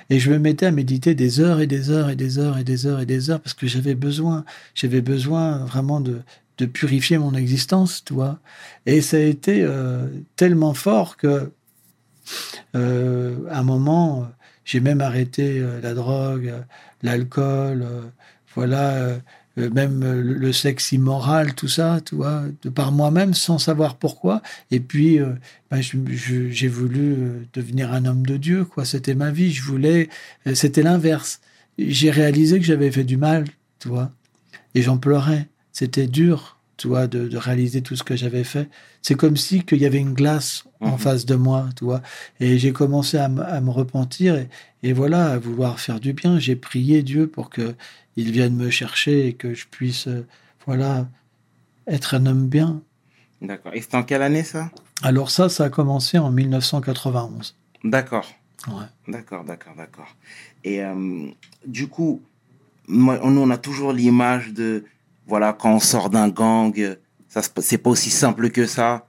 Et 0.10 0.20
je 0.20 0.32
me 0.32 0.40
mettais 0.40 0.66
à 0.66 0.72
méditer 0.72 1.14
des 1.14 1.40
heures 1.40 1.60
et 1.62 1.68
des 1.68 1.92
heures 1.92 2.10
et 2.10 2.16
des 2.16 2.40
heures 2.40 2.58
et 2.58 2.64
des 2.64 2.88
heures 2.88 3.00
et 3.00 3.06
des 3.06 3.30
heures 3.30 3.40
parce 3.40 3.54
que 3.54 3.68
j'avais 3.68 3.94
besoin, 3.94 4.44
j'avais 4.74 5.02
besoin 5.02 5.60
vraiment 5.66 6.02
de, 6.02 6.22
de 6.58 6.66
purifier 6.66 7.20
mon 7.20 7.36
existence, 7.36 8.04
tu 8.04 8.14
vois. 8.16 8.40
Et 8.88 9.02
ça 9.02 9.18
a 9.18 9.20
été 9.20 9.62
euh, 9.62 10.08
tellement 10.36 10.74
fort 10.74 11.16
que, 11.16 11.52
euh, 12.76 13.36
à 13.52 13.60
un 13.60 13.64
moment, 13.64 14.28
j'ai 14.66 14.80
même 14.80 15.02
arrêté 15.02 15.60
euh, 15.60 15.80
la 15.82 15.94
drogue, 15.94 16.54
l'alcool, 17.04 17.86
voilà, 18.56 19.20
même 19.58 20.04
euh, 20.04 20.22
le, 20.22 20.54
sexe 20.54 20.92
immoral, 20.92 21.56
tout 21.56 21.68
ça, 21.68 22.00
tu 22.06 22.16
vois, 22.16 22.44
de 22.62 22.70
par 22.70 22.92
moi-même, 22.92 23.34
sans 23.34 23.58
savoir 23.58 23.96
pourquoi. 23.96 24.42
Et 24.72 24.80
puis, 24.80 25.20
euh, 25.20 25.34
ben, 25.72 25.82
j'ai 25.82 26.68
voulu 26.68 27.14
euh, 27.14 27.40
devenir 27.54 27.92
un 27.92 28.06
homme 28.06 28.26
de 28.26 28.38
Dieu, 28.38 28.66
quoi. 28.66 28.86
C'était 28.86 29.16
ma 29.16 29.32
vie. 29.32 29.52
Je 29.52 29.64
voulais, 29.64 30.10
euh, 30.46 30.56
c'était 30.56 30.84
l'inverse. 30.84 31.42
J'ai 31.78 32.12
réalisé 32.12 32.60
que 32.60 32.66
j'avais 32.66 32.92
fait 32.92 33.04
du 33.04 33.18
mal, 33.18 33.46
tu 33.80 33.88
vois, 33.88 34.12
et 34.76 34.82
j'en 34.82 34.98
pleurais. 34.98 35.48
C'était 35.72 36.08
dur, 36.08 36.57
tu 36.78 36.88
vois, 36.88 37.08
de, 37.08 37.28
de 37.28 37.38
réaliser 37.38 37.82
tout 37.82 37.96
ce 37.96 38.04
que 38.04 38.16
j'avais 38.16 38.44
fait. 38.44 38.70
C'est 39.02 39.16
comme 39.16 39.36
si 39.38 39.64
qu'il 39.64 39.80
y 39.82 39.86
avait 39.86 40.00
une 40.00 40.14
glace 40.14 40.66
en 40.80 40.92
Mhm. 40.92 40.98
face 41.00 41.26
de 41.26 41.36
moi, 41.36 41.70
tu 41.76 41.86
vois. 41.86 42.02
Et 42.40 42.58
j'ai 42.60 42.72
commencé 42.74 43.18
à, 43.18 43.26
à 43.26 43.62
me 43.62 43.72
repentir 43.72 44.36
et, 44.36 44.48
et 44.84 44.94
voilà, 44.94 45.32
à 45.32 45.38
vouloir 45.40 45.80
faire 45.80 46.00
du 46.00 46.14
bien. 46.14 46.40
J'ai 46.40 46.56
prié 46.56 47.04
Dieu 47.04 47.28
pour 47.28 47.50
que 47.50 47.76
il 48.16 48.32
vienne 48.32 48.56
me 48.56 48.70
chercher 48.70 49.28
et 49.28 49.34
que 49.34 49.54
je 49.54 49.66
puisse, 49.68 50.08
euh, 50.08 50.26
voilà, 50.66 51.08
être 51.88 52.16
un 52.16 52.26
homme 52.26 52.48
bien. 52.48 52.82
D'accord. 53.42 53.74
Et 53.76 53.82
c'était 53.82 53.98
en 53.98 54.04
quelle 54.04 54.22
année 54.24 54.44
ça? 54.44 54.72
Alors 55.04 55.30
ça, 55.32 55.50
ça 55.50 55.66
a 55.66 55.70
commencé 55.70 56.18
en 56.18 56.32
1991. 56.32 57.56
D'accord. 57.84 58.28
Ouais. 58.68 58.86
D'accord, 59.08 59.44
d'accord, 59.44 59.74
d'accord. 59.78 60.16
Et 60.64 60.84
euh, 60.84 61.28
du 61.66 61.88
coup, 61.88 62.22
moi, 62.88 63.20
nous, 63.24 63.42
on 63.42 63.50
a 63.52 63.58
toujours 63.58 63.94
l'image 63.94 64.54
de, 64.54 64.86
voilà, 65.28 65.54
quand 65.54 65.76
on 65.76 65.80
sort 65.80 66.10
d'un 66.10 66.30
gang, 66.30 66.74
ça 67.28 67.42
c'est 67.60 67.78
pas 67.78 67.90
aussi 67.90 68.10
simple 68.10 68.50
que 68.50 68.66
ça. 68.66 69.08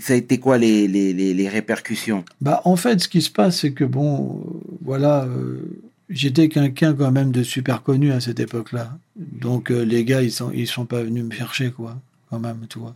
Ça 0.00 0.12
a 0.12 0.16
été 0.16 0.38
quoi 0.38 0.56
les, 0.56 0.86
les, 0.86 1.12
les, 1.12 1.34
les 1.34 1.48
répercussions? 1.48 2.24
Bah, 2.40 2.62
en 2.64 2.76
fait, 2.76 3.00
ce 3.00 3.08
qui 3.08 3.20
se 3.20 3.30
passe, 3.30 3.58
c'est 3.60 3.72
que 3.72 3.84
bon, 3.84 4.38
euh, 4.38 4.76
voilà, 4.82 5.24
euh, 5.24 5.62
j'étais 6.08 6.48
quelqu'un 6.48 6.94
quand 6.94 7.10
même 7.10 7.32
de 7.32 7.42
super 7.42 7.82
connu 7.82 8.12
à 8.12 8.20
cette 8.20 8.38
époque-là. 8.38 8.96
Donc 9.16 9.72
euh, 9.72 9.82
les 9.82 10.04
gars, 10.04 10.22
ils 10.22 10.30
sont, 10.30 10.52
ils 10.52 10.68
sont 10.68 10.86
pas 10.86 11.02
venus 11.02 11.24
me 11.24 11.32
chercher, 11.32 11.72
quoi, 11.72 11.98
quand 12.30 12.38
même, 12.38 12.66
tu 12.68 12.78
vois. 12.78 12.94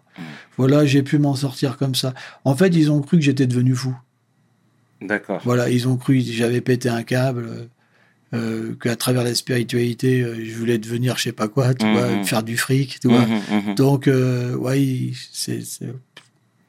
Voilà, 0.57 0.87
j'ai 0.87 1.03
pu 1.03 1.19
m'en 1.19 1.35
sortir 1.35 1.77
comme 1.77 1.97
ça. 1.97 2.15
En 2.45 2.55
fait, 2.55 2.69
ils 2.69 2.93
ont 2.93 3.01
cru 3.01 3.19
que 3.19 3.25
j'étais 3.25 3.49
devenu 3.49 3.75
fou. 3.75 3.95
D'accord. 5.03 5.41
Voilà, 5.45 5.69
ils 5.71 5.89
ont 5.89 5.97
cru 5.97 6.21
que 6.21 6.31
j'avais 6.31 6.61
pété 6.61 6.89
un 6.89 7.03
câble, 7.03 7.69
euh, 8.35 8.75
qu'à 8.83 8.97
travers 8.97 9.25
la 9.25 9.35
spiritualité, 9.35 10.21
euh, 10.23 10.45
je 10.45 10.55
voulais 10.57 10.79
devenir 10.79 11.17
je 11.17 11.23
sais 11.25 11.33
pas 11.33 11.49
quoi, 11.49 11.73
tu 11.75 11.87
Mhm. 11.87 11.93
vois, 11.93 12.25
faire 12.25 12.43
du 12.43 12.57
fric, 12.57 12.99
tu 13.01 13.09
vois. 13.09 13.27
Mhm, 13.27 13.41
mhm. 13.69 13.75
Donc, 13.77 14.09
euh, 14.09 14.55
ouais, 14.57 15.11
c'est 15.33 15.61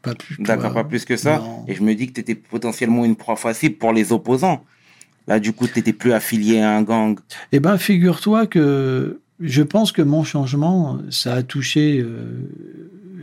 pas 0.02 0.14
plus. 0.16 0.38
D'accord, 0.40 0.74
pas 0.74 0.84
plus 0.84 1.04
que 1.06 1.18
ça. 1.18 1.40
Non. 1.40 1.66
Et 1.68 1.76
je 1.76 1.82
me 1.82 1.94
dis 1.96 2.08
que 2.08 2.14
tu 2.14 2.22
étais 2.22 2.36
potentiellement 2.36 3.04
une 3.06 3.16
proie 3.16 3.36
facile 3.36 3.76
pour 3.78 3.92
les 3.94 4.12
opposants. 4.12 4.64
Là, 5.28 5.40
du 5.40 5.54
coup, 5.54 5.68
tu 5.68 5.80
n'étais 5.80 5.94
plus 5.94 6.14
affilié 6.14 6.60
à 6.60 6.76
un 6.78 6.84
gang. 6.84 7.18
Eh 7.52 7.60
ben, 7.60 7.78
figure-toi 7.80 8.46
que 8.46 9.20
je 9.40 9.64
pense 9.64 9.92
que 9.92 10.04
mon 10.04 10.24
changement, 10.24 11.00
ça 11.10 11.34
a 11.34 11.42
touché 11.44 12.00
euh, 12.00 12.48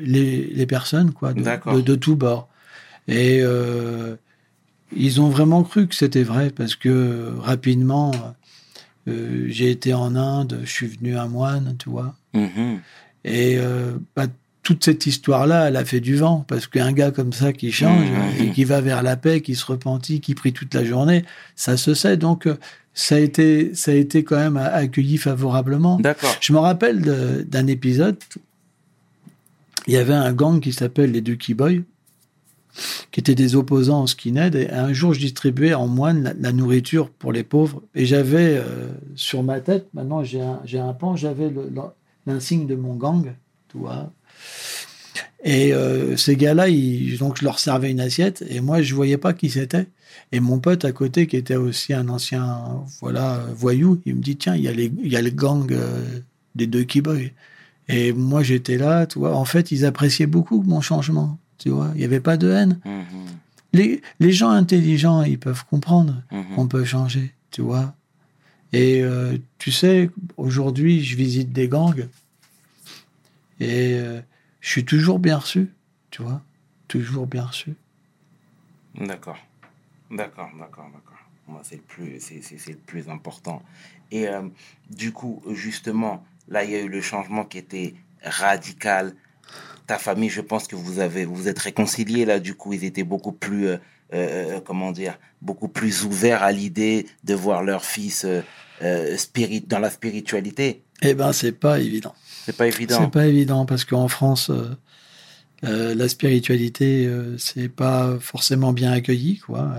les, 0.00 0.46
les 0.48 0.66
personnes, 0.66 1.12
quoi, 1.12 1.32
de, 1.32 1.42
de, 1.42 1.80
de 1.80 1.94
tous 1.94 2.16
bords. 2.16 2.48
Et 3.06 3.40
ils 4.96 5.20
ont 5.20 5.28
vraiment 5.28 5.62
cru 5.62 5.86
que 5.86 5.94
c'était 5.94 6.22
vrai 6.22 6.50
parce 6.50 6.76
que 6.76 7.32
rapidement, 7.38 8.12
euh, 9.08 9.46
j'ai 9.48 9.70
été 9.70 9.94
en 9.94 10.14
Inde, 10.16 10.60
je 10.64 10.70
suis 10.70 10.86
venu 10.86 11.16
un 11.16 11.26
moine, 11.26 11.76
tu 11.78 11.90
vois. 11.90 12.14
Mhm. 12.34 12.80
Et 13.24 13.56
euh, 13.58 13.92
bah, 14.16 14.26
toute 14.62 14.84
cette 14.84 15.06
histoire-là, 15.06 15.68
elle 15.68 15.76
a 15.76 15.84
fait 15.84 16.00
du 16.00 16.16
vent, 16.16 16.44
parce 16.46 16.66
qu'un 16.68 16.92
gars 16.92 17.10
comme 17.10 17.32
ça 17.32 17.52
qui 17.52 17.72
change 17.72 18.08
Mhm. 18.08 18.46
et 18.46 18.50
qui 18.52 18.64
va 18.64 18.80
vers 18.80 19.02
la 19.02 19.16
paix, 19.16 19.40
qui 19.40 19.54
se 19.56 19.66
repentit, 19.66 20.20
qui 20.20 20.34
prie 20.34 20.52
toute 20.52 20.72
la 20.74 20.84
journée, 20.84 21.24
ça 21.56 21.76
se 21.76 21.94
sait. 21.94 22.16
Donc, 22.16 22.46
euh, 22.46 22.56
ça 22.94 23.16
a 23.16 23.18
été, 23.18 23.74
ça 23.74 23.90
a 23.90 23.94
été 23.94 24.22
quand 24.22 24.36
même 24.36 24.56
accueilli 24.56 25.18
favorablement. 25.18 25.98
D'accord. 25.98 26.36
Je 26.40 26.52
me 26.52 26.58
rappelle 26.58 27.00
d'un 27.48 27.66
épisode. 27.66 28.18
Il 29.88 29.94
y 29.94 29.96
avait 29.96 30.12
un 30.14 30.32
gang 30.32 30.60
qui 30.60 30.72
s'appelle 30.72 31.10
les 31.10 31.22
Ducky 31.22 31.54
Boys, 31.54 31.80
qui 33.10 33.20
étaient 33.20 33.34
des 33.34 33.56
opposants 33.56 34.02
au 34.02 34.06
skinhead. 34.06 34.54
Et 34.54 34.70
un 34.70 34.92
jour, 34.92 35.14
je 35.14 35.20
distribuais 35.20 35.74
en 35.74 35.86
moine 35.86 36.34
la, 36.40 36.52
nourriture 36.52 37.10
pour 37.10 37.32
les 37.32 37.44
pauvres. 37.44 37.82
Et 37.94 38.06
j'avais 38.06 38.56
euh, 38.56 38.88
sur 39.14 39.42
ma 39.42 39.60
tête, 39.60 39.88
maintenant 39.94 40.24
j'ai 40.24 40.40
un, 40.40 40.60
un 40.74 40.92
pan, 40.92 41.16
j'avais 41.16 41.52
l'insigne 42.26 42.66
de 42.66 42.76
mon 42.76 42.94
gang, 42.94 43.32
tu 43.68 43.78
vois. 43.78 44.10
Et 45.44 45.74
euh, 45.74 46.16
ces 46.16 46.36
gars-là, 46.36 46.66
donc 47.18 47.38
je 47.38 47.44
leur 47.44 47.58
servais 47.58 47.90
une 47.90 48.00
assiette 48.00 48.44
et 48.48 48.60
moi 48.60 48.80
je 48.80 48.94
voyais 48.94 49.16
pas 49.16 49.32
qui 49.32 49.50
c'était. 49.50 49.88
Et 50.30 50.38
mon 50.38 50.60
pote 50.60 50.84
à 50.84 50.92
côté, 50.92 51.26
qui 51.26 51.36
était 51.36 51.56
aussi 51.56 51.92
un 51.92 52.08
ancien 52.08 52.84
voilà 53.00 53.44
voyou, 53.54 54.00
il 54.06 54.16
me 54.16 54.20
dit 54.20 54.36
tiens 54.36 54.54
il 54.54 54.62
y 54.62 54.68
a 54.68 54.72
les 54.72 54.92
il 55.02 55.12
y 55.12 55.16
a 55.16 55.22
le 55.22 55.30
gang 55.30 55.70
euh, 55.72 56.20
des 56.54 56.68
deux 56.68 56.86
Boys. 57.02 57.30
Et 57.88 58.12
moi 58.12 58.44
j'étais 58.44 58.78
là, 58.78 59.06
tu 59.06 59.18
vois. 59.18 59.34
En 59.34 59.44
fait, 59.44 59.72
ils 59.72 59.84
appréciaient 59.84 60.26
beaucoup 60.26 60.62
mon 60.62 60.80
changement, 60.80 61.38
tu 61.62 61.70
vois. 61.70 61.92
Il 61.94 62.00
y 62.00 62.04
avait 62.04 62.20
pas 62.20 62.36
de 62.36 62.50
haine. 62.50 62.80
Mhm. 62.84 63.26
Les 63.72 64.02
les 64.20 64.32
gens 64.32 64.50
intelligents, 64.50 65.22
ils 65.22 65.38
peuvent 65.38 65.64
comprendre 65.66 66.22
Mhm. 66.32 66.54
qu'on 66.56 66.66
peut 66.68 66.84
changer, 66.84 67.32
tu 67.52 67.62
vois. 67.62 67.94
Et 68.72 69.02
euh, 69.02 69.38
tu 69.58 69.70
sais, 69.70 70.10
aujourd'hui, 70.36 71.04
je 71.04 71.16
visite 71.16 71.52
des 71.52 71.68
gangs 71.68 72.08
et 73.60 73.94
euh, 73.94 74.20
je 74.60 74.68
suis 74.68 74.84
toujours 74.84 75.18
bien 75.18 75.38
reçu, 75.38 75.68
tu 76.10 76.22
vois, 76.22 76.42
toujours 76.88 77.26
bien 77.26 77.44
reçu. 77.44 77.74
D'accord. 78.94 79.38
D'accord, 80.10 80.50
d'accord, 80.58 80.90
d'accord. 80.92 81.18
Moi, 81.48 81.60
c'est 81.62 81.76
le 81.76 81.82
plus, 81.82 82.20
c'est 82.20 82.68
le 82.68 82.76
plus 82.76 83.08
important. 83.08 83.62
Et 84.10 84.28
euh, 84.28 84.42
du 84.90 85.12
coup, 85.12 85.42
justement, 85.52 86.24
là, 86.48 86.64
il 86.64 86.70
y 86.70 86.74
a 86.74 86.80
eu 86.82 86.88
le 86.88 87.00
changement 87.00 87.44
qui 87.44 87.58
était 87.58 87.94
radical. 88.22 89.14
Ta 89.92 89.98
famille, 89.98 90.30
je 90.30 90.40
pense 90.40 90.66
que 90.68 90.74
vous 90.74 91.00
avez, 91.00 91.26
vous 91.26 91.48
êtes 91.48 91.58
réconciliés 91.58 92.24
là. 92.24 92.40
Du 92.40 92.54
coup, 92.54 92.72
ils 92.72 92.84
étaient 92.84 93.04
beaucoup 93.04 93.32
plus, 93.32 93.66
euh, 93.66 93.76
euh, 94.14 94.58
comment 94.64 94.90
dire, 94.90 95.18
beaucoup 95.42 95.68
plus 95.68 96.04
ouverts 96.04 96.42
à 96.42 96.50
l'idée 96.50 97.06
de 97.24 97.34
voir 97.34 97.62
leur 97.62 97.84
fils 97.84 98.24
euh, 98.24 98.40
euh, 98.80 99.18
spirit 99.18 99.60
dans 99.60 99.80
la 99.80 99.90
spiritualité. 99.90 100.82
Eh 101.02 101.12
ben, 101.12 101.34
c'est 101.34 101.52
pas 101.52 101.78
évident. 101.78 102.14
C'est 102.46 102.56
pas 102.56 102.68
évident. 102.68 102.98
C'est 102.98 103.10
pas 103.10 103.26
évident 103.26 103.66
parce 103.66 103.84
qu'en 103.84 104.08
France, 104.08 104.48
euh, 104.48 104.70
euh, 105.64 105.94
la 105.94 106.08
spiritualité, 106.08 107.06
euh, 107.06 107.36
c'est 107.36 107.68
pas 107.68 108.16
forcément 108.18 108.72
bien 108.72 108.92
accueilli, 108.92 109.40
quoi. 109.40 109.74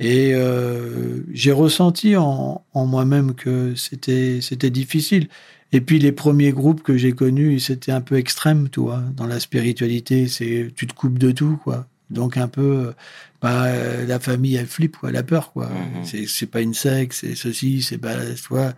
Et 0.00 0.32
euh, 0.34 1.20
j'ai 1.32 1.52
ressenti 1.52 2.16
en, 2.16 2.64
en 2.74 2.86
moi-même 2.86 3.36
que 3.36 3.76
c'était 3.76 4.40
c'était 4.40 4.70
difficile. 4.70 5.28
Et 5.72 5.80
puis 5.80 5.98
les 5.98 6.12
premiers 6.12 6.52
groupes 6.52 6.82
que 6.82 6.96
j'ai 6.96 7.12
connus, 7.12 7.60
c'était 7.60 7.92
un 7.92 8.00
peu 8.00 8.16
extrême, 8.16 8.68
tu 8.70 8.80
vois. 8.80 9.02
Dans 9.16 9.26
la 9.26 9.38
spiritualité, 9.38 10.26
c'est 10.26 10.68
tu 10.74 10.86
te 10.86 10.94
coupes 10.94 11.18
de 11.18 11.30
tout, 11.30 11.58
quoi. 11.62 11.86
Donc 12.10 12.36
un 12.36 12.48
peu, 12.48 12.86
euh, 12.88 12.92
bah, 13.40 13.66
euh, 13.66 14.04
la 14.04 14.18
famille 14.18 14.56
elle 14.56 14.66
flippe, 14.66 14.96
quoi, 14.96 15.10
elle 15.10 15.16
a 15.16 15.22
peur, 15.22 15.52
quoi. 15.52 15.68
Mhm. 15.68 16.04
C'est 16.04 16.26
c'est 16.26 16.46
pas 16.46 16.60
une 16.60 16.74
secte, 16.74 17.12
c'est 17.12 17.36
ceci, 17.36 17.82
c'est 17.82 17.98
bah, 17.98 18.16
tu 18.34 18.48
vois. 18.48 18.74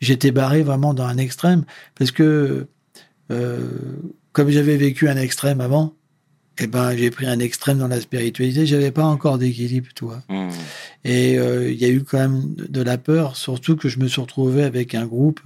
J'étais 0.00 0.32
barré 0.32 0.62
vraiment 0.62 0.92
dans 0.92 1.06
un 1.06 1.16
extrême 1.16 1.64
parce 1.94 2.10
que 2.10 2.66
euh, 3.30 3.70
comme 4.32 4.50
j'avais 4.50 4.76
vécu 4.76 5.08
un 5.08 5.16
extrême 5.16 5.60
avant, 5.60 5.94
eh 6.58 6.66
ben 6.66 6.96
j'ai 6.96 7.10
pris 7.10 7.26
un 7.26 7.38
extrême 7.38 7.78
dans 7.78 7.88
la 7.88 8.00
spiritualité. 8.00 8.66
J'avais 8.66 8.90
pas 8.90 9.04
encore 9.04 9.38
d'équilibre, 9.38 9.88
tu 9.94 10.04
vois. 10.04 10.22
Mhm. 10.28 10.50
Et 11.04 11.38
euh, 11.38 11.70
il 11.70 11.78
y 11.78 11.84
a 11.84 11.88
eu 11.88 12.02
quand 12.02 12.18
même 12.18 12.54
de 12.54 12.82
la 12.82 12.98
peur, 12.98 13.36
surtout 13.36 13.76
que 13.76 13.88
je 13.88 13.98
me 13.98 14.08
suis 14.08 14.20
retrouvé 14.20 14.62
avec 14.62 14.94
un 14.94 15.06
groupe, 15.06 15.40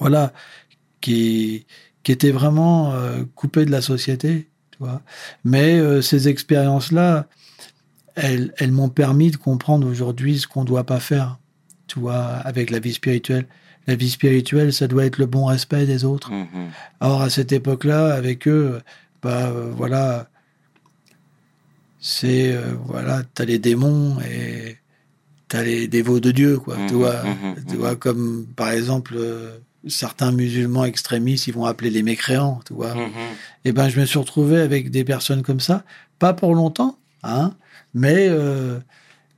voilà, 0.00 0.32
qui 1.00 1.66
qui 2.02 2.12
était 2.12 2.30
vraiment 2.30 2.92
euh, 2.92 3.24
coupé 3.34 3.64
de 3.64 3.70
la 3.72 3.80
société, 3.80 4.48
tu 4.70 4.78
vois. 4.78 5.02
Mais 5.44 5.74
euh, 5.74 6.00
ces 6.00 6.28
expériences-là, 6.28 7.26
elles, 8.14 8.54
elles 8.58 8.70
m'ont 8.70 8.88
permis 8.88 9.32
de 9.32 9.36
comprendre 9.36 9.88
aujourd'hui 9.88 10.38
ce 10.38 10.46
qu'on 10.46 10.60
ne 10.60 10.66
doit 10.66 10.84
pas 10.84 11.00
faire, 11.00 11.40
tu 11.88 11.98
vois, 11.98 12.22
avec 12.22 12.70
la 12.70 12.78
vie 12.78 12.92
spirituelle. 12.92 13.46
La 13.88 13.96
vie 13.96 14.10
spirituelle, 14.10 14.72
ça 14.72 14.86
doit 14.86 15.04
être 15.04 15.18
le 15.18 15.26
bon 15.26 15.46
respect 15.46 15.84
des 15.84 16.04
autres. 16.04 16.30
Mhm. 16.32 16.70
Or, 17.00 17.22
à 17.22 17.30
cette 17.30 17.50
époque-là, 17.50 18.14
avec 18.14 18.46
eux, 18.46 18.80
bah 19.22 19.48
euh, 19.48 19.72
voilà, 19.74 20.28
c'est 21.98 22.52
euh, 22.52 22.74
voilà, 22.84 23.22
t'as 23.34 23.44
les 23.44 23.58
démons 23.58 24.18
et 24.20 24.76
t'as 25.48 25.62
les 25.62 25.88
dévots 25.88 26.20
de 26.20 26.30
Dieu, 26.30 26.58
quoi. 26.58 26.76
Tu 26.86 26.94
vois, 26.94 27.24
mhm, 27.24 27.64
tu 27.68 27.76
vois, 27.76 27.96
comme 27.96 28.46
par 28.54 28.70
exemple 28.70 29.14
euh, 29.16 29.58
certains 29.88 30.32
musulmans 30.32 30.84
extrémistes, 30.84 31.46
ils 31.46 31.54
vont 31.54 31.64
appeler 31.64 31.90
les 31.90 32.02
mécréants, 32.02 32.60
tu 32.66 32.74
vois. 32.74 32.94
Mhm. 32.94 33.10
Et 33.64 33.72
ben, 33.72 33.88
je 33.88 34.00
me 34.00 34.06
suis 34.06 34.18
retrouvé 34.18 34.60
avec 34.60 34.90
des 34.90 35.04
personnes 35.04 35.42
comme 35.42 35.60
ça, 35.60 35.84
pas 36.18 36.32
pour 36.32 36.54
longtemps, 36.54 36.98
hein, 37.22 37.54
mais 37.94 38.28
euh, 38.28 38.78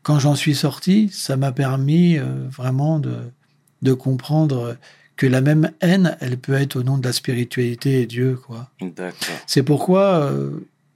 quand 0.03 0.18
j'en 0.18 0.34
suis 0.34 0.55
sorti, 0.55 1.11
ça 1.12 1.36
m'a 1.36 1.53
permis 1.53 2.18
euh, 2.18 2.24
vraiment 2.51 2.99
de, 2.99 3.16
de 3.82 3.92
comprendre 3.92 4.76
que 5.16 5.26
la 5.26 5.40
même 5.40 5.72
haine, 5.80 6.16
elle 6.20 6.38
peut 6.38 6.55
être 6.55 6.76
au 6.76 6.82
nom 6.82 6.96
de 6.96 7.05
la 7.05 7.12
spiritualité 7.12 8.03
et 8.03 8.07
Dieu, 8.07 8.36
quoi. 8.46 8.70
C'est 9.46 9.64
pourquoi 9.64 10.30
euh, 10.30 10.51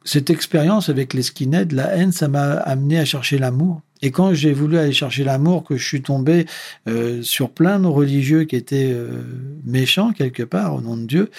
cette 0.05 0.30
expérience 0.30 0.88
avec 0.88 1.12
les 1.12 1.22
skinheads, 1.22 1.72
la 1.74 1.96
haine, 1.96 2.12
ça 2.12 2.28
m'a 2.28 2.53
amené 2.53 2.98
à 2.98 3.05
chercher 3.05 3.38
l'amour. 3.38 3.82
Et 4.03 4.11
quand 4.11 4.34
j'ai 4.34 4.53
voulu 4.53 4.78
aller 4.78 4.92
chercher 4.92 5.22
l'amour, 5.24 5.64
que 5.64 5.76
je 5.76 5.86
suis 5.86 6.03
tombé 6.03 6.46
euh, 6.88 7.22
sur 7.22 7.50
plein 7.50 7.78
de 7.78 7.86
religieux 7.86 8.44
qui 8.44 8.57
étaient 8.57 8.90
euh, 8.92 9.22
méchants 9.64 10.12
quelque 10.12 10.42
part 10.42 10.74
au 10.74 10.80
nom 10.80 10.96
de 10.96 11.05
Dieu, 11.07 11.30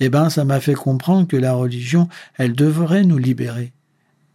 eh 0.00 0.08
ben 0.08 0.28
ça 0.28 0.44
m'a 0.44 0.60
fait 0.60 0.74
comprendre 0.74 1.26
que 1.28 1.36
la 1.36 1.52
religion, 1.54 2.08
elle 2.36 2.52
devrait 2.52 3.04
nous 3.04 3.16
libérer 3.18 3.72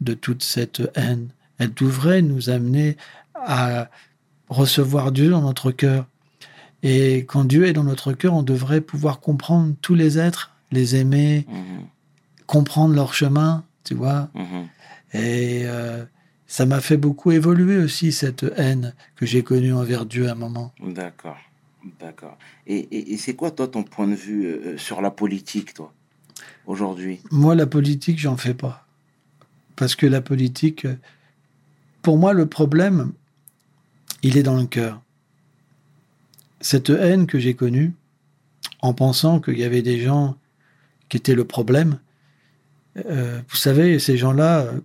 de 0.01 0.13
toute 0.13 0.41
cette 0.43 0.81
haine. 0.95 1.27
Elle 1.57 1.73
devrait 1.73 2.21
nous 2.21 2.49
amener 2.49 2.97
à 3.35 3.89
recevoir 4.49 5.11
Dieu 5.11 5.29
dans 5.29 5.41
notre 5.41 5.71
cœur. 5.71 6.05
Et 6.83 7.25
quand 7.27 7.45
Dieu 7.45 7.65
est 7.65 7.73
dans 7.73 7.83
notre 7.83 8.13
cœur, 8.13 8.33
on 8.33 8.43
devrait 8.43 8.81
pouvoir 8.81 9.19
comprendre 9.19 9.73
tous 9.81 9.95
les 9.95 10.17
êtres, 10.17 10.51
les 10.71 10.95
aimer, 10.95 11.45
Mhm. 11.49 11.85
comprendre 12.45 12.93
leur 12.95 13.13
chemin, 13.13 13.63
tu 13.83 13.95
vois. 13.95 14.29
Mhm. 14.33 14.67
Et 15.13 15.61
euh, 15.65 16.03
ça 16.47 16.65
m'a 16.65 16.81
fait 16.81 16.97
beaucoup 16.97 17.31
évoluer 17.31 17.77
aussi 17.77 18.11
cette 18.11 18.45
haine 18.55 18.93
que 19.15 19.25
j'ai 19.25 19.43
connue 19.43 19.73
envers 19.73 20.05
Dieu 20.05 20.27
à 20.27 20.33
un 20.33 20.35
moment. 20.35 20.73
D'accord. 20.79 21.37
D'accord. 21.99 22.37
Et, 22.65 22.77
et, 22.77 23.13
et 23.13 23.17
c'est 23.17 23.35
quoi, 23.35 23.51
toi, 23.51 23.67
ton 23.67 23.83
point 23.83 24.07
de 24.07 24.15
vue 24.15 24.45
euh, 24.45 24.77
sur 24.77 25.01
la 25.01 25.11
politique, 25.11 25.73
toi, 25.75 25.93
aujourd'hui? 26.65 27.21
Moi, 27.29 27.53
la 27.53 27.67
politique, 27.67 28.17
j'en 28.17 28.37
fais 28.37 28.55
pas. 28.55 28.87
Parce 29.75 29.95
que 29.95 30.07
la 30.07 30.21
politique, 30.21 30.85
euh, 30.85 30.95
pour 32.01 32.17
moi, 32.17 32.33
le 32.33 32.47
problème, 32.47 33.11
il 34.23 34.37
est 34.37 34.43
dans 34.43 34.57
le 34.57 34.65
cœur. 34.65 35.01
Cette 36.59 36.89
haine 36.89 37.27
que 37.27 37.37
j'ai 37.37 37.53
connue, 37.53 37.93
en 38.81 38.93
pensant 38.93 39.39
qu'il 39.39 39.59
y 39.59 39.63
avait 39.63 39.83
des 39.83 39.99
gens 39.99 40.37
qui 41.09 41.17
étaient 41.17 41.35
le 41.35 41.45
problème, 41.45 41.99
euh, 43.05 43.41
vous 43.47 43.57
savez, 43.57 43.99
ces 43.99 44.17
gens-là, 44.17 44.61
euh, 44.61 44.79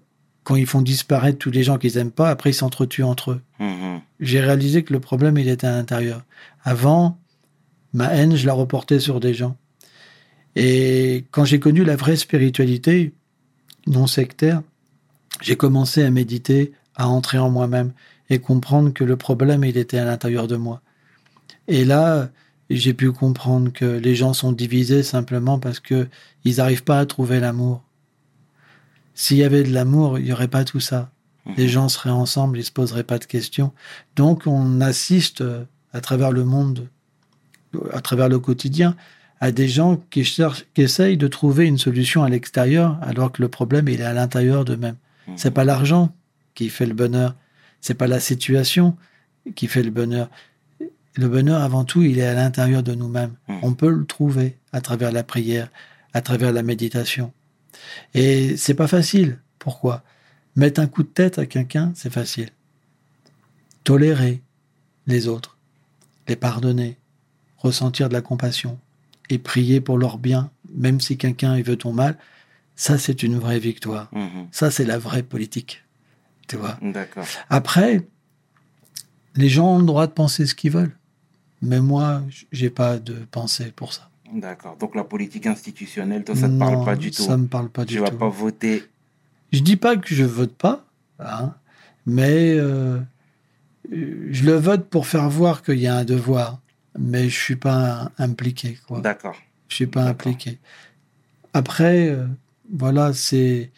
quand 0.45 0.57
ils 0.57 0.67
font 0.67 0.83
disparaître 0.83 1.39
tous 1.39 1.51
les 1.51 1.63
gens 1.63 1.79
qu'ils 1.79 1.99
aiment 1.99 2.11
pas, 2.11 2.31
après 2.31 2.51
ils 2.51 2.55
s'entretuent 2.55 3.03
entre 3.03 3.33
eux. 3.33 3.41
Mhm. 3.59 4.01
j'ai 4.21 4.41
réalisé 4.41 4.83
que 4.83 4.93
le 4.93 5.01
problème, 5.01 5.39
il 5.39 5.49
était 5.49 5.67
à 5.67 5.73
l'intérieur. 5.73 6.25
Avant, 6.65 7.19
ma 7.93 8.15
haine, 8.15 8.37
je 8.37 8.47
la 8.47 8.53
reportais 8.53 9.01
sur 9.01 9.21
des 9.21 9.35
gens. 9.35 9.57
Et 10.57 11.27
quand 11.31 11.45
j'ai 11.45 11.61
connu 11.61 11.85
la 11.85 11.97
vraie 11.97 12.17
spiritualité, 12.17 13.13
non 13.87 14.07
sectaire, 14.07 14.63
j'ai 15.41 15.57
commencé 15.57 16.03
à 16.03 16.11
méditer, 16.11 16.73
à 16.97 17.09
entrer 17.09 17.39
en 17.39 17.51
moi-même 17.51 17.93
et 18.29 18.39
comprendre 18.39 18.93
que 18.93 19.05
le 19.05 19.17
problème, 19.17 19.65
il 19.65 19.77
était 19.77 19.99
à 19.99 20.05
l'intérieur 20.05 20.47
de 20.47 20.57
moi. 20.57 20.83
Et 21.69 21.85
là, 21.85 22.31
j'ai 22.69 22.95
pu 22.95 23.13
comprendre 23.13 23.73
que 23.73 23.85
les 23.85 24.15
gens 24.15 24.33
sont 24.33 24.53
divisés 24.53 25.03
simplement 25.03 25.59
parce 25.59 25.81
que 25.81 26.09
ils 26.45 26.57
n'arrivent 26.57 26.85
pas 26.85 26.99
à 26.99 27.07
trouver 27.07 27.41
l'amour. 27.41 27.83
S'il 29.15 29.37
y 29.37 29.45
avait 29.45 29.63
de 29.63 29.73
l'amour, 29.73 30.19
il 30.19 30.25
n'y 30.25 30.33
aurait 30.33 30.49
pas 30.49 30.65
tout 30.65 30.81
ça 30.81 31.11
les 31.57 31.69
gens 31.69 31.89
seraient 31.89 32.11
ensemble, 32.11 32.59
ils 32.59 32.65
se 32.65 32.73
poseraient 32.73 33.05
pas 33.05 33.19
de 33.19 33.25
questions. 33.25 33.73
Donc 34.17 34.47
on 34.47 34.81
assiste 34.81 35.41
euh, 35.41 35.65
à 35.93 36.01
travers 36.01 36.33
le 36.33 36.45
monde, 36.45 36.89
à 37.93 38.01
travers 38.01 38.29
le 38.29 38.39
quotidien, 38.39 38.97
à 39.41 39.53
des 39.53 39.69
gens 39.69 39.97
qui 40.11 40.25
cherchent, 40.25 40.67
qui 40.75 40.83
essayent 40.83 41.17
de 41.17 41.29
trouver 41.29 41.67
une 41.67 41.79
solution 41.79 42.23
à 42.23 42.29
l'extérieur, 42.29 42.99
alors 43.03 43.33
que 43.33 43.43
le 43.43 43.49
problème 43.49 43.89
il 43.89 44.01
est 44.01 44.05
à 44.05 44.13
l'intérieur 44.13 44.65
d'eux-mêmes. 44.65 44.97
Mhm. 45.27 45.35
C'est 45.37 45.51
pas 45.51 45.65
l'argent 45.65 46.15
qui 46.55 46.69
fait 46.69 46.87
le 46.87 46.95
bonheur, 46.95 47.35
c'est 47.81 47.95
pas 47.95 48.07
la 48.07 48.21
situation 48.21 48.97
qui 49.55 49.67
fait 49.67 49.83
le 49.83 49.91
bonheur. 49.91 50.29
Le 51.17 51.29
bonheur 51.29 51.63
avant 51.63 51.85
tout, 51.85 52.03
il 52.03 52.19
est 52.19 52.27
à 52.27 52.35
l'intérieur 52.35 52.83
de 52.83 52.95
nous-mêmes. 52.95 53.35
Mhm. 53.49 53.59
On 53.63 53.75
peut 53.75 53.91
le 53.91 54.05
trouver 54.05 54.59
à 54.73 54.81
travers 54.81 55.11
la 55.11 55.25
prière, 55.25 55.69
à 56.13 56.21
travers 56.21 56.53
la 56.53 56.63
méditation. 56.63 57.33
Et 58.15 58.57
c'est 58.57 58.75
pas 58.75 58.89
facile. 58.89 59.39
Pourquoi? 59.59 60.03
Mettre 60.57 60.81
un 60.81 60.87
coup 60.87 61.03
de 61.03 61.09
tête 61.09 61.39
à 61.39 61.47
quelqu'un, 61.47 61.93
c'est 61.95 62.13
facile. 62.13 62.51
Tolérer 63.85 64.43
les 65.07 65.29
autres, 65.29 65.57
les 66.29 66.37
pardonner, 66.37 66.99
ressentir 67.59 68.09
de 68.09 68.15
la 68.15 68.21
compassion 68.21 68.79
et 69.29 69.39
prier 69.39 69.81
pour 69.81 69.99
leur 69.99 70.19
bien, 70.19 70.51
même 70.75 71.01
si 71.01 71.17
quelqu'un 71.17 71.61
veut 71.63 71.77
ton 71.77 71.93
mal, 71.93 72.19
ça 72.77 72.99
c'est 72.99 73.23
une 73.23 73.39
vraie 73.39 73.59
victoire. 73.59 74.09
Mhm. 74.13 74.49
Ça 74.51 74.71
c'est 74.71 74.85
la 74.85 74.99
vraie 74.99 75.23
politique. 75.23 75.85
Tu 76.49 76.57
vois? 76.57 76.79
D'accord. 76.83 77.27
Après, 77.49 78.07
les 79.37 79.49
gens 79.49 79.77
ont 79.77 79.79
le 79.79 79.87
droit 79.87 80.09
de 80.09 80.13
penser 80.13 80.47
ce 80.47 80.55
qu'ils 80.55 80.73
veulent. 80.73 80.97
Mais 81.63 81.81
moi, 81.81 82.23
j'ai 82.53 82.71
pas 82.71 82.99
de 82.99 83.15
pensée 83.31 83.73
pour 83.77 83.93
ça. 83.93 84.10
D'accord. 84.35 84.77
Donc 84.79 84.95
la 84.95 85.05
politique 85.05 85.47
institutionnelle, 85.47 86.25
toi, 86.25 86.37
ça 86.37 86.49
ne 86.49 86.55
te 86.55 86.59
parle 86.59 86.85
pas 86.85 86.97
du 86.97 87.11
tout. 87.11 87.23
Ça 87.23 87.37
me 87.37 87.47
parle 87.47 87.69
pas 87.69 87.85
Tu 87.85 87.95
du 87.95 88.01
vas 88.01 88.09
tout. 88.11 88.17
pas 88.17 88.29
voter. 88.29 88.85
Je 89.53 89.61
dis 89.61 89.77
pas 89.77 89.97
que 89.97 90.15
je 90.15 90.25
vote 90.25 90.55
pas, 90.55 90.85
hein, 91.19 91.55
mais 92.07 92.55
euh, 92.57 93.01
je 93.91 94.45
le 94.45 94.53
vote 94.55 94.89
pour 94.89 95.07
faire 95.07 95.29
voir 95.29 95.63
qu'il 95.63 95.79
y 95.81 95.87
a 95.87 95.97
un 95.97 96.05
devoir. 96.05 96.61
Mais 96.99 97.29
je 97.29 97.39
suis 97.39 97.57
pas 97.57 98.11
impliqué. 98.19 98.79
D'accord. 99.03 99.37
Je 99.69 99.75
suis 99.77 99.87
pas 99.87 100.03
impliqué. 100.05 100.59
Après, 101.55 102.09
euh, 102.09 102.27
voilà, 102.73 103.13
c'est 103.13 103.71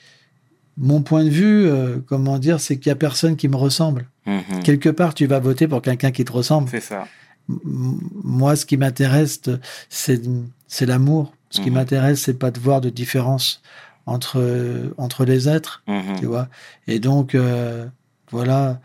mon 0.79 1.03
point 1.03 1.25
de 1.25 1.29
vue. 1.31 1.67
euh, 1.67 1.99
comment 2.07 2.39
dire, 2.39 2.61
c'est 2.61 2.79
qu'il 2.79 2.89
y 2.89 2.93
a 2.93 2.97
personne 2.97 3.37
qui 3.37 3.49
me 3.49 3.57
ressemble. 3.57 4.07
Mhm. 4.27 4.63
Quelque 4.65 4.89
part, 4.89 5.15
tu 5.15 5.27
vas 5.27 5.41
voter 5.41 5.69
pour 5.69 5.83
quelqu'un 5.83 6.11
qui 6.11 6.25
te 6.25 6.33
ressemble. 6.33 6.69
C'est 6.71 6.81
ça. 6.81 7.07
Moi, 7.65 8.57
ce 8.57 8.67
qui 8.67 8.77
m'intéresse, 8.77 9.41
c'est 9.89 10.87
l'amour. 10.87 11.35
Ce 11.51 11.61
qui 11.61 11.71
Mhm. 11.71 11.75
m'intéresse, 11.77 12.21
c'est 12.23 12.39
pas 12.39 12.51
de 12.51 12.59
voir 12.61 12.81
de 12.81 12.89
différence 12.91 13.61
entre 14.07 14.93
entre 14.99 15.25
les 15.25 15.49
êtres, 15.49 15.83
Mhm. 15.87 16.19
tu 16.19 16.27
vois. 16.27 16.49
Et 16.89 16.99
donc, 16.99 17.35
euh, 17.35 17.87
voilà, 18.31 18.81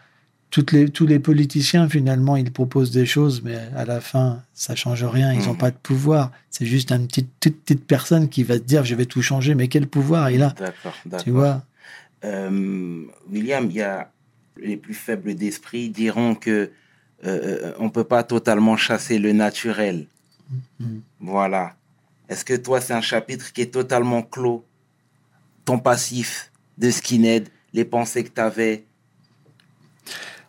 toutes 0.51 0.71
les 0.73 0.89
tous 0.89 1.07
les 1.07 1.19
politiciens 1.19 1.87
finalement, 1.89 2.35
ils 2.35 2.51
proposent 2.51 2.91
des 2.91 3.05
choses, 3.05 3.41
mais 3.43 3.57
à 3.75 3.85
la 3.85 3.99
fin, 4.01 4.43
ça 4.53 4.75
change 4.75 5.03
rien. 5.03 5.33
Ils 5.33 5.45
n'ont 5.45 5.53
Mhm. 5.53 5.57
pas 5.57 5.71
de 5.71 5.77
pouvoir. 5.77 6.31
C'est 6.49 6.65
juste 6.65 6.91
une 6.91 7.07
petite, 7.07 7.29
toute 7.39 7.57
petite 7.61 7.85
personne 7.85 8.29
qui 8.29 8.43
va 8.43 8.59
te 8.59 8.63
dire, 8.65 8.83
je 8.85 8.95
vais 8.95 9.05
tout 9.05 9.21
changer. 9.21 9.55
Mais 9.55 9.67
quel 9.69 9.87
pouvoir 9.87 10.29
il 10.29 10.43
a, 10.43 10.49
D'accord. 10.57 10.93
tu 11.23 11.31
vois 11.31 11.63
Euh, 12.23 13.03
William, 13.31 13.67
il 13.69 13.75
y 13.75 13.81
a 13.81 14.11
les 14.59 14.75
plus 14.75 14.95
faibles 14.95 15.35
d'esprit 15.35 15.89
diront 15.89 16.33
que 16.33 16.71
euh, 17.25 17.73
on 17.79 17.89
peut 17.89 18.03
pas 18.03 18.23
totalement 18.23 18.77
chasser 18.77 19.19
le 19.19 19.33
naturel. 19.33 20.07
Mhm. 20.79 21.01
Voilà. 21.19 21.75
Est-ce 22.29 22.43
que 22.43 22.55
toi, 22.55 22.81
c'est 22.81 22.93
un 22.93 23.01
chapitre 23.01 23.53
qui 23.53 23.61
est 23.61 23.73
totalement 23.73 24.21
clos? 24.21 24.65
Ton 25.65 25.79
passif 25.79 26.51
de 26.77 26.91
skinhead, 26.91 27.49
les 27.73 27.85
pensées 27.85 28.23
que 28.23 28.29
tu 28.29 28.41
avais 28.41 28.85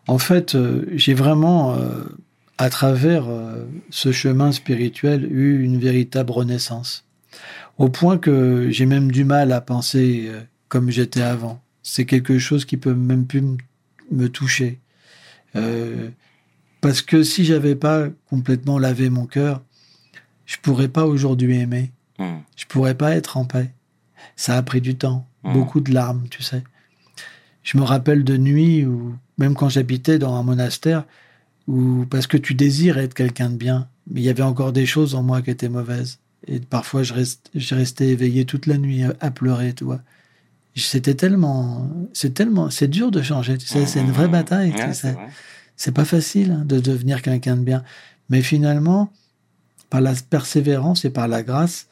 En 0.07 0.19
fait, 0.19 0.55
euh, 0.55 0.87
j'ai 0.93 1.15
vraiment, 1.15 1.75
euh, 1.75 2.05
à 2.59 2.71
travers 2.71 3.29
euh, 3.29 3.65
ce 3.91 4.13
chemin 4.13 4.53
spirituel, 4.53 5.25
eu 5.31 5.63
une 5.63 5.79
véritable 5.79 6.33
renaissance. 6.33 7.05
Au 7.79 7.89
point 7.89 8.19
que 8.19 8.69
j'ai 8.71 8.87
même 8.87 9.11
du 9.13 9.25
mal 9.25 9.53
à 9.53 9.61
penser 9.61 10.27
euh, 10.29 10.41
comme 10.69 10.91
j'étais 10.91 11.23
avant. 11.23 11.61
C'est 11.83 12.05
quelque 12.05 12.39
chose 12.39 12.65
qui 12.65 12.77
peut 12.77 12.95
même 12.95 13.27
plus 13.27 13.43
me 14.11 14.29
toucher. 14.29 14.79
Parce 16.81 17.03
que 17.03 17.23
si 17.23 17.45
j'avais 17.45 17.75
pas 17.75 18.07
complètement 18.29 18.79
lavé 18.79 19.11
mon 19.11 19.27
cœur, 19.27 19.63
je 20.47 20.57
pourrais 20.63 20.89
pas 20.89 21.05
aujourd'hui 21.07 21.59
aimer. 21.59 21.93
Hmm. 22.19 22.39
Je 22.57 22.65
pourrais 22.67 22.95
pas 22.95 23.15
être 23.17 23.37
en 23.37 23.45
paix. 23.45 23.71
Ça 24.37 24.57
a 24.57 24.63
pris 24.63 24.81
du 24.81 24.97
temps, 24.97 25.27
Mhm. 25.45 25.53
beaucoup 25.53 25.81
de 25.81 25.93
larmes, 25.93 26.25
tu 26.31 26.43
sais. 26.43 26.63
Je 27.63 27.77
me 27.79 27.83
rappelle 27.83 28.25
de 28.25 28.37
nuits 28.37 28.85
où, 28.87 29.15
même 29.37 29.55
quand 29.55 29.69
j'habitais 29.69 30.19
dans 30.19 30.35
un 30.35 30.43
monastère, 30.43 31.05
où 31.67 32.07
parce 32.09 32.27
que 32.27 32.37
tu 32.37 32.55
désires 32.55 32.99
être 32.99 33.15
quelqu'un 33.15 33.51
de 33.51 33.57
bien, 33.57 33.89
mais 34.11 34.21
il 34.21 34.25
y 34.25 34.31
avait 34.31 34.43
encore 34.43 34.73
des 34.73 34.87
choses 34.87 35.15
en 35.15 35.23
moi 35.23 35.43
qui 35.43 35.51
étaient 35.51 35.69
mauvaises. 35.69 36.19
Et 36.47 36.61
parfois, 36.61 37.03
je, 37.03 37.13
restais 37.75 38.09
éveillé 38.09 38.45
toute 38.47 38.67
la 38.67 38.79
nuit 38.79 39.03
à, 39.03 39.13
à 39.21 39.31
pleurer, 39.31 39.75
tu 39.75 39.85
vois. 39.85 40.01
c'était 40.77 41.15
tellement, 41.15 41.91
c'est 42.15 42.33
tellement, 42.33 42.71
c'est 42.71 42.89
dur 42.89 43.11
de 43.11 43.21
changer. 43.21 43.59
Tu 43.59 43.67
sais, 43.67 43.85
c'est 43.87 44.01
une 44.01 44.13
vraie 44.13 44.29
bataille. 44.29 44.73
tu 44.73 44.95
sais. 44.95 45.17
C'est 45.79 45.93
pas 45.93 46.05
facile 46.05 46.51
hein, 46.51 46.65
de 46.67 46.79
devenir 46.81 47.23
quelqu'un 47.23 47.57
de 47.57 47.63
bien. 47.63 47.83
Mais 48.29 48.43
finalement, 48.43 49.11
par 49.89 50.03
la 50.03 50.13
persévérance 50.13 51.07
et 51.07 51.11
par 51.11 51.29
la 51.29 51.43
grâce, 51.43 51.87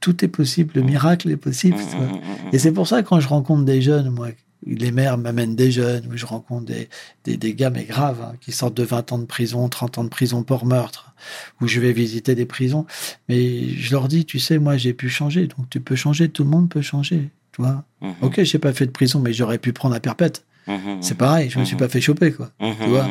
tout 0.00 0.24
est 0.24 0.28
possible. 0.28 0.72
Le 0.74 0.82
miracle 0.82 1.30
est 1.30 1.36
possible. 1.36 1.76
tu 1.90 1.96
vois. 1.96 2.06
Mm, 2.06 2.10
mm, 2.10 2.46
mm, 2.46 2.50
Et 2.54 2.58
c'est 2.58 2.72
pour 2.72 2.88
ça 2.88 3.02
que 3.02 3.08
quand 3.08 3.20
je 3.20 3.28
rencontre 3.28 3.64
des 3.64 3.80
jeunes, 3.82 4.10
moi, 4.10 4.28
les 4.66 4.90
mères 4.90 5.18
m'amènent 5.18 5.54
des 5.54 5.70
jeunes, 5.70 6.06
ou 6.10 6.16
je 6.16 6.26
rencontre 6.26 6.64
des, 6.66 6.88
des, 7.24 7.36
des 7.36 7.54
gars, 7.54 7.70
mais 7.70 7.84
graves, 7.84 8.20
hein, 8.22 8.32
qui 8.40 8.50
sortent 8.50 8.74
de 8.76 8.82
20 8.82 9.12
ans 9.12 9.18
de 9.18 9.24
prison, 9.24 9.68
30 9.68 9.98
ans 9.98 10.04
de 10.04 10.08
prison 10.08 10.42
pour 10.42 10.66
meurtre, 10.66 11.14
où 11.60 11.68
je 11.68 11.78
vais 11.80 11.92
visiter 11.92 12.34
des 12.34 12.46
prisons. 12.46 12.86
Mais 13.28 13.68
je 13.68 13.92
leur 13.92 14.08
dis, 14.08 14.24
tu 14.24 14.40
sais, 14.40 14.58
moi, 14.58 14.76
j'ai 14.76 14.94
pu 14.94 15.08
changer, 15.08 15.46
donc 15.46 15.68
tu 15.70 15.80
peux 15.80 15.94
changer, 15.96 16.28
tout 16.28 16.42
le 16.44 16.50
monde 16.50 16.68
peut 16.68 16.82
changer. 16.82 17.28
Tu 17.52 17.62
vois 17.62 17.84
Mhm. 18.00 18.14
Ok, 18.22 18.42
j'ai 18.42 18.58
pas 18.58 18.72
fait 18.72 18.86
de 18.86 18.92
prison, 18.92 19.20
mais 19.20 19.32
j'aurais 19.32 19.58
pu 19.58 19.72
prendre 19.72 19.94
à 19.94 20.00
perpète. 20.00 20.44
Mhm, 20.68 21.02
C'est 21.02 21.16
pareil, 21.16 21.48
je 21.50 21.58
me 21.58 21.64
suis 21.64 21.74
Mhm. 21.76 21.80
pas 21.80 21.88
fait 21.88 22.00
choper, 22.00 22.32
quoi. 22.32 22.50
mhm, 22.60 22.74
tu 22.82 22.88
vois. 22.90 23.08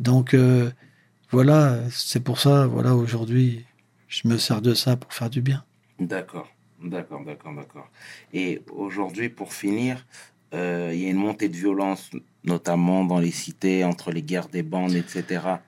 Donc, 0.00 0.34
euh, 0.34 0.70
voilà, 1.30 1.78
c'est 1.90 2.20
pour 2.20 2.38
ça, 2.38 2.66
voilà, 2.66 2.94
aujourd'hui, 2.94 3.64
je 4.08 4.28
me 4.28 4.38
sers 4.38 4.62
de 4.62 4.74
ça 4.74 4.96
pour 4.96 5.12
faire 5.12 5.30
du 5.30 5.42
bien. 5.42 5.64
D'accord, 5.98 6.48
d'accord, 6.82 7.24
d'accord, 7.24 7.54
d'accord. 7.54 7.88
Et 8.32 8.62
aujourd'hui, 8.72 9.28
pour 9.28 9.52
finir, 9.52 10.04
euh, 10.54 10.90
il 10.94 11.00
y 11.00 11.06
a 11.06 11.10
une 11.10 11.16
montée 11.16 11.48
de 11.48 11.56
violence, 11.56 12.10
notamment 12.44 13.04
dans 13.04 13.18
les 13.18 13.30
cités, 13.32 13.84
entre 13.84 14.12
les 14.12 14.22
guerres 14.22 14.48
des 14.48 14.62
bandes, 14.62 14.94
etc. 14.94 15.62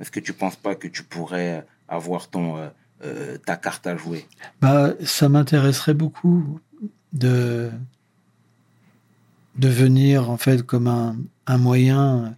Est-ce 0.00 0.10
que 0.10 0.20
tu 0.20 0.32
penses 0.32 0.56
pas 0.56 0.74
que 0.74 0.88
tu 0.88 1.02
pourrais 1.04 1.66
avoir 1.88 2.28
ton, 2.28 2.56
euh, 2.58 2.68
euh, 3.04 3.36
ta 3.38 3.56
carte 3.56 3.86
à 3.86 3.96
jouer? 3.96 4.26
Bah, 4.60 4.94
ça 5.04 5.28
m'intéresserait 5.28 5.94
beaucoup 5.94 6.58
de 7.12 7.70
devenir 9.56 10.30
en 10.30 10.36
fait 10.36 10.62
comme 10.62 10.86
un, 10.86 11.16
un 11.46 11.58
moyen 11.58 12.36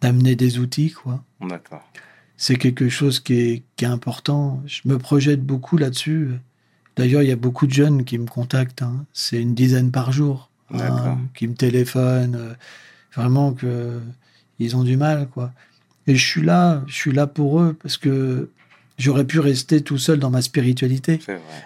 d'amener 0.00 0.36
des 0.36 0.58
outils, 0.58 0.90
quoi. 0.92 1.22
D'accord. 1.40 1.82
C'est 2.36 2.56
quelque 2.56 2.88
chose 2.88 3.20
qui 3.20 3.34
est, 3.34 3.62
qui 3.76 3.84
est 3.84 3.88
important. 3.88 4.62
Je 4.66 4.80
me 4.86 4.98
projette 4.98 5.42
beaucoup 5.44 5.76
là-dessus. 5.76 6.30
D'ailleurs, 6.96 7.22
il 7.22 7.28
y 7.28 7.32
a 7.32 7.36
beaucoup 7.36 7.66
de 7.66 7.72
jeunes 7.72 8.04
qui 8.04 8.16
me 8.18 8.26
contactent. 8.26 8.82
hein. 8.82 9.04
C'est 9.12 9.40
une 9.40 9.54
dizaine 9.54 9.90
par 9.90 10.10
jour 10.12 10.50
hein, 10.72 11.18
qui 11.34 11.46
me 11.48 11.54
téléphonent. 11.54 12.34
euh, 12.36 12.54
Vraiment 13.14 13.52
que 13.52 14.00
ils 14.58 14.76
ont 14.76 14.84
du 14.84 14.96
mal, 14.96 15.28
quoi. 15.28 15.52
Et 16.06 16.14
je 16.16 16.24
suis 16.26 16.42
là, 16.42 16.82
je 16.86 16.94
suis 16.94 17.12
là 17.12 17.26
pour 17.26 17.60
eux 17.60 17.76
parce 17.82 17.96
que 17.98 18.48
j'aurais 19.00 19.24
pu 19.24 19.40
rester 19.40 19.80
tout 19.80 19.98
seul 19.98 20.18
dans 20.18 20.30
ma 20.30 20.42
spiritualité. 20.42 21.18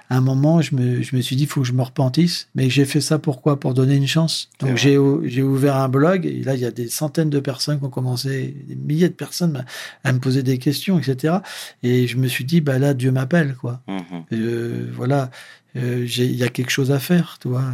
À 0.09 0.17
un 0.17 0.21
moment, 0.21 0.63
je 0.63 0.75
me, 0.75 1.03
je 1.03 1.15
me 1.17 1.21
suis 1.21 1.37
dit, 1.37 1.43
il 1.45 1.49
faut 1.49 1.61
que 1.63 1.67
je 1.67 1.73
me 1.73 1.83
repentisse. 1.83 2.49
Mais 2.55 2.71
j'ai 2.71 2.85
fait 2.85 3.01
ça 3.01 3.19
pourquoi? 3.19 3.59
Pour 3.61 3.75
donner 3.75 3.97
une 3.97 4.07
chance. 4.07 4.49
Donc 4.61 4.71
j'ai 4.77 4.97
ou- 4.99 5.23
j'ai 5.27 5.43
ouvert 5.43 5.77
un 5.77 5.89
blog 5.89 6.25
et 6.27 6.43
là, 6.43 6.55
il 6.55 6.61
y 6.61 6.65
a 6.65 6.71
des 6.71 6.89
centaines 6.89 7.31
de 7.31 7.41
personnes 7.41 7.79
qui 7.79 7.85
ont 7.85 7.91
commencé, 7.91 8.55
des 8.69 8.75
milliers 8.77 9.09
de 9.09 9.15
personnes 9.15 9.65
à, 10.05 10.09
à 10.09 10.13
me 10.13 10.19
poser 10.21 10.43
des 10.43 10.59
questions, 10.59 10.99
etc. 10.99 11.37
Et 11.83 12.07
je 12.07 12.17
me 12.17 12.29
suis 12.29 12.45
dit, 12.45 12.61
bah 12.61 12.79
là, 12.79 12.95
Dieu 12.95 13.11
m'appelle, 13.11 13.55
quoi. 13.61 13.83
Mhm. 13.89 14.03
Euh, 14.33 14.91
voilà, 14.95 15.31
Euh, 15.77 16.07
il 16.07 16.37
y 16.37 16.45
a 16.45 16.49
quelque 16.49 16.71
chose 16.71 16.93
à 16.93 17.01
faire, 17.01 17.39
tu 17.41 17.49
vois. 17.49 17.65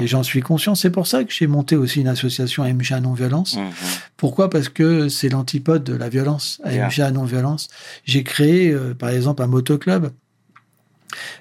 Et 0.00 0.06
j'en 0.06 0.22
suis 0.22 0.40
conscient. 0.40 0.74
C'est 0.74 0.90
pour 0.90 1.06
ça 1.06 1.22
que 1.24 1.32
j'ai 1.32 1.46
monté 1.46 1.76
aussi 1.76 2.00
une 2.00 2.08
association 2.08 2.64
MGA 2.64 3.00
Non-Violence. 3.00 3.56
Mhm. 3.58 3.70
Pourquoi? 4.16 4.48
Parce 4.48 4.70
que 4.70 5.08
c'est 5.10 5.28
l'antipode 5.28 5.84
de 5.84 5.94
la 5.94 6.08
violence, 6.08 6.60
Bien. 6.64 6.84
AMGA 6.86 7.10
non-violence. 7.10 7.68
J'ai 8.04 8.22
créé, 8.24 8.70
euh, 8.70 8.94
par 8.94 9.10
exemple, 9.10 9.42
un 9.42 9.48
motoclub. 9.48 10.08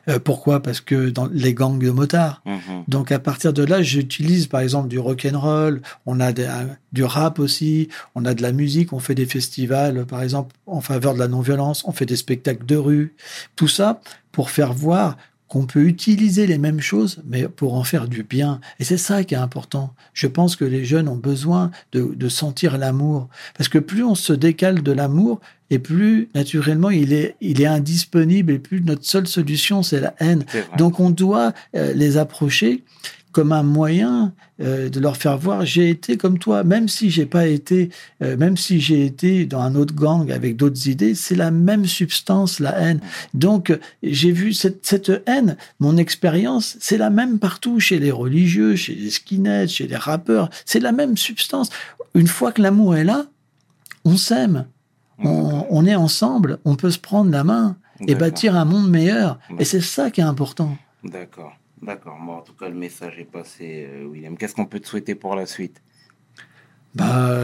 Euh, 0.09 0.19
pourquoi? 0.19 0.61
Parce 0.61 0.81
que 0.81 1.09
dans 1.09 1.27
les 1.31 1.53
gangs 1.53 1.79
de 1.79 1.89
motards. 1.91 2.41
Mhm. 2.45 2.83
Donc 2.89 3.09
à 3.13 3.19
partir 3.19 3.53
de 3.53 3.63
là, 3.63 3.81
j'utilise 3.81 4.47
par 4.47 4.59
exemple 4.59 4.89
du 4.89 4.99
rock 4.99 5.25
and 5.31 5.39
roll, 5.39 5.81
on 6.05 6.19
a 6.19 6.33
des- 6.33 6.45
un- 6.45 6.75
du 6.91 7.05
rap 7.05 7.39
aussi, 7.39 7.87
on 8.15 8.25
a 8.25 8.33
de 8.33 8.41
la 8.41 8.51
musique, 8.51 8.91
on 8.91 8.99
fait 8.99 9.15
des 9.15 9.25
festivals 9.25 10.05
par 10.05 10.21
exemple 10.23 10.53
en 10.65 10.81
faveur 10.81 11.13
de 11.13 11.19
la 11.19 11.29
non-violence, 11.29 11.83
on 11.87 11.93
fait 11.93 12.05
des 12.05 12.17
spectacles 12.17 12.65
de 12.65 12.75
rue, 12.75 13.13
tout 13.55 13.69
ça 13.69 14.01
pour 14.33 14.49
faire 14.49 14.73
voir 14.73 15.15
qu'on 15.51 15.65
peut 15.65 15.83
utiliser 15.83 16.47
les 16.47 16.57
mêmes 16.57 16.79
choses, 16.79 17.21
mais 17.25 17.49
pour 17.49 17.73
en 17.73 17.83
faire 17.83 18.07
du 18.07 18.23
bien. 18.23 18.61
Et 18.79 18.85
c'est 18.85 18.95
ça 18.95 19.25
qui 19.25 19.33
est 19.33 19.37
important. 19.37 19.93
Je 20.13 20.27
pense 20.27 20.55
que 20.55 20.63
les 20.63 20.85
jeunes 20.85 21.09
ont 21.09 21.17
besoin 21.17 21.71
de, 21.91 22.13
de 22.15 22.29
sentir 22.29 22.77
l'amour. 22.77 23.27
Parce 23.57 23.67
que 23.67 23.77
plus 23.77 24.01
on 24.05 24.15
se 24.15 24.31
décale 24.31 24.81
de 24.81 24.93
l'amour, 24.93 25.41
et 25.69 25.77
plus 25.77 26.29
naturellement 26.35 26.89
il 26.89 27.11
est, 27.11 27.35
il 27.41 27.59
est 27.59 27.65
indisponible, 27.65 28.53
et 28.53 28.59
plus 28.59 28.81
notre 28.81 29.03
seule 29.03 29.27
solution, 29.27 29.83
c'est 29.83 29.99
la 29.99 30.13
haine. 30.19 30.45
Donc 30.77 31.01
on 31.01 31.09
doit 31.09 31.51
euh, 31.75 31.91
les 31.91 32.15
approcher 32.15 32.85
comme 33.31 33.51
un 33.51 33.63
moyen 33.63 34.33
euh, 34.61 34.89
de 34.89 34.99
leur 34.99 35.17
faire 35.17 35.37
voir 35.37 35.65
j'ai 35.65 35.89
été 35.89 36.17
comme 36.17 36.39
toi. 36.39 36.63
Même 36.63 36.87
si 36.87 37.09
j'ai 37.09 37.25
pas 37.25 37.47
été 37.47 37.89
euh, 38.21 38.37
même 38.37 38.57
si 38.57 38.79
j'ai 38.79 39.05
été 39.05 39.45
dans 39.45 39.61
un 39.61 39.75
autre 39.75 39.93
gang 39.93 40.31
avec 40.31 40.55
d'autres 40.55 40.87
idées 40.87 41.15
c'est 41.15 41.35
la 41.35 41.51
même 41.51 41.85
substance 41.85 42.59
la 42.59 42.77
haine. 42.79 42.99
Donc 43.33 43.77
j'ai 44.03 44.31
vu 44.31 44.53
cette, 44.53 44.85
cette 44.85 45.11
haine 45.25 45.57
mon 45.79 45.97
expérience 45.97 46.77
c'est 46.79 46.97
la 46.97 47.09
même 47.09 47.39
partout 47.39 47.79
chez 47.79 47.99
les 47.99 48.11
religieux 48.11 48.75
chez 48.75 48.95
les 48.95 49.09
skinheads 49.09 49.67
chez 49.67 49.87
les 49.87 49.95
rappeurs. 49.95 50.49
C'est 50.65 50.79
la 50.79 50.91
même 50.91 51.17
substance. 51.17 51.69
Une 52.13 52.27
fois 52.27 52.51
que 52.51 52.61
l'amour 52.61 52.95
est 52.95 53.03
là 53.05 53.27
on 54.03 54.17
s'aime. 54.17 54.65
On, 55.23 55.65
on 55.69 55.85
est 55.85 55.95
ensemble 55.95 56.59
on 56.65 56.75
peut 56.75 56.91
se 56.91 56.99
prendre 56.99 57.31
la 57.31 57.43
main 57.43 57.77
et 58.07 58.15
bâtir 58.15 58.55
un 58.55 58.65
monde 58.65 58.89
meilleur. 58.89 59.39
Et 59.59 59.65
c'est 59.65 59.81
ça 59.81 60.11
qui 60.11 60.21
est 60.21 60.25
important. 60.25 60.77
D'accord. 61.03 61.53
D'accord. 61.81 62.17
Bon, 62.23 62.33
en 62.33 62.41
tout 62.41 62.53
cas, 62.53 62.69
le 62.69 62.75
message 62.75 63.17
est 63.17 63.25
passé, 63.25 63.87
euh, 63.89 64.05
William. 64.05 64.37
Qu'est-ce 64.37 64.53
qu'on 64.53 64.65
peut 64.65 64.79
te 64.79 64.87
souhaiter 64.87 65.15
pour 65.15 65.35
la 65.35 65.45
suite? 65.45 65.81
Bah, 66.93 67.37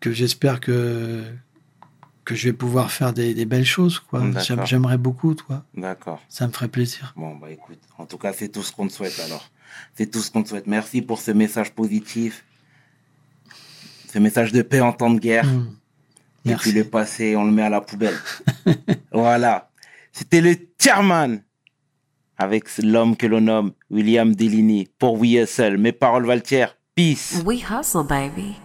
que 0.00 0.12
j'espère 0.12 0.60
que 0.60 1.24
que 2.24 2.34
je 2.34 2.48
vais 2.48 2.52
pouvoir 2.54 2.90
faire 2.90 3.12
des, 3.12 3.34
des 3.34 3.44
belles 3.44 3.66
choses 3.66 3.98
quoi. 4.00 4.22
J'aimerais 4.64 4.96
beaucoup 4.98 5.34
toi, 5.34 5.64
D'accord. 5.74 6.22
ça 6.28 6.46
me 6.46 6.52
ferait 6.52 6.68
plaisir. 6.68 7.12
Bon, 7.16 7.36
bah 7.36 7.50
écoute, 7.50 7.78
en 7.98 8.06
tout 8.06 8.16
cas, 8.16 8.32
c'est 8.32 8.48
tout 8.48 8.62
ce 8.62 8.72
qu'on 8.72 8.88
te 8.88 8.92
souhaite 8.92 9.20
alors. 9.20 9.50
C'est 9.94 10.10
tout 10.10 10.20
ce 10.20 10.30
qu'on 10.30 10.42
te 10.42 10.48
souhaite. 10.48 10.66
Merci 10.66 11.02
pour 11.02 11.20
ce 11.20 11.32
message 11.32 11.72
positif. 11.72 12.44
Ce 14.10 14.18
message 14.18 14.52
de 14.52 14.62
paix 14.62 14.80
en 14.80 14.92
temps 14.92 15.10
de 15.10 15.18
guerre. 15.18 15.44
Mm. 15.44 15.76
Et 16.46 16.48
Merci. 16.50 16.70
puis 16.70 16.78
le 16.78 16.84
passé, 16.84 17.36
on 17.36 17.44
le 17.44 17.50
met 17.52 17.62
à 17.62 17.70
la 17.70 17.80
poubelle. 17.80 18.16
voilà. 19.12 19.70
C'était 20.12 20.40
le 20.40 20.56
chairman 20.78 21.38
avec 22.38 22.64
l'homme 22.82 23.16
que 23.16 23.26
l'on 23.26 23.42
nomme 23.42 23.72
William 23.90 24.34
Delaney 24.34 24.88
pour 24.98 25.20
We 25.20 25.32
Hustle. 25.42 25.78
Mes 25.78 25.92
paroles 25.92 26.26
valent 26.26 26.42
Peace. 26.94 27.42
We 27.44 27.60
hustle, 27.60 28.04
baby. 28.04 28.56